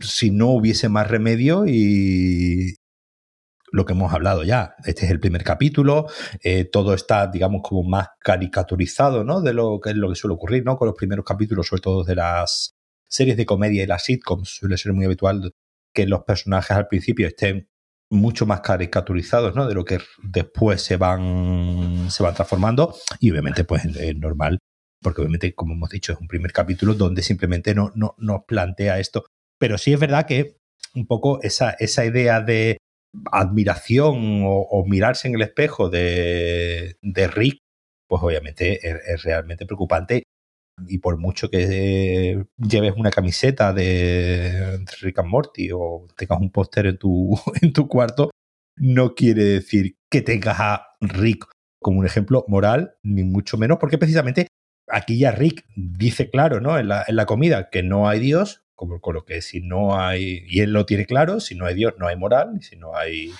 si 0.00 0.30
no 0.30 0.50
hubiese 0.50 0.88
más 0.88 1.08
remedio 1.08 1.64
y 1.66 2.76
lo 3.72 3.84
que 3.84 3.92
hemos 3.92 4.12
hablado 4.12 4.44
ya. 4.44 4.74
Este 4.84 5.04
es 5.04 5.10
el 5.10 5.20
primer 5.20 5.44
capítulo, 5.44 6.06
eh, 6.42 6.64
todo 6.64 6.94
está, 6.94 7.26
digamos, 7.26 7.62
como 7.62 7.88
más 7.88 8.08
caricaturizado, 8.20 9.24
¿no? 9.24 9.40
De 9.40 9.52
lo 9.52 9.80
que 9.80 9.90
es 9.90 9.96
lo 9.96 10.08
que 10.08 10.14
suele 10.14 10.34
ocurrir, 10.34 10.64
¿no? 10.64 10.76
Con 10.76 10.86
los 10.86 10.96
primeros 10.96 11.24
capítulos, 11.24 11.66
sobre 11.68 11.82
todo 11.82 12.04
de 12.04 12.14
las 12.14 12.74
series 13.08 13.36
de 13.36 13.46
comedia 13.46 13.82
y 13.82 13.86
las 13.86 14.04
sitcoms, 14.04 14.48
suele 14.48 14.76
ser 14.76 14.92
muy 14.92 15.04
habitual 15.04 15.54
que 15.92 16.06
los 16.06 16.24
personajes 16.24 16.76
al 16.76 16.88
principio 16.88 17.26
estén 17.26 17.68
mucho 18.10 18.46
más 18.46 18.60
caricaturizados, 18.60 19.54
¿no? 19.54 19.66
De 19.66 19.74
lo 19.74 19.84
que 19.84 19.98
después 20.22 20.80
se 20.82 20.96
van, 20.96 22.10
se 22.10 22.22
van 22.22 22.34
transformando. 22.34 22.94
Y 23.20 23.30
obviamente, 23.30 23.64
pues 23.64 23.84
es 23.84 24.16
normal, 24.16 24.58
porque 25.02 25.20
obviamente, 25.20 25.54
como 25.54 25.74
hemos 25.74 25.90
dicho, 25.90 26.12
es 26.12 26.20
un 26.20 26.28
primer 26.28 26.52
capítulo 26.52 26.94
donde 26.94 27.22
simplemente 27.22 27.74
no, 27.74 27.92
no, 27.94 28.14
nos 28.18 28.44
plantea 28.46 28.98
esto. 28.98 29.24
Pero 29.58 29.76
sí 29.78 29.92
es 29.92 30.00
verdad 30.00 30.26
que 30.26 30.56
un 30.94 31.06
poco 31.06 31.40
esa, 31.42 31.70
esa 31.72 32.04
idea 32.04 32.40
de 32.40 32.78
admiración 33.32 34.42
o, 34.44 34.84
mirarse 34.86 35.28
en 35.28 35.34
el 35.34 35.42
espejo 35.42 35.90
de, 35.90 36.96
de 37.02 37.28
Rick, 37.28 37.58
pues 38.08 38.22
obviamente 38.22 38.80
es, 38.82 39.22
realmente 39.22 39.66
preocupante. 39.66 40.24
Y 40.86 40.98
por 40.98 41.18
mucho 41.18 41.50
que 41.50 42.44
lleves 42.56 42.94
una 42.96 43.10
camiseta 43.10 43.72
de 43.72 44.78
Rick 45.00 45.18
and 45.18 45.28
Morty 45.28 45.70
o 45.72 46.06
tengas 46.16 46.40
un 46.40 46.52
póster 46.52 46.86
en 46.86 46.98
tu, 46.98 47.36
en 47.62 47.72
tu 47.72 47.88
cuarto, 47.88 48.30
no 48.76 49.14
quiere 49.14 49.44
decir 49.44 49.96
que 50.08 50.22
tengas 50.22 50.56
a 50.60 50.86
Rick 51.00 51.46
como 51.80 52.00
un 52.00 52.06
ejemplo 52.06 52.44
moral, 52.48 52.96
ni 53.02 53.24
mucho 53.24 53.58
menos, 53.58 53.78
porque 53.78 53.98
precisamente 53.98 54.46
aquí 54.88 55.18
ya 55.18 55.32
Rick 55.32 55.64
dice 55.76 56.30
claro, 56.30 56.60
¿no? 56.60 56.78
En 56.78 56.88
la 56.88 57.26
comida 57.26 57.70
que 57.70 57.82
no 57.82 58.08
hay 58.08 58.20
Dios, 58.20 58.67
como 58.78 59.00
con 59.00 59.16
lo 59.16 59.24
que 59.24 59.42
si 59.42 59.60
no 59.60 59.98
hay, 59.98 60.44
y 60.46 60.60
él 60.60 60.72
lo 60.72 60.86
tiene 60.86 61.04
claro, 61.04 61.40
si 61.40 61.56
no 61.56 61.66
hay 61.66 61.74
Dios 61.74 61.94
no 61.98 62.06
hay 62.06 62.14
moral, 62.14 62.58
y 62.60 62.62
si 62.62 62.76
no 62.76 62.96
hay 62.96 63.32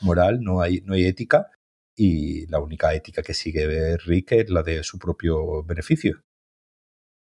moral 0.00 0.40
no 0.40 0.60
hay, 0.62 0.82
no 0.82 0.94
hay 0.94 1.06
ética, 1.06 1.50
y 1.96 2.46
la 2.46 2.60
única 2.60 2.94
ética 2.94 3.20
que 3.24 3.34
sigue 3.34 3.96
Rick 3.96 4.30
es 4.32 4.50
la 4.50 4.62
de 4.62 4.84
su 4.84 5.00
propio 5.00 5.64
beneficio. 5.64 6.22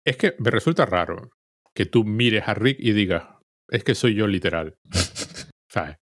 Es 0.04 0.16
que 0.16 0.36
me 0.38 0.52
resulta 0.52 0.86
raro 0.86 1.32
que 1.74 1.86
tú 1.86 2.04
mires 2.04 2.44
a 2.46 2.54
Rick 2.54 2.78
y 2.78 2.92
digas, 2.92 3.24
es 3.68 3.82
que 3.82 3.96
soy 3.96 4.14
yo 4.14 4.28
literal. 4.28 4.76
¿Sabes? 5.68 5.96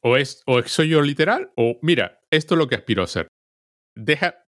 O, 0.00 0.16
es, 0.16 0.44
o 0.46 0.62
soy 0.62 0.90
yo 0.90 1.02
literal, 1.02 1.52
o 1.56 1.80
mira, 1.82 2.20
esto 2.30 2.54
es 2.54 2.58
lo 2.58 2.68
que 2.68 2.76
aspiro 2.76 3.02
a 3.02 3.08
ser. 3.08 3.26
Deja 3.96 4.44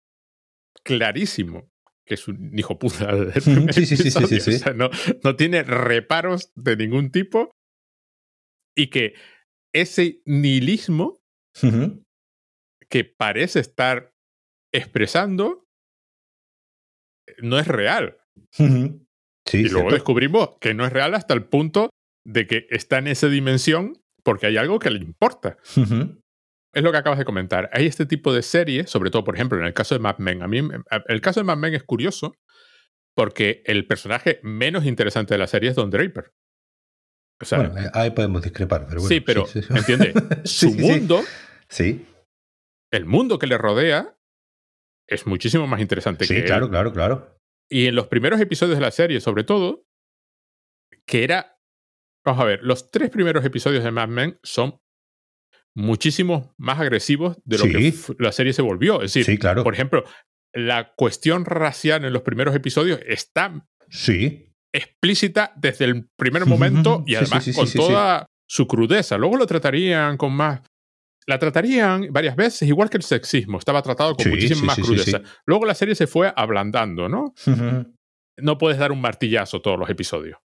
clarísimo 0.85 1.69
que 2.09 2.15
es 2.15 2.27
un 2.27 2.59
hijo 2.59 2.79
puta. 2.79 3.33
Sí, 3.41 3.87
sí, 3.87 3.97
sí, 3.97 4.11
sí, 4.11 4.41
sí, 4.41 4.65
no, 4.75 4.91
no, 5.23 5.37
tiene 5.37 5.63
reparos 5.63 6.51
de 6.57 6.77
ningún 6.77 7.11
tipo 7.11 7.53
y 8.77 8.89
que 8.89 9.15
ese 9.75 10.23
nihilismo 10.25 11.21
que 12.89 13.05
parece 13.05 13.61
estar 13.61 14.13
expresando 14.73 15.67
no 17.43 17.59
es 17.59 17.67
real. 17.67 18.19
y 18.59 19.69
luego 19.69 19.91
descubrimos 19.91 20.57
que 20.61 20.75
no 20.75 20.87
es 20.87 20.93
real 20.93 21.15
hasta 21.15 21.35
el 21.35 21.45
punto 21.45 21.91
de 22.25 22.47
que 22.47 22.67
está 22.71 22.99
en 22.99 23.09
esa 23.09 23.29
dimensión 23.29 24.01
porque 24.23 24.47
hay 24.47 24.57
algo 24.57 24.79
que 24.79 24.91
le 24.91 24.99
importa 24.99 25.59
es 26.73 26.83
lo 26.83 26.93
que 26.93 26.99
acabas 26.99 27.19
de 27.19 27.25
comentar. 27.25 27.71
Hay 27.73 27.87
este 27.87 28.07
tipo 28.07 28.33
de 28.33 28.43
series, 28.43 28.91
sobre 28.91 29.11
todo, 29.11 29.25
por 29.25 29.35
ejemplo, 29.35 29.59
en 29.59 29.65
el 29.65 29.75
caso 29.75 29.95
de 29.95 30.01
Mad 30.01 30.19
Men. 30.19 30.43
A 30.43 30.49
mí, 30.49 30.61
el 31.07 31.21
caso 31.21 31.41
de 31.41 31.45
Mad 31.45 31.57
Men 31.57 31.75
es 31.75 31.83
curioso 31.83 32.37
porque 33.15 33.63
el 33.67 33.87
personaje 33.87 34.41
menos 34.43 34.85
interesante 34.85 35.35
de 35.35 35.39
la 35.39 35.47
serie 35.47 35.71
es 35.71 35.77
Don 35.77 35.91
Draper. 35.91 36.33
O 37.41 37.45
sea, 37.45 37.59
bueno, 37.59 37.79
eh, 37.79 37.91
ahí 37.95 38.11
podemos 38.11 38.43
discrepar, 38.43 38.87
pero 38.87 39.01
bueno. 39.01 39.09
Sí, 39.09 39.21
pero, 39.21 39.47
¿entiendes? 39.71 40.15
Su 40.45 40.73
mundo, 40.73 41.23
sí, 41.69 42.07
el 42.93 43.05
mundo 43.05 43.39
que 43.39 43.47
le 43.47 43.59
rodea, 43.59 44.17
es 45.09 45.27
muchísimo 45.27 45.67
más 45.67 45.81
interesante 45.81 46.27
que 46.27 46.35
Sí, 46.35 46.43
claro, 46.45 46.69
claro, 46.69 46.93
claro. 46.93 47.39
Y 47.71 47.87
en 47.87 47.95
los 47.95 48.09
primeros 48.09 48.41
episodios 48.41 48.77
de 48.79 48.83
la 48.83 48.91
serie, 48.91 49.21
sobre 49.21 49.45
todo, 49.45 49.87
que 51.07 51.25
era. 51.25 51.59
Vamos 52.25 52.43
a 52.43 52.45
ver, 52.45 52.61
los 52.63 52.91
tres 52.91 53.11
primeros 53.11 53.45
episodios 53.45 53.85
de 53.85 53.91
Mad 53.91 54.09
Men 54.09 54.39
son 54.43 54.81
muchísimo 55.79 56.53
más 56.59 56.81
agresivos 56.81 57.39
de 57.45 57.59
lo 57.59 57.65
que 57.65 57.95
la 58.19 58.33
serie 58.33 58.53
se 58.53 58.63
volvió. 58.63 59.01
Es 59.01 59.15
decir, 59.15 59.39
claro. 59.39 59.63
por 59.63 59.75
ejemplo, 59.75 60.05
la 60.53 60.93
cuestión 60.97 61.45
racial 61.45 62.05
en 62.05 62.13
los 62.13 62.23
primeros 62.23 62.55
episodios 62.55 63.01
está 63.07 63.65
sí. 63.89 64.53
explícita 64.73 65.53
desde 65.57 65.85
el 65.85 66.09
primer 66.17 66.47
momento 66.47 67.05
y 67.07 67.15
además 67.15 67.49
con 67.55 67.71
toda 67.71 68.27
su 68.49 68.67
crudeza. 68.67 69.17
Luego 69.19 69.37
lo 69.37 69.47
tratarían 69.47 70.17
con 70.17 70.33
más. 70.33 70.63
La 71.29 71.39
tratarían 71.39 72.09
varias 72.11 72.35
veces, 72.35 72.67
igual 72.69 72.91
que 72.91 72.97
el 72.97 73.03
sexismo, 73.03 73.59
estaba 73.59 73.83
tratado 73.83 74.17
con 74.17 74.31
muchísima 74.31 74.63
más 74.63 74.79
crudeza. 74.79 75.21
Luego 75.47 75.65
la 75.65 75.75
serie 75.75 75.95
se 75.95 76.07
fue 76.09 76.33
ablandando, 76.35 77.09
¿no? 77.09 77.35
No 78.41 78.59
puedes 78.59 78.79
dar 78.79 78.91
un 78.91 79.01
martillazo 79.01 79.61
todos 79.61 79.79
los 79.79 79.91
episodios. 79.91 80.39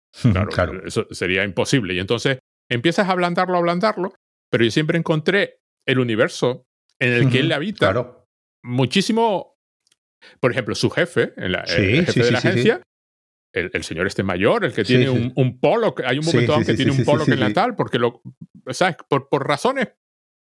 claro, 0.50 0.84
eso 0.84 1.06
sería 1.10 1.44
imposible. 1.44 1.94
Y 1.94 2.00
entonces 2.00 2.38
empiezas 2.68 3.08
a 3.08 3.12
ablandarlo, 3.12 3.56
ablandarlo, 3.56 4.14
pero 4.50 4.64
yo 4.64 4.70
siempre 4.70 4.98
encontré 4.98 5.60
el 5.86 5.98
universo 5.98 6.66
en 6.98 7.12
el 7.12 7.30
que 7.30 7.40
él 7.40 7.52
habita 7.52 7.86
claro. 7.86 8.28
muchísimo. 8.62 9.58
Por 10.38 10.50
ejemplo, 10.52 10.74
su 10.74 10.90
jefe, 10.90 11.32
el 11.36 11.56
jefe 11.56 12.22
de 12.22 12.30
la 12.30 12.38
agencia, 12.38 12.82
el, 13.54 13.82
señor 13.82 14.06
este 14.06 14.22
mayor, 14.22 14.64
el 14.66 14.74
que 14.74 14.84
tiene 14.84 15.08
un, 15.08 15.32
un, 15.34 15.58
polo, 15.58 15.94
hay 16.04 16.18
un 16.18 16.26
momento 16.26 16.58
que 16.64 16.74
tiene 16.74 16.92
un 16.92 17.04
polo 17.04 17.24
que 17.24 17.32
es 17.32 17.40
natal, 17.40 17.74
porque 17.74 17.98
lo, 17.98 18.20
¿sabes? 18.70 18.96
Por, 19.08 19.30
por, 19.30 19.46
razones 19.46 19.88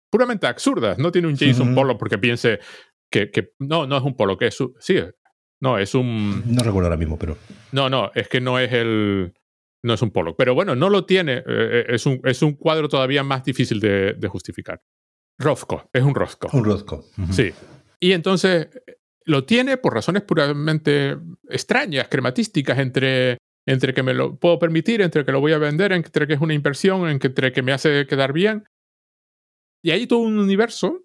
puramente 0.10 0.48
absurdas, 0.48 0.98
no 0.98 1.12
tiene 1.12 1.28
un 1.28 1.38
Jason 1.38 1.76
polo 1.76 1.98
porque 1.98 2.18
piense 2.18 2.60
que, 3.12 3.30
que, 3.30 3.54
no, 3.60 3.86
no 3.86 3.98
es 3.98 4.04
un 4.04 4.16
polo, 4.16 4.36
que 4.36 4.48
es 4.48 4.56
su, 4.56 4.76
sí, 4.80 5.00
no, 5.62 5.78
es 5.78 5.96
un... 5.96 6.44
No 6.46 6.64
recuerdo 6.64 6.88
ahora 6.88 6.98
mismo, 6.98 7.18
pero... 7.18 7.38
No, 7.72 7.90
no, 7.90 8.12
es 8.16 8.28
que 8.28 8.42
no 8.42 8.60
es 8.60 8.72
el 8.74 9.34
no 9.84 9.94
es 9.94 10.02
un 10.02 10.12
polo. 10.12 10.36
Pero 10.36 10.54
bueno, 10.56 10.76
no 10.76 10.90
lo 10.90 11.06
tiene. 11.06 11.38
Eh, 11.38 11.44
eh, 11.48 11.86
es, 11.90 12.06
un, 12.06 12.22
es 12.24 12.42
un 12.42 12.54
cuadro 12.54 12.90
todavía 12.90 13.24
más 13.24 13.44
difícil 13.44 13.80
de, 13.80 14.28
justificar. 14.30 14.82
Rosco, 15.40 15.90
es 15.94 16.04
un 16.04 16.16
Rosco. 16.16 16.50
Un 16.54 16.66
Rosco. 16.66 17.06
Sí. 17.32 17.52
Y 18.00 18.12
entonces 18.12 18.70
lo 19.26 19.46
tiene 19.46 19.78
por 19.78 19.94
razones 19.94 20.24
puramente 20.24 21.18
extrañas, 21.50 22.08
crematísticas, 22.08 22.80
entre, 22.80 23.38
entre 23.68 23.94
que 23.94 24.04
me 24.04 24.14
lo 24.14 24.40
puedo 24.40 24.58
permitir, 24.58 25.02
entre 25.02 25.26
que 25.26 25.32
lo 25.32 25.42
voy 25.42 25.54
a 25.54 25.58
vender, 25.58 25.92
entre 25.92 26.26
que 26.26 26.34
es 26.34 26.42
una 26.42 26.54
inversión, 26.54 27.08
entre 27.08 27.52
que 27.52 27.62
me 27.62 27.74
hace 27.74 28.08
quedar 28.08 28.34
bien. 28.34 28.66
Y 29.84 29.92
hay 29.92 30.08
todo 30.08 30.20
un 30.20 30.40
universo 30.40 31.04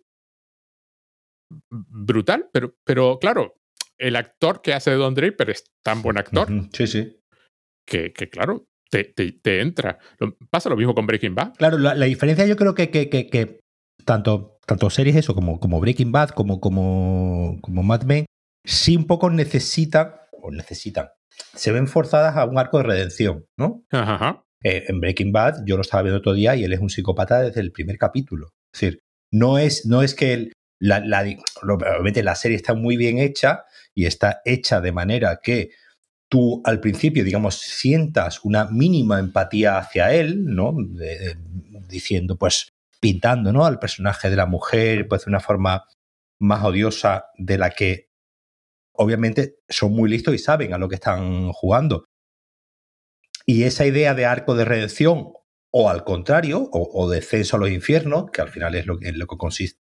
brutal, 1.61 2.49
pero, 2.53 2.75
pero 2.85 3.19
claro, 3.21 3.55
el 3.99 4.17
actor 4.17 4.63
que 4.63 4.73
hace 4.73 4.91
de 4.91 4.97
Don 4.97 5.15
Draper 5.15 5.51
es 5.51 5.65
tan 5.85 6.03
buen 6.03 6.19
actor. 6.19 6.49
Sí, 6.73 6.87
sí. 6.87 7.22
Que, 7.85 8.13
que 8.13 8.31
claro, 8.31 8.67
te, 8.91 9.61
entra. 9.61 9.99
Pasa 10.51 10.69
lo 10.69 10.77
mismo 10.77 10.95
con 10.95 11.07
Breaking 11.07 11.35
Bad. 11.35 11.55
Claro, 11.55 11.79
la, 11.79 11.95
diferencia 12.05 12.47
yo 12.47 12.57
creo 12.57 12.75
que, 12.75 12.91
que, 12.91 13.09
que, 13.09 13.61
tanto, 14.05 14.59
tanto 14.67 14.91
series 14.91 15.17
eso 15.17 15.35
como, 15.35 15.59
como 15.59 15.81
Breaking 15.81 16.13
Bad, 16.13 16.31
como, 16.31 16.61
como, 16.61 17.59
como 17.63 17.83
Mad 17.83 18.03
Men, 18.03 18.27
sí 18.65 18.97
un 18.97 19.07
poco 19.07 19.31
necesitan, 19.31 20.15
o 20.33 20.51
necesitan, 20.51 21.09
se 21.55 21.73
ven 21.73 21.89
forzadas 21.89 22.37
a 22.37 22.45
un 22.45 22.59
arco 22.59 22.79
de 22.79 22.85
redención, 22.85 23.47
¿no? 23.57 23.85
Ajá. 23.91 24.45
Eh, 24.63 24.85
en 24.89 25.01
Breaking 25.01 25.33
Bad, 25.33 25.65
yo 25.67 25.77
lo 25.77 25.83
estaba 25.83 26.03
viendo 26.03 26.19
otro 26.19 26.35
día 26.35 26.55
y 26.55 26.65
él 26.65 26.73
es 26.73 26.81
un 26.81 26.91
psicópata 26.91 27.41
desde 27.41 27.61
el 27.61 27.73
primer 27.73 27.99
capítulo. 27.99 28.51
Es 28.73 28.81
decir, 28.81 29.01
no 29.33 29.59
es, 29.59 29.87
no 29.87 30.03
es 30.03 30.15
que 30.15 30.53
la, 30.79 31.01
la, 31.01 31.25
obviamente 31.63 32.23
la 32.23 32.35
serie 32.35 32.57
está 32.57 32.75
muy 32.75 32.97
bien 32.97 33.19
hecha 33.19 33.65
y 33.95 34.07
está 34.07 34.41
hecha 34.45 34.81
de 34.81 34.93
manera 34.93 35.41
que 35.43 35.71
tú 36.33 36.63
al 36.65 36.81
principio, 36.81 37.25
digamos, 37.25 37.57
sientas 37.57 38.43
una 38.43 38.65
mínima 38.65 39.19
empatía 39.19 39.77
hacia 39.77 40.15
él, 40.15 40.47
¿no? 40.47 40.75
diciendo, 41.91 42.39
pues, 42.39 42.73
pintando, 43.01 43.53
¿no? 43.53 43.67
Al 43.67 43.79
personaje 43.79 44.31
de 44.31 44.37
la 44.37 44.47
mujer, 44.47 45.09
pues, 45.09 45.27
de 45.27 45.31
una 45.31 45.41
forma 45.41 45.85
más 46.41 46.65
odiosa 46.65 47.27
de 47.37 47.59
la 47.59 47.69
que 47.69 48.09
obviamente 48.95 49.57
son 49.69 49.93
muy 49.93 50.09
listos 50.09 50.35
y 50.35 50.39
saben 50.39 50.73
a 50.73 50.79
lo 50.79 50.89
que 50.89 50.95
están 50.95 51.53
jugando. 51.53 52.07
Y 53.45 53.65
esa 53.65 53.85
idea 53.85 54.15
de 54.15 54.25
arco 54.25 54.55
de 54.55 54.65
redención, 54.65 55.35
o 55.71 55.91
al 55.91 56.03
contrario, 56.03 56.67
o, 56.73 57.11
descenso 57.11 57.57
a 57.57 57.61
los 57.61 57.71
infiernos, 57.71 58.31
que 58.33 58.41
al 58.41 58.49
final 58.49 58.75
es 58.75 58.87
lo 58.87 58.95
lo 59.03 59.27
que 59.27 59.37
consiste, 59.37 59.79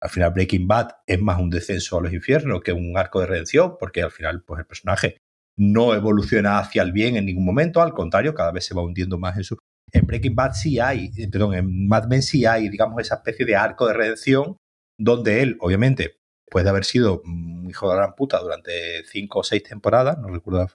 al 0.00 0.10
final 0.10 0.30
Breaking 0.30 0.68
Bad 0.68 0.90
es 1.08 1.20
más 1.20 1.40
un 1.40 1.50
descenso 1.50 1.98
a 1.98 2.02
los 2.02 2.12
infiernos 2.12 2.60
que 2.62 2.72
un 2.72 2.96
arco 2.96 3.18
de 3.18 3.26
redención, 3.26 3.76
porque 3.80 4.02
al 4.02 4.12
final, 4.12 4.44
pues 4.44 4.60
el 4.60 4.66
personaje 4.66 5.21
no 5.56 5.94
evoluciona 5.94 6.58
hacia 6.58 6.82
el 6.82 6.92
bien 6.92 7.16
en 7.16 7.26
ningún 7.26 7.44
momento, 7.44 7.82
al 7.82 7.92
contrario, 7.92 8.34
cada 8.34 8.52
vez 8.52 8.64
se 8.64 8.74
va 8.74 8.82
hundiendo 8.82 9.18
más 9.18 9.36
en 9.36 9.44
su... 9.44 9.58
En 9.92 10.06
Breaking 10.06 10.34
Bad 10.34 10.54
sí 10.54 10.78
hay, 10.80 11.10
eh, 11.18 11.28
perdón, 11.30 11.54
en 11.54 11.86
Mad 11.86 12.06
Men 12.06 12.22
sí 12.22 12.46
hay, 12.46 12.68
digamos, 12.68 13.00
esa 13.00 13.16
especie 13.16 13.44
de 13.44 13.56
arco 13.56 13.86
de 13.86 13.92
redención 13.92 14.56
donde 14.98 15.42
él, 15.42 15.56
obviamente, 15.60 16.20
puede 16.50 16.68
haber 16.68 16.84
sido 16.84 17.22
un 17.24 17.66
hijo 17.68 17.88
de 17.88 17.96
la 17.96 18.02
gran 18.02 18.14
puta 18.14 18.38
durante 18.38 19.04
cinco 19.04 19.40
o 19.40 19.42
seis 19.44 19.62
temporadas, 19.62 20.18
no 20.18 20.28
recuerdo, 20.28 20.68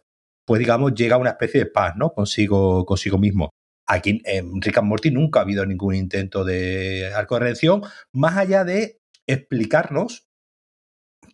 pues 0.45 0.59
digamos, 0.59 0.93
llega 0.93 1.15
a 1.15 1.19
una 1.19 1.31
especie 1.31 1.61
de 1.61 1.65
paz, 1.67 1.95
¿no? 1.95 2.13
Consigo, 2.13 2.85
consigo 2.85 3.17
mismo. 3.17 3.49
aquí 3.87 4.21
en 4.25 4.61
Rick 4.61 4.77
and 4.79 4.87
Morty 4.87 5.11
nunca 5.11 5.39
ha 5.39 5.43
habido 5.43 5.65
ningún 5.65 5.95
intento 5.95 6.43
de 6.43 7.11
arco 7.15 7.35
de 7.35 7.41
redención, 7.41 7.83
más 8.13 8.37
allá 8.37 8.63
de 8.63 8.99
explicarnos 9.27 10.27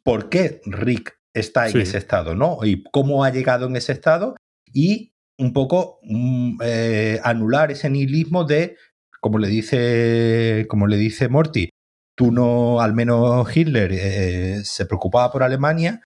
por 0.03 0.29
qué 0.29 0.61
Rick 0.65 1.17
está 1.34 1.67
en 1.67 1.79
ese 1.79 1.97
estado, 1.97 2.36
¿no? 2.36 2.59
Y 2.63 2.84
cómo 2.91 3.23
ha 3.23 3.31
llegado 3.31 3.67
en 3.67 3.75
ese 3.75 3.91
estado 3.91 4.36
y 4.71 5.13
un 5.38 5.53
poco 5.53 5.99
mm, 6.03 6.59
eh, 6.63 7.19
anular 7.23 7.71
ese 7.71 7.89
nihilismo 7.89 8.43
de, 8.43 8.77
como 9.19 9.39
le 9.39 9.47
dice, 9.47 10.65
como 10.69 10.88
le 10.88 10.97
dice 10.97 11.27
Morty, 11.29 11.69
tú 12.15 12.31
no, 12.31 12.81
al 12.81 12.93
menos 12.93 13.55
Hitler 13.55 13.91
eh, 13.93 14.61
se 14.63 14.86
preocupaba 14.86 15.31
por 15.31 15.43
Alemania, 15.43 16.01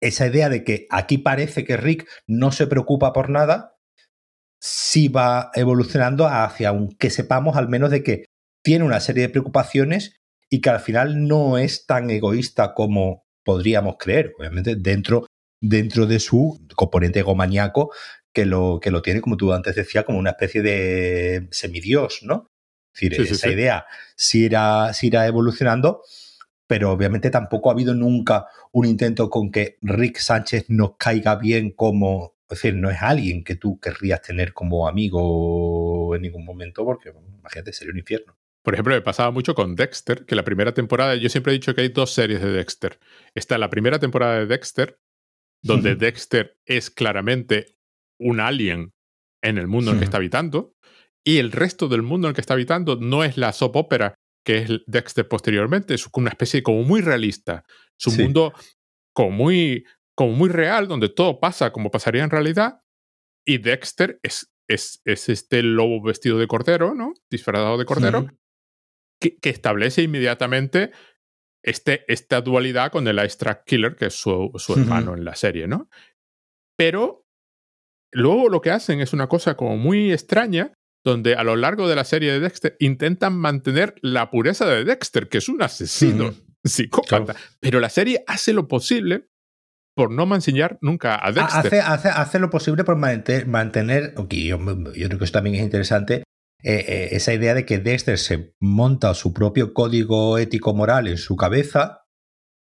esa 0.00 0.26
idea 0.26 0.48
de 0.48 0.64
que 0.64 0.86
aquí 0.90 1.18
parece 1.18 1.64
que 1.64 1.76
Rick 1.76 2.06
no 2.26 2.52
se 2.52 2.66
preocupa 2.66 3.12
por 3.12 3.30
nada, 3.30 3.76
sí 4.60 5.08
va 5.08 5.50
evolucionando 5.54 6.26
hacia 6.26 6.72
un 6.72 6.96
que 6.96 7.10
sepamos 7.10 7.56
al 7.56 7.68
menos 7.68 7.90
de 7.90 8.02
que 8.02 8.24
tiene 8.62 8.84
una 8.84 9.00
serie 9.00 9.22
de 9.24 9.28
preocupaciones 9.28 10.16
y 10.50 10.60
que 10.60 10.70
al 10.70 10.80
final 10.80 11.26
no 11.26 11.58
es 11.58 11.86
tan 11.86 12.10
egoísta 12.10 12.74
como 12.74 13.24
podríamos 13.44 13.96
creer, 13.98 14.32
obviamente 14.38 14.76
dentro, 14.76 15.26
dentro 15.60 16.06
de 16.06 16.18
su 16.18 16.60
componente 16.74 17.20
egomaniaco 17.20 17.92
que 18.32 18.46
lo, 18.46 18.80
que 18.82 18.90
lo 18.90 19.02
tiene, 19.02 19.20
como 19.20 19.36
tú 19.36 19.52
antes 19.52 19.76
decías, 19.76 20.04
como 20.04 20.18
una 20.18 20.30
especie 20.30 20.62
de 20.62 21.46
semidios, 21.50 22.20
¿no? 22.22 22.50
Es 22.94 23.10
decir, 23.10 23.32
esa 23.32 23.50
idea 23.50 23.86
sí 24.16 24.44
irá, 24.44 24.90
irá 25.02 25.26
evolucionando, 25.26 26.02
pero 26.66 26.92
obviamente 26.92 27.30
tampoco 27.30 27.68
ha 27.68 27.72
habido 27.72 27.94
nunca 27.94 28.46
un 28.72 28.86
intento 28.86 29.30
con 29.30 29.50
que 29.50 29.78
Rick 29.82 30.18
Sánchez 30.18 30.66
nos 30.68 30.96
caiga 30.96 31.36
bien 31.36 31.70
como, 31.70 32.36
es 32.48 32.58
decir, 32.60 32.74
no 32.76 32.90
es 32.90 33.02
alguien 33.02 33.42
que 33.42 33.56
tú 33.56 33.80
querrías 33.80 34.22
tener 34.22 34.52
como 34.52 34.88
amigo 34.88 36.14
en 36.14 36.22
ningún 36.22 36.44
momento, 36.44 36.84
porque 36.84 37.12
imagínate, 37.38 37.72
sería 37.72 37.92
un 37.92 37.98
infierno. 37.98 38.36
Por 38.64 38.74
ejemplo, 38.74 38.94
me 38.94 39.02
pasaba 39.02 39.30
mucho 39.30 39.54
con 39.54 39.76
Dexter, 39.76 40.24
que 40.24 40.34
la 40.34 40.42
primera 40.42 40.72
temporada, 40.72 41.14
yo 41.16 41.28
siempre 41.28 41.52
he 41.52 41.54
dicho 41.54 41.74
que 41.74 41.82
hay 41.82 41.90
dos 41.90 42.12
series 42.12 42.40
de 42.40 42.50
Dexter. 42.50 42.98
Está 43.34 43.58
la 43.58 43.68
primera 43.68 43.98
temporada 43.98 44.38
de 44.38 44.46
Dexter, 44.46 44.98
donde 45.62 45.96
Dexter 45.96 46.58
es 46.64 46.90
claramente 46.90 47.76
un 48.18 48.40
alien 48.40 48.94
en 49.42 49.58
el 49.58 49.66
mundo 49.66 49.90
en 49.90 49.96
el 49.96 50.00
que 50.00 50.06
está 50.06 50.16
habitando, 50.16 50.74
y 51.22 51.38
el 51.38 51.52
resto 51.52 51.88
del 51.88 52.02
mundo 52.02 52.26
en 52.26 52.30
el 52.30 52.34
que 52.34 52.40
está 52.40 52.54
habitando 52.54 52.96
no 52.96 53.22
es 53.22 53.36
la 53.36 53.52
soap 53.52 53.76
opera 53.76 54.14
que 54.44 54.58
es 54.58 54.70
Dexter 54.86 55.26
posteriormente, 55.26 55.94
es 55.94 56.06
una 56.12 56.30
especie 56.30 56.62
como 56.62 56.82
muy 56.82 57.00
realista, 57.00 57.64
es 57.98 58.06
un 58.06 58.16
mundo 58.18 58.52
como 59.14 59.30
muy, 59.30 59.84
como 60.14 60.32
muy 60.32 60.48
real, 60.50 60.86
donde 60.86 61.08
todo 61.08 61.40
pasa 61.40 61.72
como 61.72 61.90
pasaría 61.90 62.24
en 62.24 62.30
realidad, 62.30 62.80
y 63.46 63.58
Dexter 63.58 64.20
es, 64.22 64.52
es, 64.68 65.00
es 65.04 65.28
este 65.28 65.62
lobo 65.62 66.02
vestido 66.02 66.38
de 66.38 66.46
cordero, 66.46 66.94
¿no? 66.94 67.14
Disfrazado 67.30 67.78
de 67.78 67.84
cordero, 67.84 68.30
que, 69.32 69.50
establece 69.50 70.02
inmediatamente 70.02 70.92
este, 71.62 72.04
esta 72.12 72.40
dualidad 72.40 72.92
con 72.92 73.06
el 73.08 73.24
Ice 73.24 73.38
Track 73.38 73.64
Killer, 73.64 73.96
que 73.96 74.06
es 74.06 74.14
su, 74.14 74.50
su 74.56 74.74
hermano 74.74 75.14
en 75.14 75.24
la 75.24 75.34
serie, 75.34 75.66
¿no? 75.66 75.88
Pero 76.76 77.24
Luego 78.14 78.48
lo 78.48 78.60
que 78.60 78.70
hacen 78.70 79.00
es 79.00 79.12
una 79.12 79.26
cosa 79.26 79.56
como 79.56 79.76
muy 79.76 80.12
extraña, 80.12 80.72
donde 81.04 81.34
a 81.34 81.42
lo 81.42 81.56
largo 81.56 81.88
de 81.88 81.96
la 81.96 82.04
serie 82.04 82.32
de 82.32 82.40
Dexter 82.40 82.76
intentan 82.78 83.36
mantener 83.36 83.96
la 84.00 84.30
pureza 84.30 84.66
de 84.66 84.84
Dexter, 84.84 85.28
que 85.28 85.38
es 85.38 85.48
un 85.48 85.62
asesino 85.62 86.32
psicópata. 86.64 87.34
Pero 87.60 87.80
la 87.80 87.90
serie 87.90 88.22
hace 88.26 88.52
lo 88.52 88.68
posible 88.68 89.28
por 89.96 90.12
no 90.12 90.32
enseñar 90.32 90.78
nunca 90.80 91.18
a 91.20 91.32
Dexter. 91.32 91.80
Hace, 91.82 92.08
hace, 92.08 92.38
lo 92.38 92.50
posible 92.50 92.84
por 92.84 92.96
mantener, 92.96 94.14
yo, 94.14 94.58
creo 94.58 95.18
que 95.18 95.24
eso 95.24 95.32
también 95.32 95.56
es 95.56 95.62
interesante, 95.62 96.22
eh, 96.62 96.84
eh, 96.88 97.08
esa 97.12 97.34
idea 97.34 97.54
de 97.54 97.66
que 97.66 97.78
Dexter 97.78 98.18
se 98.18 98.54
monta 98.60 99.14
su 99.14 99.32
propio 99.32 99.74
código 99.74 100.38
ético-moral 100.38 101.08
en 101.08 101.18
su 101.18 101.36
cabeza 101.36 102.06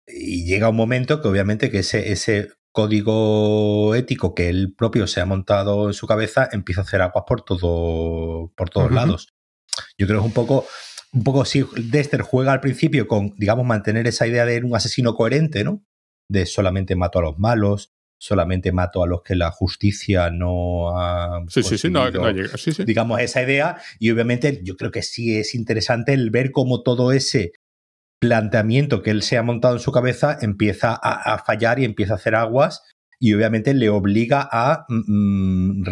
y 0.07 0.45
llega 0.45 0.69
un 0.69 0.75
momento 0.75 1.21
que 1.21 1.27
obviamente 1.27 1.71
que 1.71 1.79
ese, 1.79 2.11
ese 2.11 2.49
código 2.71 3.95
ético 3.95 4.35
que 4.35 4.49
él 4.49 4.75
propio 4.77 5.07
se 5.07 5.21
ha 5.21 5.25
montado 5.25 5.87
en 5.87 5.93
su 5.93 6.07
cabeza 6.07 6.49
empieza 6.51 6.81
a 6.81 6.83
hacer 6.83 7.01
aguas 7.01 7.23
por 7.25 7.41
todo 7.43 8.51
por 8.55 8.69
todos 8.69 8.91
lados. 8.91 9.33
Yo 9.97 10.07
creo 10.07 10.19
que 10.19 10.25
es 10.25 10.27
un 10.27 10.33
poco 10.33 10.65
un 11.13 11.23
poco 11.23 11.45
si 11.45 11.65
Dexter 11.77 12.21
juega 12.21 12.51
al 12.51 12.59
principio 12.59 13.07
con 13.07 13.33
digamos 13.37 13.65
mantener 13.65 14.07
esa 14.07 14.27
idea 14.27 14.45
de 14.45 14.61
un 14.61 14.75
asesino 14.75 15.15
coherente, 15.15 15.63
¿no? 15.63 15.85
De 16.29 16.45
solamente 16.45 16.97
mato 16.97 17.19
a 17.19 17.21
los 17.21 17.39
malos, 17.39 17.94
solamente 18.17 18.71
mato 18.71 19.03
a 19.03 19.07
los 19.07 19.21
que 19.21 19.35
la 19.35 19.51
justicia 19.51 20.29
no 20.31 20.97
ha 20.97 21.43
sí, 21.47 21.63
sí, 21.63 21.77
sí, 21.77 21.89
no, 21.89 22.09
llega. 22.09 22.57
Sí, 22.57 22.71
digamos 22.85 23.19
esa 23.19 23.41
idea 23.43 23.77
y 23.99 24.11
obviamente 24.11 24.61
yo 24.63 24.75
creo 24.77 24.91
que 24.91 25.01
sí 25.01 25.37
es 25.37 25.53
interesante 25.53 26.13
el 26.13 26.31
ver 26.31 26.51
cómo 26.51 26.81
todo 26.81 27.11
ese 27.11 27.51
planteamiento 28.19 29.01
que 29.01 29.11
él 29.11 29.21
se 29.21 29.37
ha 29.37 29.43
montado 29.43 29.75
en 29.75 29.81
su 29.81 29.91
cabeza 29.91 30.37
empieza 30.41 30.93
a, 30.93 31.37
fallar 31.45 31.79
y 31.79 31.85
empieza 31.85 32.13
a 32.13 32.15
hacer 32.15 32.35
aguas 32.35 32.81
y 33.19 33.33
obviamente 33.33 33.73
le 33.73 33.89
obliga 33.89 34.47
a 34.51 34.85
mm, 34.87 35.81
mm, 35.81 35.83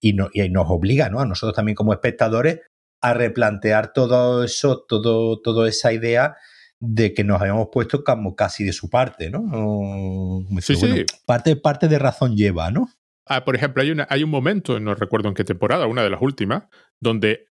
y, 0.00 0.12
no, 0.14 0.28
y, 0.32 0.48
nos 0.48 0.66
obliga 0.68 1.08
¿no? 1.08 1.20
a 1.20 1.26
nosotros 1.26 1.54
también 1.54 1.76
como 1.76 1.92
espectadores 1.92 2.60
a 3.00 3.14
replantear 3.14 3.92
todo 3.92 4.44
eso, 4.44 4.84
todo, 4.86 5.40
toda 5.40 5.68
esa 5.68 5.92
idea 5.92 6.36
de 6.84 7.14
que 7.14 7.22
nos 7.22 7.40
habíamos 7.40 7.68
puesto 7.70 8.02
como 8.02 8.34
casi 8.34 8.64
de 8.64 8.72
su 8.72 8.90
parte, 8.90 9.30
¿no? 9.30 10.44
sí, 10.60 10.74
sí. 10.74 11.06
Parte, 11.24 11.54
parte 11.54 11.86
de 11.86 11.98
razón 11.98 12.36
lleva, 12.36 12.72
¿no? 12.72 12.90
Ah, 13.24 13.44
por 13.44 13.54
ejemplo, 13.54 13.82
hay, 13.82 13.92
una, 13.92 14.04
hay 14.10 14.24
un 14.24 14.30
momento, 14.30 14.80
no 14.80 14.96
recuerdo 14.96 15.28
en 15.28 15.34
qué 15.34 15.44
temporada, 15.44 15.86
una 15.86 16.02
de 16.02 16.10
las 16.10 16.20
últimas, 16.20 16.64
donde 17.00 17.46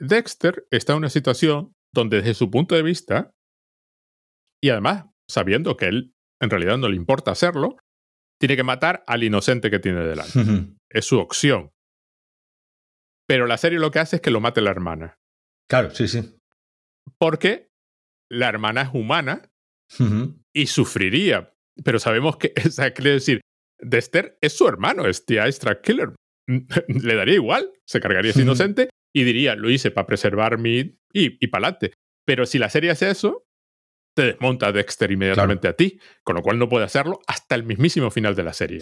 Dexter 0.00 0.66
está 0.72 0.94
en 0.94 0.98
una 0.98 1.10
situación 1.10 1.74
donde 1.94 2.16
desde 2.16 2.34
su 2.34 2.50
punto 2.50 2.74
de 2.74 2.82
vista 2.82 3.30
y 4.60 4.70
además, 4.70 5.06
sabiendo 5.30 5.76
que 5.76 5.86
él 5.86 6.14
en 6.40 6.50
realidad 6.50 6.76
no 6.76 6.88
le 6.88 6.96
importa 6.96 7.30
hacerlo, 7.30 7.76
tiene 8.40 8.56
que 8.56 8.64
matar 8.64 9.04
al 9.06 9.22
inocente 9.22 9.70
que 9.70 9.78
tiene 9.78 10.00
delante. 10.00 10.74
es 10.90 11.04
su 11.04 11.20
opción. 11.20 11.70
Pero 13.28 13.46
la 13.46 13.58
serie 13.58 13.78
lo 13.78 13.92
que 13.92 14.00
hace 14.00 14.16
es 14.16 14.22
que 14.22 14.32
lo 14.32 14.40
mate 14.40 14.60
la 14.60 14.72
hermana. 14.72 15.20
Claro, 15.70 15.90
sí, 15.92 16.08
sí. 16.08 16.36
Porque 17.18 17.71
la 18.32 18.48
hermana 18.48 18.82
es 18.82 18.88
humana 18.92 19.50
y 20.54 20.66
sufriría. 20.66 21.52
Pero 21.84 21.98
sabemos 21.98 22.36
que, 22.38 22.52
o 22.66 22.70
sea, 22.70 22.92
quiere 22.92 23.12
decir, 23.12 23.40
Dexter 23.78 24.38
es 24.40 24.56
su 24.56 24.66
hermano, 24.66 25.06
es 25.06 25.24
The 25.26 25.46
Ice 25.48 25.60
Killer. 25.82 26.14
Le 26.46 27.14
daría 27.14 27.34
igual, 27.34 27.70
se 27.86 28.00
cargaría 28.00 28.30
ese 28.30 28.42
inocente 28.42 28.88
y 29.14 29.24
diría, 29.24 29.54
lo 29.54 29.70
hice 29.70 29.90
para 29.90 30.06
preservar 30.06 30.58
mi. 30.58 30.78
y, 31.12 31.44
y 31.44 31.46
pa'lante. 31.48 31.92
Pero 32.26 32.46
si 32.46 32.58
la 32.58 32.70
serie 32.70 32.90
hace 32.90 33.10
eso, 33.10 33.44
te 34.14 34.22
desmonta 34.22 34.72
Dexter 34.72 35.10
inmediatamente 35.10 35.68
a 35.68 35.74
ti, 35.74 35.98
con 36.24 36.36
lo 36.36 36.42
cual 36.42 36.58
no 36.58 36.68
puede 36.68 36.84
hacerlo 36.84 37.20
hasta 37.26 37.54
el 37.54 37.64
mismísimo 37.64 38.10
final 38.10 38.34
de 38.34 38.42
la 38.42 38.52
serie. 38.52 38.80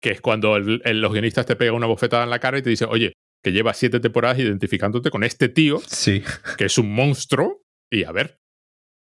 que 0.00 0.10
es 0.10 0.20
cuando 0.20 0.58
los 0.58 1.12
guionistas 1.12 1.46
te 1.46 1.56
pegan 1.56 1.74
una 1.74 1.86
bofetada 1.86 2.24
en 2.24 2.30
la 2.30 2.38
cara 2.38 2.58
y 2.58 2.62
te 2.62 2.70
dicen, 2.70 2.88
oye, 2.90 3.12
que 3.42 3.52
lleva 3.52 3.74
siete 3.74 4.00
temporadas 4.00 4.38
identificándote 4.38 5.10
con 5.10 5.24
este 5.24 5.48
tío, 5.48 5.80
sí. 5.86 6.22
que 6.58 6.66
es 6.66 6.78
un 6.78 6.92
monstruo, 6.92 7.62
y 7.90 8.04
a 8.04 8.12
ver. 8.12 8.38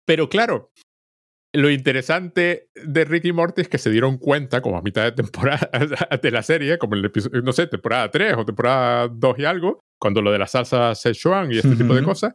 Pero 0.05 0.29
claro, 0.29 0.71
lo 1.53 1.69
interesante 1.69 2.69
de 2.75 3.05
Ricky 3.05 3.31
Morty 3.31 3.61
es 3.61 3.69
que 3.69 3.77
se 3.77 3.89
dieron 3.89 4.17
cuenta, 4.17 4.61
como 4.61 4.77
a 4.77 4.81
mitad 4.81 5.03
de 5.03 5.11
temporada 5.11 5.69
de 6.21 6.31
la 6.31 6.43
serie, 6.43 6.77
como 6.77 6.95
en 6.95 6.99
el 6.99 7.05
episodio, 7.05 7.41
no 7.41 7.51
sé, 7.53 7.67
temporada 7.67 8.09
3 8.11 8.35
o 8.38 8.45
temporada 8.45 9.07
2 9.07 9.39
y 9.39 9.45
algo, 9.45 9.79
cuando 9.99 10.21
lo 10.21 10.31
de 10.31 10.39
la 10.39 10.47
salsa 10.47 10.93
Szechuan 10.95 11.51
y 11.51 11.57
este 11.57 11.75
tipo 11.75 11.95
de 11.95 12.03
cosas, 12.03 12.33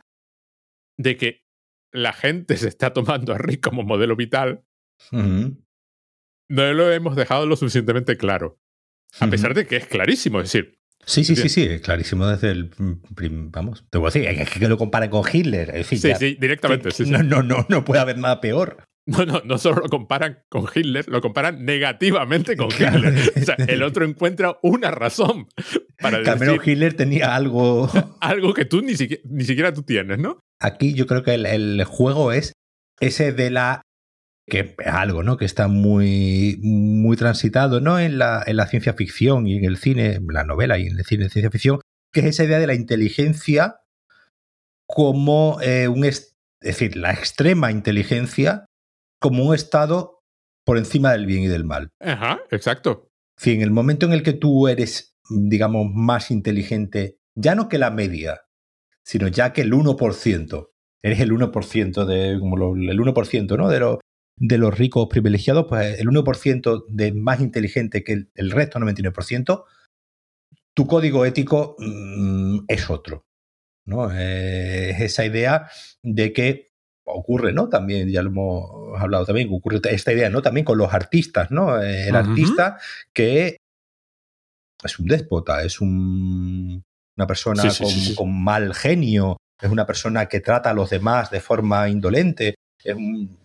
de 0.98 1.16
que 1.16 1.42
la 1.92 2.12
gente 2.12 2.56
se 2.58 2.68
está 2.68 2.92
tomando 2.92 3.32
a 3.32 3.38
Rick 3.38 3.62
como 3.62 3.82
modelo 3.82 4.16
vital, 4.16 4.64
no 5.12 6.72
lo 6.72 6.92
hemos 6.92 7.16
dejado 7.16 7.46
lo 7.46 7.56
suficientemente 7.56 8.16
claro. 8.16 8.58
A 9.20 9.26
pesar 9.26 9.54
de 9.54 9.66
que 9.66 9.76
es 9.76 9.86
clarísimo, 9.86 10.40
es 10.40 10.52
decir. 10.52 10.78
Sí, 11.04 11.24
sí, 11.24 11.34
sí, 11.34 11.48
sí, 11.48 11.62
es 11.64 11.80
clarísimo 11.80 12.26
desde 12.26 12.50
el. 12.50 12.70
Vamos, 13.50 13.84
te 13.90 13.98
voy 13.98 14.06
a 14.06 14.10
decir, 14.10 14.28
es 14.28 14.50
que 14.50 14.68
lo 14.68 14.78
comparen 14.78 15.10
con 15.10 15.24
Hitler. 15.30 15.84
sí, 15.84 15.96
sí, 15.96 16.36
directamente. 16.40 16.90
sí, 16.92 17.10
no, 17.10 17.22
no, 17.22 17.42
no, 17.42 17.66
no 17.68 17.84
puede 17.84 18.00
haber 18.00 18.18
nada 18.18 18.40
peor. 18.40 18.84
No, 19.04 19.26
no, 19.26 19.42
no 19.44 19.58
solo 19.58 19.82
lo 19.82 19.88
comparan 19.88 20.44
con 20.48 20.66
Hitler, 20.72 21.08
lo 21.08 21.20
comparan 21.20 21.64
negativamente 21.64 22.56
con 22.56 22.68
Hitler. 22.68 23.32
O 23.36 23.40
sea, 23.40 23.56
el 23.56 23.82
otro 23.82 24.04
encuentra 24.04 24.58
una 24.62 24.92
razón 24.92 25.48
para 25.98 26.20
decir... 26.20 26.60
Hitler 26.64 26.94
tenía 26.94 27.34
algo... 27.34 27.90
algo 28.20 28.54
que 28.54 28.64
tú 28.64 28.80
ni 28.80 28.94
siquiera, 28.94 29.22
ni 29.26 29.44
siquiera 29.44 29.74
tú 29.74 29.82
tienes, 29.82 30.18
¿no? 30.18 30.38
Aquí 30.60 30.94
yo 30.94 31.08
creo 31.08 31.24
que 31.24 31.34
el, 31.34 31.82
juego 31.84 32.30
es 32.30 32.52
ese 33.00 33.32
de 33.32 33.50
la 33.50 33.82
que 34.46 34.74
es 34.78 34.86
algo, 34.86 35.22
¿no? 35.22 35.36
Que 35.36 35.44
está 35.44 35.68
muy, 35.68 36.58
muy 36.62 37.16
transitado, 37.16 37.80
¿no? 37.80 37.98
En 37.98 38.18
la, 38.18 38.42
en 38.46 38.56
la 38.56 38.66
ciencia 38.66 38.94
ficción 38.94 39.46
y 39.46 39.56
en 39.56 39.64
el 39.64 39.76
cine, 39.76 40.14
en 40.14 40.26
la 40.28 40.44
novela 40.44 40.78
y 40.78 40.86
en 40.86 40.98
el 40.98 41.04
cine 41.04 41.24
de 41.24 41.30
ciencia 41.30 41.50
ficción, 41.50 41.80
que 42.12 42.20
es 42.20 42.26
esa 42.26 42.44
idea 42.44 42.58
de 42.58 42.66
la 42.66 42.74
inteligencia 42.74 43.80
como 44.86 45.58
eh, 45.62 45.88
un... 45.88 46.04
Es 46.04 46.36
decir, 46.60 46.96
la 46.96 47.12
extrema 47.12 47.72
inteligencia 47.72 48.66
como 49.20 49.44
un 49.44 49.54
estado 49.54 50.20
por 50.64 50.78
encima 50.78 51.12
del 51.12 51.26
bien 51.26 51.42
y 51.42 51.48
del 51.48 51.64
mal. 51.64 51.90
Ajá, 52.00 52.40
exacto. 52.50 53.08
Si 53.36 53.52
en 53.52 53.62
el 53.62 53.70
momento 53.70 54.06
en 54.06 54.12
el 54.12 54.22
que 54.22 54.32
tú 54.32 54.68
eres, 54.68 55.16
digamos, 55.28 55.86
más 55.92 56.30
inteligente 56.30 57.18
ya 57.34 57.54
no 57.54 57.68
que 57.68 57.78
la 57.78 57.90
media, 57.90 58.42
sino 59.04 59.28
ya 59.28 59.52
que 59.52 59.62
el 59.62 59.72
1%, 59.72 60.68
eres 61.02 61.20
el 61.20 61.32
1% 61.32 62.04
de, 62.04 62.38
como 62.38 62.56
lo, 62.56 62.74
el 62.74 62.98
1%, 62.98 63.56
¿no? 63.56 63.68
De 63.68 63.80
los, 63.80 63.98
de 64.36 64.58
los 64.58 64.76
ricos 64.76 65.08
privilegiados, 65.08 65.66
pues 65.68 65.98
el 66.00 66.08
1% 66.08 66.84
de 66.88 67.12
más 67.12 67.40
inteligente 67.40 68.02
que 68.02 68.12
el, 68.12 68.30
el 68.34 68.50
resto, 68.50 68.78
99%, 68.78 69.64
tu 70.74 70.86
código 70.86 71.24
ético 71.26 71.76
mm, 71.78 72.60
es 72.68 72.90
otro. 72.90 73.24
¿no? 73.84 74.10
Eh, 74.12 74.90
es 74.90 75.00
esa 75.00 75.24
idea 75.24 75.68
de 76.02 76.32
que 76.32 76.70
ocurre, 77.04 77.52
¿no? 77.52 77.68
También, 77.68 78.08
ya 78.10 78.22
lo 78.22 78.30
hemos 78.30 79.00
hablado 79.00 79.26
también, 79.26 79.48
ocurre 79.50 79.80
esta 79.90 80.12
idea, 80.12 80.30
¿no? 80.30 80.40
También 80.40 80.64
con 80.64 80.78
los 80.78 80.94
artistas, 80.94 81.50
¿no? 81.50 81.80
El 81.82 82.14
Ujú. 82.14 82.30
artista 82.30 82.78
que 83.12 83.56
es 84.84 84.98
un 84.98 85.06
déspota, 85.06 85.62
es 85.64 85.80
un, 85.80 86.82
una 87.16 87.26
persona 87.26 87.62
Sí, 87.62 87.70
sí, 87.70 87.82
con, 87.82 87.90
sí. 87.92 88.14
con 88.14 88.42
mal 88.44 88.72
genio, 88.74 89.36
es 89.60 89.70
una 89.70 89.84
persona 89.86 90.26
que 90.26 90.40
trata 90.40 90.70
a 90.70 90.74
los 90.74 90.90
demás 90.90 91.30
de 91.30 91.40
forma 91.40 91.88
indolente, 91.88 92.54
es 92.84 92.94
un- 92.94 93.36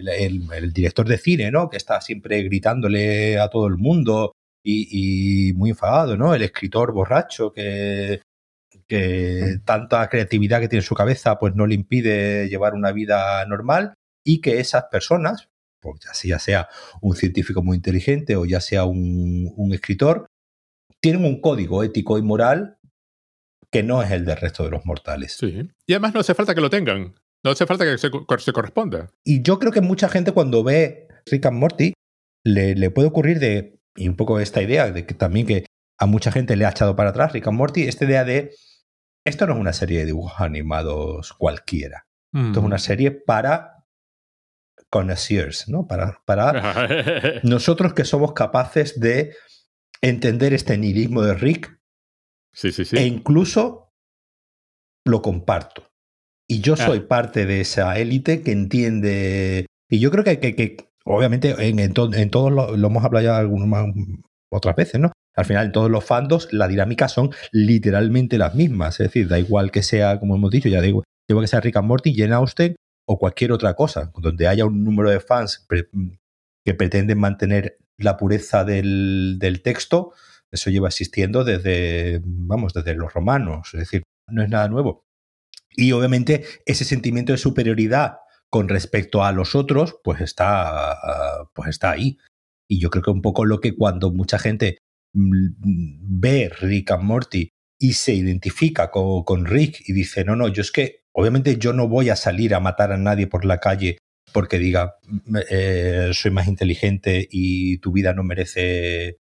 el, 0.00 0.08
el- 0.08 0.52
el 0.52 0.72
director 0.72 1.06
de 1.08 1.18
cine, 1.18 1.50
¿no? 1.50 1.68
Que 1.70 1.76
está 1.76 2.00
siempre 2.00 2.42
gritándole 2.42 3.38
a 3.38 3.48
todo 3.48 3.66
el 3.66 3.76
mundo 3.76 4.32
y, 4.64 5.48
y 5.50 5.52
muy 5.54 5.70
enfadado, 5.70 6.16
¿no? 6.16 6.34
El 6.34 6.42
escritor 6.42 6.92
borracho 6.92 7.52
que, 7.52 8.20
que 8.86 9.56
tanta 9.64 10.08
creatividad 10.08 10.60
que 10.60 10.68
tiene 10.68 10.80
en 10.82 10.86
su 10.86 10.94
cabeza 10.94 11.38
pues 11.38 11.54
no 11.54 11.66
le 11.66 11.74
impide 11.74 12.48
llevar 12.48 12.74
una 12.74 12.92
vida 12.92 13.44
normal 13.46 13.94
y 14.24 14.40
que 14.40 14.60
esas 14.60 14.84
personas, 14.90 15.48
pues 15.80 16.00
ya 16.04 16.12
sea, 16.14 16.28
ya 16.28 16.38
sea 16.38 16.68
un 17.00 17.16
científico 17.16 17.62
muy 17.62 17.76
inteligente 17.76 18.36
o 18.36 18.44
ya 18.44 18.60
sea 18.60 18.84
un, 18.84 19.52
un 19.56 19.72
escritor, 19.72 20.26
tienen 21.00 21.24
un 21.24 21.40
código 21.40 21.82
ético 21.82 22.18
y 22.18 22.22
moral 22.22 22.76
que 23.72 23.82
no 23.82 24.02
es 24.02 24.10
el 24.10 24.24
del 24.24 24.36
resto 24.36 24.64
de 24.64 24.70
los 24.70 24.84
mortales. 24.84 25.36
Sí. 25.38 25.68
Y 25.86 25.92
además 25.92 26.12
no 26.12 26.20
hace 26.20 26.34
falta 26.34 26.54
que 26.54 26.60
lo 26.60 26.68
tengan. 26.70 27.14
No 27.44 27.50
hace 27.50 27.66
falta 27.66 27.84
que 27.84 27.98
se, 27.98 28.10
se 28.38 28.52
corresponda. 28.52 29.10
Y 29.24 29.42
yo 29.42 29.58
creo 29.58 29.72
que 29.72 29.80
mucha 29.80 30.08
gente 30.08 30.32
cuando 30.32 30.62
ve 30.62 31.08
Rick 31.26 31.46
and 31.46 31.58
Morty 31.58 31.92
le, 32.44 32.74
le 32.74 32.90
puede 32.90 33.08
ocurrir 33.08 33.38
de, 33.38 33.80
y 33.96 34.08
un 34.08 34.16
poco 34.16 34.40
esta 34.40 34.62
idea 34.62 34.90
de 34.90 35.06
que 35.06 35.14
también 35.14 35.46
que 35.46 35.66
a 35.98 36.06
mucha 36.06 36.32
gente 36.32 36.56
le 36.56 36.64
ha 36.64 36.70
echado 36.70 36.96
para 36.96 37.10
atrás 37.10 37.32
Rick 37.32 37.46
and 37.46 37.56
Morty, 37.56 37.84
esta 37.84 38.04
idea 38.04 38.24
de 38.24 38.54
esto 39.24 39.46
no 39.46 39.54
es 39.54 39.60
una 39.60 39.72
serie 39.72 40.00
de 40.00 40.06
dibujos 40.06 40.40
animados 40.40 41.32
cualquiera. 41.34 42.06
Esto 42.32 42.60
es 42.60 42.64
una 42.64 42.78
serie 42.78 43.10
para 43.10 43.84
connoisseurs, 44.88 45.68
¿no? 45.68 45.86
Para, 45.86 46.20
para 46.24 46.88
nosotros 47.42 47.92
que 47.92 48.04
somos 48.04 48.34
capaces 48.34 49.00
de 49.00 49.34
entender 50.00 50.54
este 50.54 50.78
nihilismo 50.78 51.22
de 51.22 51.34
Rick 51.34 51.80
sí, 52.52 52.72
sí, 52.72 52.84
sí. 52.84 52.96
e 52.96 53.06
incluso 53.06 53.92
lo 55.04 55.22
comparto. 55.22 55.89
Y 56.50 56.60
yo 56.60 56.76
soy 56.76 56.98
Ah. 57.04 57.08
parte 57.08 57.46
de 57.46 57.60
esa 57.60 57.96
élite 57.98 58.42
que 58.42 58.52
entiende. 58.52 59.66
Y 59.88 59.98
yo 60.00 60.10
creo 60.10 60.24
que, 60.24 60.38
que- 60.40 60.54
que, 60.56 60.76
obviamente, 61.04 61.54
en, 61.68 61.78
en, 61.78 61.92
to- 61.92 62.12
en 62.12 62.30
todos 62.30 62.52
lo, 62.52 62.76
lo 62.76 62.86
hemos 62.88 63.04
hablado 63.04 63.24
ya 63.24 63.38
algunas 63.38 63.86
otras 64.52 64.74
veces, 64.76 65.00
¿no? 65.00 65.12
Al 65.36 65.44
final, 65.44 65.66
en 65.66 65.72
todos 65.72 65.90
los 65.90 66.04
fandos, 66.04 66.48
las 66.52 66.68
dinámicas 66.68 67.12
son 67.12 67.30
literalmente 67.52 68.36
las 68.36 68.54
mismas. 68.54 68.98
Es 69.00 69.06
decir, 69.08 69.28
da 69.28 69.38
igual 69.38 69.70
que 69.70 69.82
sea, 69.82 70.18
como 70.18 70.34
hemos 70.34 70.50
dicho, 70.50 70.68
ya 70.68 70.80
digo, 70.80 71.04
igual 71.28 71.44
que 71.44 71.48
sea 71.48 71.60
Rick 71.60 71.76
and 71.76 71.86
Morty, 71.86 72.14
Jane 72.14 72.34
Austen 72.34 72.74
o 73.08 73.18
cualquier 73.18 73.52
otra 73.52 73.74
cosa, 73.74 74.10
donde 74.18 74.48
haya 74.48 74.66
un 74.66 74.82
número 74.84 75.08
de 75.10 75.20
fans 75.20 75.64
pre- 75.68 75.88
que 76.64 76.74
pretenden 76.74 77.18
mantener 77.18 77.78
la 77.96 78.16
pureza 78.16 78.64
del, 78.64 79.36
del 79.38 79.62
texto, 79.62 80.12
eso 80.50 80.68
lleva 80.70 80.88
existiendo 80.88 81.44
desde, 81.44 82.20
vamos, 82.24 82.72
desde 82.74 82.94
los 82.94 83.12
romanos. 83.14 83.70
Es 83.74 83.80
decir, 83.80 84.02
no 84.28 84.42
es 84.42 84.48
nada 84.48 84.68
nuevo. 84.68 85.04
Y 85.76 85.92
obviamente 85.92 86.44
ese 86.66 86.84
sentimiento 86.84 87.32
de 87.32 87.38
superioridad 87.38 88.16
con 88.50 88.68
respecto 88.68 89.24
a 89.24 89.32
los 89.32 89.54
otros, 89.54 89.96
pues 90.02 90.20
está, 90.20 90.96
pues 91.54 91.68
está 91.70 91.92
ahí. 91.92 92.18
Y 92.68 92.80
yo 92.80 92.90
creo 92.90 93.02
que 93.02 93.10
un 93.10 93.22
poco 93.22 93.44
lo 93.44 93.60
que 93.60 93.76
cuando 93.76 94.10
mucha 94.12 94.38
gente 94.38 94.78
mm, 95.14 95.48
ve 96.20 96.50
Rick 96.60 96.90
and 96.92 97.02
Morty 97.04 97.50
y 97.78 97.92
se 97.94 98.12
identifica 98.14 98.90
con, 98.90 99.22
con 99.24 99.46
Rick 99.46 99.82
y 99.88 99.92
dice, 99.92 100.24
no, 100.24 100.36
no, 100.36 100.48
yo 100.48 100.62
es 100.62 100.70
que 100.72 101.00
obviamente 101.12 101.56
yo 101.56 101.72
no 101.72 101.88
voy 101.88 102.10
a 102.10 102.16
salir 102.16 102.54
a 102.54 102.60
matar 102.60 102.92
a 102.92 102.96
nadie 102.98 103.26
por 103.26 103.44
la 103.44 103.58
calle 103.58 103.98
porque 104.32 104.58
diga, 104.58 104.96
"Mm, 105.04 105.36
eh, 105.50 106.10
soy 106.12 106.30
más 106.30 106.46
inteligente 106.46 107.26
y 107.30 107.78
tu 107.78 107.92
vida 107.92 108.12
no 108.14 108.22
merece... 108.22 109.16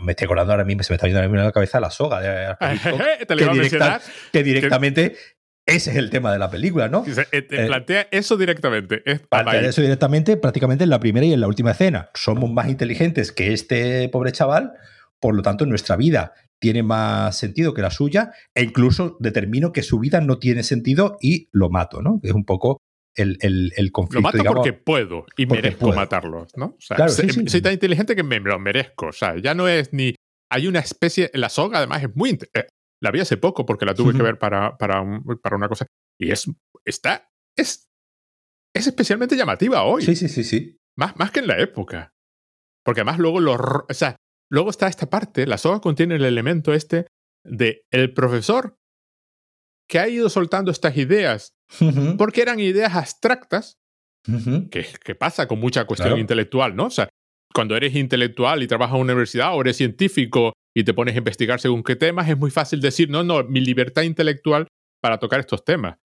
Me 0.00 0.12
estoy 0.12 0.24
acordando 0.24 0.52
ahora 0.52 0.64
mismo, 0.64 0.82
se 0.82 0.92
me 0.92 0.96
está 0.96 1.06
viendo 1.06 1.20
a 1.40 1.44
la 1.44 1.52
cabeza 1.52 1.78
la 1.80 1.90
soga 1.90 2.20
de 2.20 2.46
Alfred 2.46 2.72
Hitchcock, 2.74 3.00
Te 3.28 3.36
que 3.36 3.44
directa- 3.52 4.00
que 4.32 4.42
directamente 4.42 5.16
ese 5.68 5.90
es 5.90 5.96
el 5.96 6.10
tema 6.10 6.32
de 6.32 6.38
la 6.38 6.50
película, 6.50 6.88
¿no? 6.88 7.04
Eh, 7.32 7.42
te 7.42 7.64
Eh, 7.64 7.66
plantea 7.66 8.08
eso 8.10 8.36
directamente. 8.36 9.02
Es 9.04 9.20
Plantear 9.20 9.56
ahí. 9.56 9.66
eso 9.66 9.80
directamente 9.82 10.36
prácticamente 10.36 10.84
en 10.84 10.90
la 10.90 10.98
primera 11.00 11.24
y 11.26 11.32
en 11.32 11.40
la 11.40 11.46
última 11.48 11.70
escena. 11.72 12.10
Somos 12.14 12.50
más 12.50 12.68
inteligentes 12.68 13.30
que 13.32 13.52
este 13.52 14.08
pobre 14.08 14.32
chaval, 14.32 14.72
por 15.20 15.34
lo 15.34 15.42
tanto 15.42 15.64
nuestra 15.66 15.96
vida 15.96 16.32
tiene 16.60 16.82
más 16.82 17.36
sentido 17.38 17.72
que 17.72 17.82
la 17.82 17.90
suya 17.90 18.32
e 18.54 18.64
incluso 18.64 19.16
determino 19.20 19.72
que 19.72 19.82
su 19.84 20.00
vida 20.00 20.20
no 20.20 20.38
tiene 20.38 20.64
sentido 20.64 21.16
y 21.20 21.48
lo 21.52 21.70
mato, 21.70 22.02
¿no? 22.02 22.18
Que 22.20 22.28
es 22.28 22.34
un 22.34 22.44
poco 22.44 22.80
el, 23.14 23.36
el, 23.40 23.72
el 23.76 23.92
conflicto. 23.92 24.18
Lo 24.18 24.22
mato 24.22 24.38
digamos. 24.38 24.56
porque 24.58 24.72
puedo 24.72 25.24
y 25.36 25.46
porque 25.46 25.62
merezco 25.62 25.86
puedo. 25.86 25.94
matarlos, 25.96 26.56
¿no? 26.56 26.66
O 26.66 26.76
sea, 26.80 26.96
Claro, 26.96 27.12
sí, 27.12 27.28
sí. 27.30 27.44
soy 27.46 27.60
tan 27.62 27.72
inteligente 27.74 28.16
que 28.16 28.22
me 28.24 28.40
lo 28.40 28.58
merezco. 28.58 29.06
O 29.06 29.12
sea, 29.12 29.36
ya 29.40 29.54
no 29.54 29.68
es 29.68 29.92
ni. 29.92 30.14
Hay 30.50 30.66
una 30.66 30.78
especie. 30.80 31.30
La 31.34 31.48
soga, 31.48 31.78
además, 31.78 32.02
es 32.02 32.16
muy. 32.16 32.38
La 33.02 33.10
vi 33.10 33.20
hace 33.20 33.36
poco 33.36 33.64
porque 33.66 33.84
la 33.86 33.94
tuve 33.94 34.14
que 34.14 34.22
ver 34.22 34.38
para, 34.38 34.76
para, 34.76 35.00
un- 35.00 35.22
para 35.42 35.56
una 35.56 35.68
cosa. 35.68 35.86
Y 36.20 36.30
es. 36.30 36.50
Está. 36.84 37.28
Es. 37.56 37.86
Es 38.74 38.86
especialmente 38.86 39.36
llamativa 39.36 39.82
hoy. 39.84 40.02
Sí, 40.02 40.14
sí, 40.16 40.28
sí, 40.28 40.44
sí. 40.44 40.76
Más, 40.96 41.16
más 41.16 41.30
que 41.30 41.40
en 41.40 41.46
la 41.46 41.58
época. 41.58 42.10
Porque 42.84 43.00
además 43.00 43.18
luego 43.18 43.40
lo. 43.40 43.54
O 43.54 43.86
sea, 43.94 44.16
luego 44.50 44.70
está 44.70 44.88
esta 44.88 45.08
parte. 45.10 45.46
La 45.46 45.58
soga 45.58 45.80
contiene 45.80 46.16
el 46.16 46.24
elemento 46.24 46.72
este 46.74 47.06
de 47.44 47.82
el 47.92 48.12
profesor 48.12 48.76
que 49.88 49.98
ha 49.98 50.08
ido 50.08 50.28
soltando 50.28 50.70
estas 50.70 50.96
ideas 50.98 51.54
porque 52.18 52.42
eran 52.42 52.60
ideas 52.60 52.94
abstractas 52.94 53.78
que, 54.70 54.86
que 55.02 55.14
pasa 55.14 55.48
con 55.48 55.58
mucha 55.60 55.86
cuestión 55.86 56.10
Claro. 56.10 56.20
intelectual, 56.20 56.76
¿no? 56.76 56.86
O 56.86 56.90
sea, 56.90 57.08
cuando 57.54 57.74
eres 57.76 57.94
intelectual 57.94 58.62
y 58.62 58.66
trabajas 58.66 58.96
en 58.96 59.00
una 59.02 59.12
universidad 59.14 59.54
o 59.56 59.60
eres 59.62 59.76
científico 59.78 60.52
y 60.76 60.84
te 60.84 60.94
pones 60.94 61.14
a 61.14 61.18
investigar 61.18 61.60
según 61.60 61.82
qué 61.82 61.96
temas, 61.96 62.28
es 62.28 62.36
muy 62.38 62.50
fácil 62.50 62.80
decir, 62.80 63.10
no, 63.10 63.22
no, 63.24 63.42
mi 63.44 63.60
libertad 63.60 64.02
intelectual 64.02 64.66
para 65.02 65.18
tocar 65.18 65.40
estos 65.40 65.64
temas. 65.64 65.98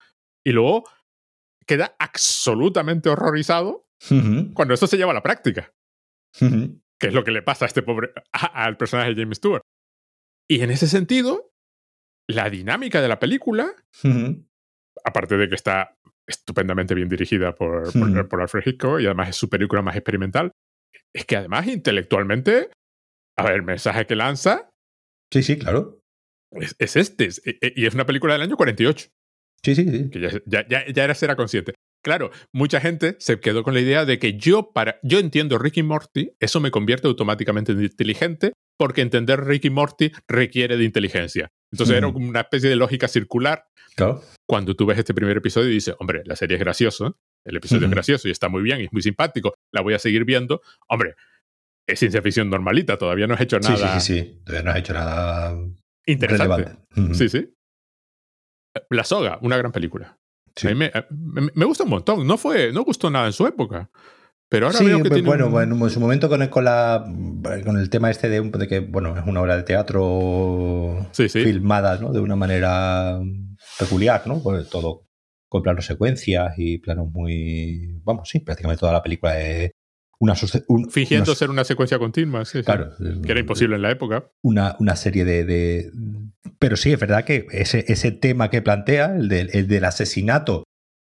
Y 0.46 0.52
luego 0.52 0.84
queda 1.66 1.94
absolutamente 1.98 3.08
horrorizado 3.08 3.86
cuando 4.54 4.74
eso 4.74 4.86
se 4.86 4.96
lleva 4.96 5.12
a 5.12 5.14
la 5.14 5.22
práctica, 5.22 5.72
que 6.98 7.06
es 7.08 7.14
lo 7.14 7.24
que 7.24 7.30
le 7.30 7.42
pasa 7.42 7.64
a 7.64 7.68
este 7.68 7.82
pobre, 7.82 8.10
a- 8.32 8.64
al 8.64 8.76
personaje 8.76 9.14
de 9.14 9.22
James 9.22 9.38
Stewart. 9.38 9.62
Y 10.50 10.60
en 10.60 10.70
ese 10.70 10.88
sentido, 10.88 11.52
la 12.28 12.50
dinámica 12.50 13.00
de 13.00 13.08
la 13.08 13.18
película, 13.18 13.72
aparte 15.04 15.36
de 15.36 15.48
que 15.48 15.54
está 15.54 15.96
estupendamente 16.26 16.94
bien 16.94 17.08
dirigida 17.08 17.54
por, 17.54 17.92
por- 17.92 18.28
por 18.28 18.40
Alfred 18.42 18.62
Hitchcock 18.66 19.00
y 19.00 19.06
además 19.06 19.28
es 19.30 19.36
su 19.36 19.48
película 19.48 19.82
más 19.82 19.96
experimental, 19.96 20.50
es 21.14 21.24
que 21.24 21.36
además 21.36 21.66
intelectualmente, 21.66 22.70
a 23.36 23.42
ver, 23.44 23.54
el 23.54 23.62
mensaje 23.62 24.06
que 24.06 24.16
lanza 24.16 24.70
Sí, 25.32 25.42
sí, 25.42 25.58
claro. 25.58 26.00
es, 26.52 26.76
es 26.78 26.96
este, 26.96 27.24
es- 27.26 27.42
e- 27.46 27.58
e- 27.60 27.72
y 27.76 27.86
es 27.86 27.94
una 27.94 28.06
película 28.06 28.34
del 28.34 28.42
año 28.42 28.56
48, 28.56 29.08
Sí, 29.62 29.74
sí, 29.74 29.88
sí. 29.90 30.10
que 30.10 30.20
ya, 30.20 30.30
ya, 30.46 30.68
ya, 30.68 30.84
ya 30.86 31.04
era 31.04 31.14
ser 31.14 31.34
consciente. 31.36 31.74
Claro, 32.04 32.30
mucha 32.52 32.80
gente 32.80 33.16
se 33.18 33.40
quedó 33.40 33.62
con 33.62 33.72
la 33.72 33.80
idea 33.80 34.04
de 34.04 34.18
que 34.18 34.34
yo, 34.36 34.72
para, 34.74 34.98
yo 35.02 35.18
entiendo 35.18 35.56
Ricky 35.58 35.82
Morty, 35.82 36.32
eso 36.38 36.60
me 36.60 36.70
convierte 36.70 37.08
automáticamente 37.08 37.72
en 37.72 37.82
inteligente, 37.82 38.52
porque 38.78 39.00
entender 39.00 39.42
Ricky 39.42 39.70
Morty 39.70 40.12
requiere 40.28 40.76
de 40.76 40.84
inteligencia. 40.84 41.48
Entonces 41.72 41.96
era 41.96 42.06
Ujú. 42.08 42.14
como 42.14 42.28
una 42.28 42.40
especie 42.42 42.68
de 42.68 42.76
lógica 42.76 43.08
circular 43.08 43.64
Claro. 43.96 44.20
cuando 44.46 44.76
tú 44.76 44.84
ves 44.84 44.98
este 44.98 45.14
primer 45.14 45.36
episodio 45.38 45.70
y 45.70 45.74
dices, 45.74 45.94
hombre, 45.98 46.22
la 46.26 46.36
serie 46.36 46.56
es 46.58 46.60
graciosa, 46.60 47.12
el 47.46 47.56
episodio 47.56 47.80
es 47.82 47.86
Ujú. 47.86 47.94
gracioso 47.94 48.28
y 48.28 48.32
está 48.32 48.48
muy 48.50 48.62
bien 48.62 48.80
y 48.80 48.84
es 48.84 48.92
muy 48.92 49.00
simpático, 49.02 49.54
la 49.72 49.80
voy 49.80 49.94
a 49.94 49.98
seguir 49.98 50.24
viendo, 50.26 50.60
hombre, 50.88 51.14
es 51.86 51.98
ciencia 51.98 52.22
ficción 52.22 52.48
normalita, 52.50 52.96
todavía 52.96 53.26
no 53.26 53.34
has 53.34 53.40
hecho 53.40 53.58
Sí, 53.60 53.72
nada 53.72 54.00
sí, 54.00 54.14
sí, 54.14 54.20
sí. 54.22 54.42
Todavía 54.44 54.64
no 54.64 54.70
has 54.72 54.78
hecho 54.78 54.94
nada 54.94 55.54
interesante. 56.06 56.76
Sí, 57.14 57.28
sí. 57.28 57.50
La 58.90 59.04
soga, 59.04 59.38
una 59.42 59.56
gran 59.56 59.72
película. 59.72 60.18
Sí. 60.56 60.66
A 60.68 60.70
mí 60.70 60.76
me, 60.76 60.90
me- 61.10 61.50
me 61.54 61.64
gusta 61.64 61.84
un 61.84 61.90
montón. 61.90 62.26
No 62.26 62.36
fue, 62.36 62.72
no 62.72 62.84
gustó 62.84 63.10
nada 63.10 63.26
en 63.26 63.32
su 63.32 63.46
época. 63.46 63.90
Pero 64.48 64.66
ahora 64.66 64.78
Sí, 64.78 64.84
veo 64.86 64.98
que 64.98 65.08
pues, 65.08 65.14
tiene 65.14 65.28
bueno, 65.28 65.46
un- 65.46 65.52
bueno, 65.52 65.84
en 65.84 65.90
su 65.90 66.00
momento 66.00 66.28
con 66.28 66.42
el, 66.42 66.50
con, 66.50 66.64
la, 66.64 67.04
con 67.64 67.76
el 67.78 67.90
tema 67.90 68.10
este 68.10 68.28
de, 68.28 68.40
un- 68.40 68.52
de 68.52 68.68
que, 68.68 68.80
bueno, 68.80 69.16
es 69.16 69.24
una 69.26 69.40
obra 69.40 69.56
de 69.56 69.62
teatro 69.64 71.08
Sí, 71.12 71.28
sí. 71.28 71.42
filmada, 71.42 71.98
¿no? 71.98 72.12
De 72.12 72.20
una 72.20 72.36
manera 72.36 73.18
peculiar, 73.78 74.26
¿no? 74.26 74.42
Pues 74.42 74.68
todo 74.68 75.06
con 75.48 75.62
planos 75.62 75.86
secuencias 75.86 76.52
y 76.56 76.78
planos 76.78 77.08
muy... 77.12 78.00
Vamos, 78.04 78.28
sí, 78.28 78.40
prácticamente 78.40 78.80
toda 78.80 78.92
la 78.92 79.02
película 79.02 79.40
es 79.40 79.70
una, 80.18 80.34
Fingiendo 80.90 81.34
ser 81.34 81.50
una 81.50 81.64
secuencia 81.64 81.98
continua, 81.98 82.44
sí, 82.44 82.62
claro, 82.62 82.92
que 82.98 83.30
era 83.30 83.40
imposible 83.40 83.76
en 83.76 83.82
la 83.82 83.90
época. 83.90 84.30
Una, 84.42 84.76
una 84.78 84.96
serie 84.96 85.24
de, 85.24 85.90
Pero 86.58 86.76
sí, 86.76 86.92
es 86.92 87.00
verdad 87.00 87.24
que 87.24 87.46
ese, 87.50 87.84
ese 87.88 88.12
tema 88.12 88.50
que 88.50 88.62
plantea, 88.62 89.14
el, 89.16 89.30
el 89.32 89.68
del 89.68 89.84
asesinato 89.84 90.64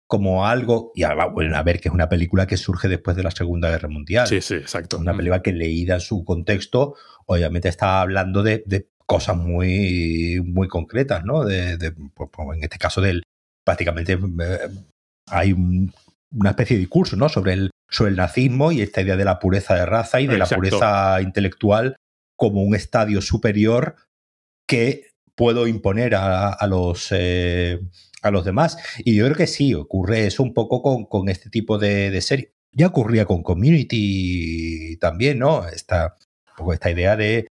como 0.06 0.46
algo, 0.46 0.92
y 0.94 1.02
bueno, 1.32 1.56
a 1.56 1.62
ver 1.62 1.80
que 1.80 1.88
es 1.88 1.94
una 1.94 2.08
película 2.08 2.46
que 2.46 2.56
surge 2.56 2.88
después 2.88 3.16
de 3.16 3.22
la 3.22 3.30
Segunda 3.30 3.70
Guerra 3.70 3.88
Mundial. 3.88 4.26
Sí, 4.26 4.40
sí, 4.40 4.54
exacto. 4.54 4.98
Una 4.98 5.16
película 5.16 5.42
que 5.42 5.52
leída 5.52 5.94
en 5.94 6.00
su 6.00 6.24
contexto, 6.24 6.94
obviamente 7.26 7.68
está 7.68 8.00
hablando 8.00 8.42
de, 8.42 8.62
cosas 9.06 9.36
muy, 9.36 10.40
muy 10.44 10.66
concretas, 10.68 11.24
¿no? 11.24 11.44
De, 11.44 11.76
pues, 12.14 12.30
pues, 12.32 12.56
en 12.56 12.64
este 12.64 12.78
caso 12.78 13.00
del 13.00 13.22
prácticamente 13.62 14.14
eh, 14.14 14.58
hay 15.26 15.52
una 15.52 16.50
especie 16.50 16.76
de 16.76 16.80
discurso, 16.80 17.16
¿no? 17.16 17.28
Sobre 17.28 17.52
el, 17.54 17.70
sobre 17.88 18.10
el 18.10 18.16
nazismo 18.16 18.72
y 18.72 18.82
esta 18.82 19.02
idea 19.02 19.16
de 19.16 19.24
la 19.24 19.38
pureza 19.38 19.74
de 19.74 19.86
raza 19.86 20.20
y 20.20 20.26
de 20.26 20.38
la 20.38 20.46
pureza 20.46 21.20
intelectual 21.22 21.96
como 22.36 22.62
un 22.62 22.74
estadio 22.74 23.20
superior 23.20 23.96
que 24.66 25.10
puedo 25.34 25.66
imponer 25.66 26.14
a, 26.14 26.66
los 26.66 27.08
eh, 27.10 27.80
a 28.22 28.30
los 28.30 28.44
demás. 28.44 28.78
Y 28.98 29.14
yo 29.14 29.24
creo 29.26 29.36
que 29.36 29.46
sí, 29.46 29.74
ocurre 29.74 30.26
eso 30.26 30.42
un 30.42 30.54
poco 30.54 30.82
con, 30.82 31.04
con 31.06 31.28
este 31.28 31.50
tipo 31.50 31.78
de, 31.78 32.10
de 32.10 32.20
serie. 32.20 32.52
Ya 32.72 32.88
ocurría 32.88 33.24
con 33.24 33.42
Community 33.42 34.96
también, 34.98 35.38
¿no? 35.38 35.68
Esta, 35.68 36.16
esta 36.72 36.90
idea 36.90 37.16
de 37.16 37.46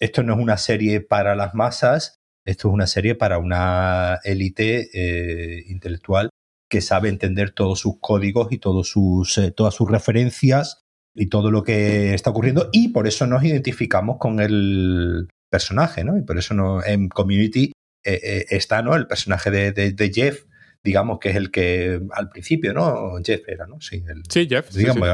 esto 0.00 0.22
no 0.22 0.34
es 0.34 0.40
una 0.40 0.58
serie 0.58 1.00
para 1.00 1.34
las 1.34 1.54
masas, 1.54 2.16
esto 2.44 2.68
es 2.68 2.74
una 2.74 2.86
serie 2.86 3.14
para 3.14 3.38
una 3.38 4.20
élite 4.24 4.90
eh, 4.92 5.64
intelectual 5.68 6.30
que 6.68 6.80
sabe 6.80 7.08
entender 7.08 7.50
todos 7.50 7.80
sus 7.80 7.94
códigos 8.00 8.48
y 8.50 8.58
todos 8.58 8.88
sus, 8.88 9.38
eh, 9.38 9.50
todas 9.50 9.74
sus 9.74 9.90
referencias 9.90 10.84
y 11.14 11.26
todo 11.28 11.50
lo 11.50 11.62
que 11.62 12.14
está 12.14 12.30
ocurriendo 12.30 12.68
y 12.72 12.88
por 12.88 13.06
eso 13.06 13.26
nos 13.26 13.44
identificamos 13.44 14.18
con 14.18 14.40
el 14.40 15.28
personaje, 15.50 16.04
¿no? 16.04 16.18
Y 16.18 16.22
por 16.22 16.38
eso 16.38 16.54
no, 16.54 16.84
en 16.84 17.08
Community 17.08 17.72
eh, 18.04 18.20
eh, 18.22 18.46
está 18.50 18.82
¿no? 18.82 18.94
el 18.94 19.06
personaje 19.06 19.50
de, 19.50 20.12
Jeff, 20.12 20.44
digamos 20.84 21.18
que 21.18 21.30
es 21.30 21.36
el 21.36 21.50
que 21.50 22.00
al 22.12 22.28
principio, 22.28 22.72
¿no? 22.72 23.16
Jeff 23.24 23.48
era, 23.48 23.66
¿no? 23.66 23.80
Sí, 23.80 24.04
sí 24.28 24.46
Jeff. 24.48 24.70
Digamos, 24.74 25.08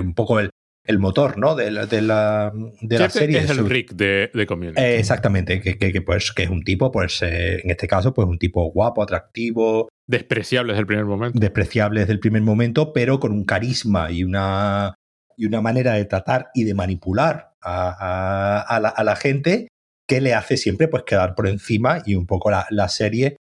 un 0.00 0.14
poco 0.14 0.40
el, 0.40 0.50
el 0.84 0.98
motor, 0.98 1.38
¿no? 1.38 1.54
De 1.54 1.70
la, 1.70 1.86
de 1.86 2.02
la, 2.02 2.52
de 2.80 2.98
la 2.98 3.10
serie. 3.10 3.38
Es 3.38 3.50
el 3.50 3.68
Rick 3.68 3.92
de, 3.92 4.30
de 4.32 4.46
Community. 4.46 4.80
Eh, 4.80 4.98
exactamente, 4.98 5.60
que, 5.60 5.76
que, 5.76 6.02
pues, 6.02 6.32
que 6.32 6.44
es 6.44 6.50
un 6.50 6.62
tipo, 6.62 6.90
pues 6.90 7.22
en 7.22 7.70
este 7.70 7.86
caso, 7.86 8.14
pues 8.14 8.26
un 8.28 8.38
tipo 8.38 8.64
guapo, 8.70 9.02
atractivo. 9.02 9.88
Despreciable 10.06 10.72
desde 10.72 10.80
el 10.80 10.86
primer 10.86 11.06
momento. 11.06 11.38
Despreciable 11.38 12.00
desde 12.00 12.12
el 12.12 12.20
primer 12.20 12.42
momento, 12.42 12.92
pero 12.92 13.20
con 13.20 13.32
un 13.32 13.44
carisma 13.44 14.10
y 14.10 14.24
una, 14.24 14.94
y 15.36 15.46
una 15.46 15.60
manera 15.60 15.94
de 15.94 16.04
tratar 16.04 16.48
y 16.54 16.64
de 16.64 16.74
manipular 16.74 17.54
a, 17.62 18.60
a, 18.60 18.80
la, 18.80 18.88
a 18.90 19.04
la 19.04 19.16
gente 19.16 19.68
que 20.06 20.20
le 20.20 20.34
hace 20.34 20.56
siempre 20.56 20.88
pues 20.88 21.04
quedar 21.04 21.34
por 21.34 21.48
encima 21.48 22.02
y 22.04 22.14
un 22.14 22.26
poco 22.26 22.50
la, 22.50 22.66
la 22.70 22.88
serie, 22.88 23.38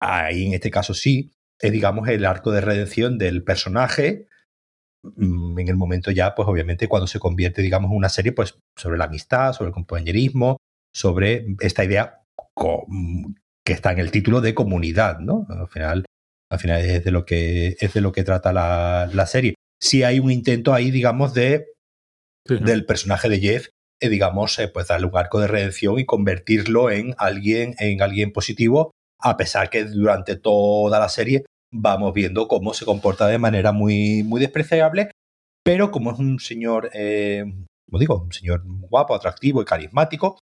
ahí 0.00 0.46
en 0.46 0.54
este 0.54 0.70
caso 0.70 0.94
sí, 0.94 1.32
es 1.60 1.72
digamos 1.72 2.08
el 2.08 2.24
arco 2.24 2.50
de 2.50 2.60
redención 2.60 3.18
del 3.18 3.44
personaje 3.44 4.26
mm, 5.02 5.58
en 5.58 5.68
el 5.68 5.76
momento 5.76 6.10
ya, 6.10 6.34
pues 6.34 6.48
obviamente 6.48 6.88
cuando 6.88 7.06
se 7.06 7.18
convierte, 7.18 7.62
digamos, 7.62 7.90
en 7.90 7.96
una 7.96 8.08
serie, 8.08 8.32
pues 8.32 8.58
sobre 8.76 8.98
la 8.98 9.04
amistad, 9.04 9.52
sobre 9.52 9.68
el 9.68 9.74
compañerismo, 9.74 10.56
sobre 10.94 11.46
esta 11.60 11.84
idea 11.84 12.22
que 13.68 13.74
está 13.74 13.92
en 13.92 13.98
el 13.98 14.10
título 14.10 14.40
de 14.40 14.54
comunidad, 14.54 15.18
¿no? 15.18 15.46
Al 15.50 15.68
final, 15.68 16.04
al 16.50 16.58
final 16.58 16.80
es 16.80 17.04
de 17.04 17.10
lo 17.10 17.26
que 17.26 17.76
es 17.78 17.92
de 17.92 18.00
lo 18.00 18.12
que 18.12 18.24
trata 18.24 18.52
la, 18.52 19.08
la 19.12 19.26
serie. 19.26 19.54
Sí 19.78 20.02
hay 20.02 20.18
un 20.18 20.30
intento 20.30 20.72
ahí, 20.72 20.90
digamos, 20.90 21.34
de 21.34 21.66
del 22.46 22.86
personaje 22.86 23.28
de 23.28 23.40
Jeff 23.40 23.68
eh, 24.00 24.08
digamos, 24.08 24.58
eh, 24.58 24.68
pues 24.68 24.86
darle 24.86 25.06
un 25.06 25.16
arco 25.16 25.40
de 25.40 25.48
redención 25.48 25.98
y 25.98 26.06
convertirlo 26.06 26.90
en 26.90 27.14
alguien, 27.18 27.74
en 27.78 28.00
alguien 28.00 28.32
positivo, 28.32 28.92
a 29.20 29.36
pesar 29.36 29.70
que 29.70 29.84
durante 29.84 30.36
toda 30.36 31.00
la 31.00 31.08
serie 31.08 31.44
vamos 31.72 32.14
viendo 32.14 32.46
cómo 32.46 32.74
se 32.74 32.84
comporta 32.84 33.26
de 33.26 33.38
manera 33.38 33.72
muy, 33.72 34.22
muy 34.22 34.40
despreciable, 34.40 35.10
pero 35.64 35.90
como 35.90 36.12
es 36.12 36.18
un 36.18 36.38
señor, 36.38 36.90
eh, 36.94 37.44
como 37.86 37.98
digo, 37.98 38.22
un 38.22 38.32
señor 38.32 38.62
guapo, 38.64 39.14
atractivo 39.14 39.60
y 39.62 39.64
carismático, 39.64 40.38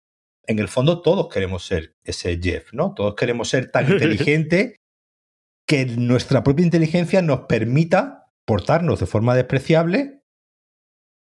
en 0.46 0.58
el 0.58 0.68
fondo 0.68 1.02
todos 1.02 1.32
queremos 1.32 1.66
ser 1.66 1.94
ese 2.04 2.38
Jeff, 2.42 2.72
¿no? 2.72 2.94
Todos 2.94 3.14
queremos 3.14 3.48
ser 3.48 3.70
tan 3.70 3.90
inteligente 3.90 4.76
que 5.66 5.86
nuestra 5.86 6.42
propia 6.42 6.64
inteligencia 6.64 7.22
nos 7.22 7.40
permita 7.40 8.30
portarnos 8.46 9.00
de 9.00 9.06
forma 9.06 9.34
despreciable 9.34 10.22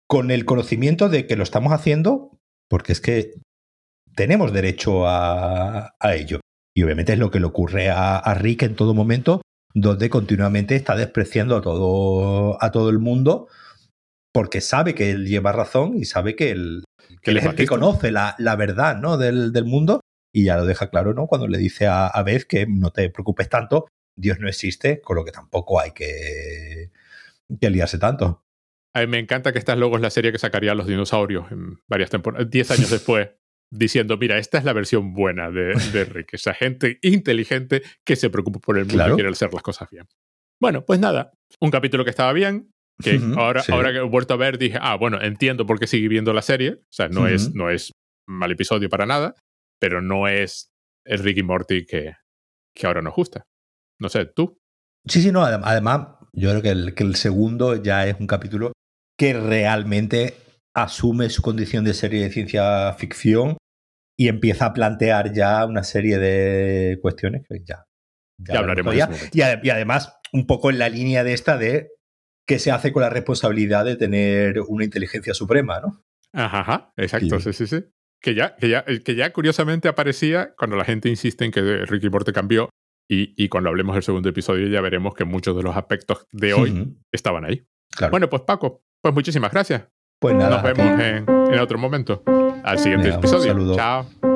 con 0.07 0.31
el 0.31 0.45
conocimiento 0.45 1.09
de 1.09 1.27
que 1.27 1.35
lo 1.35 1.43
estamos 1.43 1.73
haciendo 1.73 2.39
porque 2.69 2.93
es 2.93 3.01
que 3.01 3.33
tenemos 4.15 4.53
derecho 4.53 5.07
a, 5.07 5.93
ello. 6.13 6.39
Y 6.75 6.83
obviamente 6.83 7.13
es 7.13 7.19
lo 7.19 7.31
que 7.31 7.39
le 7.39 7.45
ocurre 7.45 7.89
a, 7.89 8.33
Rick 8.35 8.63
en 8.63 8.75
todo 8.75 8.93
momento, 8.93 9.41
donde 9.73 10.09
continuamente 10.09 10.75
está 10.75 10.95
despreciando 10.95 11.55
a 11.57 11.61
todo, 11.61 12.57
a 12.63 12.71
todo 12.71 12.89
el 12.89 12.99
mundo 12.99 13.47
porque 14.35 14.59
sabe 14.59 14.95
que 14.95 15.11
él 15.11 15.27
lleva 15.27 15.53
razón 15.53 15.95
y 15.95 16.03
sabe 16.03 16.35
que 16.35 16.51
él, 16.51 16.83
que 17.25 17.39
es 17.39 17.45
el 17.45 17.55
que 17.55 17.65
conoce 17.65 18.11
la, 18.11 18.55
verdad 18.57 18.97
¿no? 18.97 19.17
del, 19.17 19.65
mundo 19.65 20.01
y 20.33 20.45
ya 20.45 20.57
lo 20.57 20.65
deja 20.65 20.89
claro 20.89 21.13
¿no? 21.13 21.27
cuando 21.27 21.47
le 21.47 21.57
dice 21.57 21.87
a, 21.87 22.07
a 22.07 22.23
Beth 22.23 22.43
que 22.43 22.67
no 22.67 22.91
te 22.91 23.09
preocupes 23.09 23.49
tanto, 23.49 23.87
Dios 24.15 24.39
no 24.39 24.47
existe, 24.47 25.01
con 25.01 25.15
lo 25.15 25.25
que 25.25 25.31
tampoco 25.31 25.79
hay 25.79 25.91
que, 25.91 26.91
que 27.59 27.69
liarse 27.69 27.97
tanto. 27.97 28.43
A 28.93 29.01
mí 29.01 29.07
me 29.07 29.19
encanta 29.19 29.51
que 29.51 29.59
esta 29.59 29.75
luego 29.75 29.97
es 29.97 30.01
la 30.01 30.09
serie 30.09 30.31
que 30.31 30.39
sacaría 30.39 30.71
a 30.71 30.75
los 30.75 30.87
dinosaurios 30.87 31.51
en 31.51 31.81
varias 31.87 32.09
temporadas, 32.09 32.49
10 32.49 32.71
años 32.71 32.89
después, 32.89 33.29
diciendo, 33.69 34.17
mira, 34.17 34.37
esta 34.37 34.57
es 34.57 34.63
la 34.63 34.73
versión 34.73 35.13
buena 35.13 35.51
de, 35.51 35.73
Rick, 36.05 36.33
esa 36.33 36.53
gente 36.53 36.99
inteligente 37.01 37.81
que 38.05 38.15
se 38.15 38.29
preocupa 38.29 38.59
por 38.59 38.77
el 38.77 38.85
mundo 38.85 39.09
y 39.09 39.13
quiere 39.15 39.29
hacer 39.29 39.53
las 39.53 39.63
cosas 39.63 39.89
bien. 39.89 40.07
Bueno, 40.61 40.85
pues 40.85 40.99
nada, 40.99 41.33
un 41.59 41.71
capítulo 41.71 42.05
que 42.05 42.11
estaba 42.11 42.31
bien, 42.31 42.71
que 43.01 43.19
ahora, 43.37 43.63
ahora 43.69 43.91
que 43.91 43.97
he 43.97 44.01
vuelto 44.01 44.33
a 44.33 44.37
ver 44.37 44.57
dije, 44.57 44.77
ah, 44.81 44.95
bueno, 44.95 45.21
entiendo 45.21 45.65
por 45.65 45.79
qué 45.79 45.87
sigue 45.87 46.07
viendo 46.07 46.33
la 46.33 46.41
serie, 46.41 46.79
o 46.81 46.91
sea, 46.91 47.09
no, 47.09 47.27
es, 47.27 47.53
no 47.53 47.69
es 47.69 47.91
mal 48.27 48.51
episodio 48.51 48.89
para 48.89 49.05
nada, 49.05 49.35
pero 49.79 50.01
no 50.01 50.27
es 50.27 50.69
el 51.05 51.19
Rick 51.19 51.37
y 51.37 51.43
Morty 51.43 51.85
que, 51.85 52.13
que 52.75 52.87
ahora 52.87 53.01
nos 53.01 53.13
gusta. 53.13 53.43
No 53.99 54.09
sé, 54.09 54.25
¿tú? 54.25 54.57
Sí, 55.07 55.21
sí, 55.21 55.31
no, 55.31 55.43
además, 55.43 56.07
yo 56.33 56.49
creo 56.49 56.61
que 56.61 56.69
el, 56.69 56.95
que 56.95 57.03
el 57.03 57.15
segundo 57.15 57.81
ya 57.81 58.07
es 58.07 58.19
un 58.19 58.27
capítulo 58.27 58.71
que 59.17 59.33
realmente 59.33 60.35
asume 60.75 61.29
su 61.29 61.41
condición 61.41 61.85
de 61.85 61.93
serie 61.93 62.23
de 62.23 62.31
ciencia 62.31 62.93
ficción 62.93 63.57
y 64.17 64.27
empieza 64.27 64.67
a 64.67 64.73
plantear 64.73 65.33
ya 65.33 65.65
una 65.65 65.83
serie 65.83 66.17
de 66.17 66.99
cuestiones 67.01 67.43
que 67.47 67.59
ya, 67.65 67.85
ya, 68.37 68.59
hablaremos. 68.59 68.95
y, 69.33 69.41
además, 69.41 70.17
un 70.33 70.47
poco 70.47 70.69
en 70.69 70.79
la 70.79 70.89
línea 70.89 71.23
de 71.23 71.33
esta 71.33 71.57
de 71.57 71.91
qué 72.47 72.59
se 72.59 72.71
hace 72.71 72.91
con 72.91 73.01
la 73.01 73.09
responsabilidad 73.09 73.85
de 73.85 73.95
tener 73.95 74.59
una 74.67 74.83
inteligencia 74.83 75.33
suprema, 75.33 75.79
¿no? 75.79 76.03
Ajá, 76.33 76.91
exacto, 76.97 77.39
sí, 77.39 77.53
sí, 77.53 77.67
sí. 77.67 77.85
Que 78.21 78.33
ya, 78.33 78.55
que, 78.55 78.69
ya, 78.69 78.83
que 78.83 79.15
ya 79.15 79.31
curiosamente 79.31 79.87
aparecía 79.87 80.53
cuando 80.57 80.75
la 80.75 80.85
gente 80.85 81.09
insiste 81.09 81.45
en 81.45 81.51
que 81.51 81.85
Ricky 81.85 82.09
Morty 82.09 82.31
cambió 82.31 82.69
y, 83.09 83.33
y, 83.41 83.49
cuando 83.49 83.69
hablemos 83.69 83.95
del 83.95 84.03
segundo 84.03 84.29
episodio 84.29 84.67
ya 84.67 84.81
veremos 84.81 85.13
que 85.13 85.25
muchos 85.25 85.55
de 85.55 85.61
los 85.61 85.77
aspectos 85.77 86.25
de 86.31 86.53
hoy 86.53 86.97
estaban 87.11 87.45
ahí. 87.45 87.67
Bueno, 88.09 88.29
pues 88.29 88.41
Paco, 88.41 88.83
pues 89.01 89.13
muchísimas 89.13 89.51
gracias. 89.51 89.87
Pues 90.19 90.35
nada. 90.35 90.61
Nos 90.61 90.63
vemos 90.63 90.99
en, 90.99 91.59
otro 91.59 91.77
momento. 91.77 92.23
Al 92.63 92.79
siguiente 92.79 93.09
episodio. 93.09 93.75
Chao. 93.75 94.34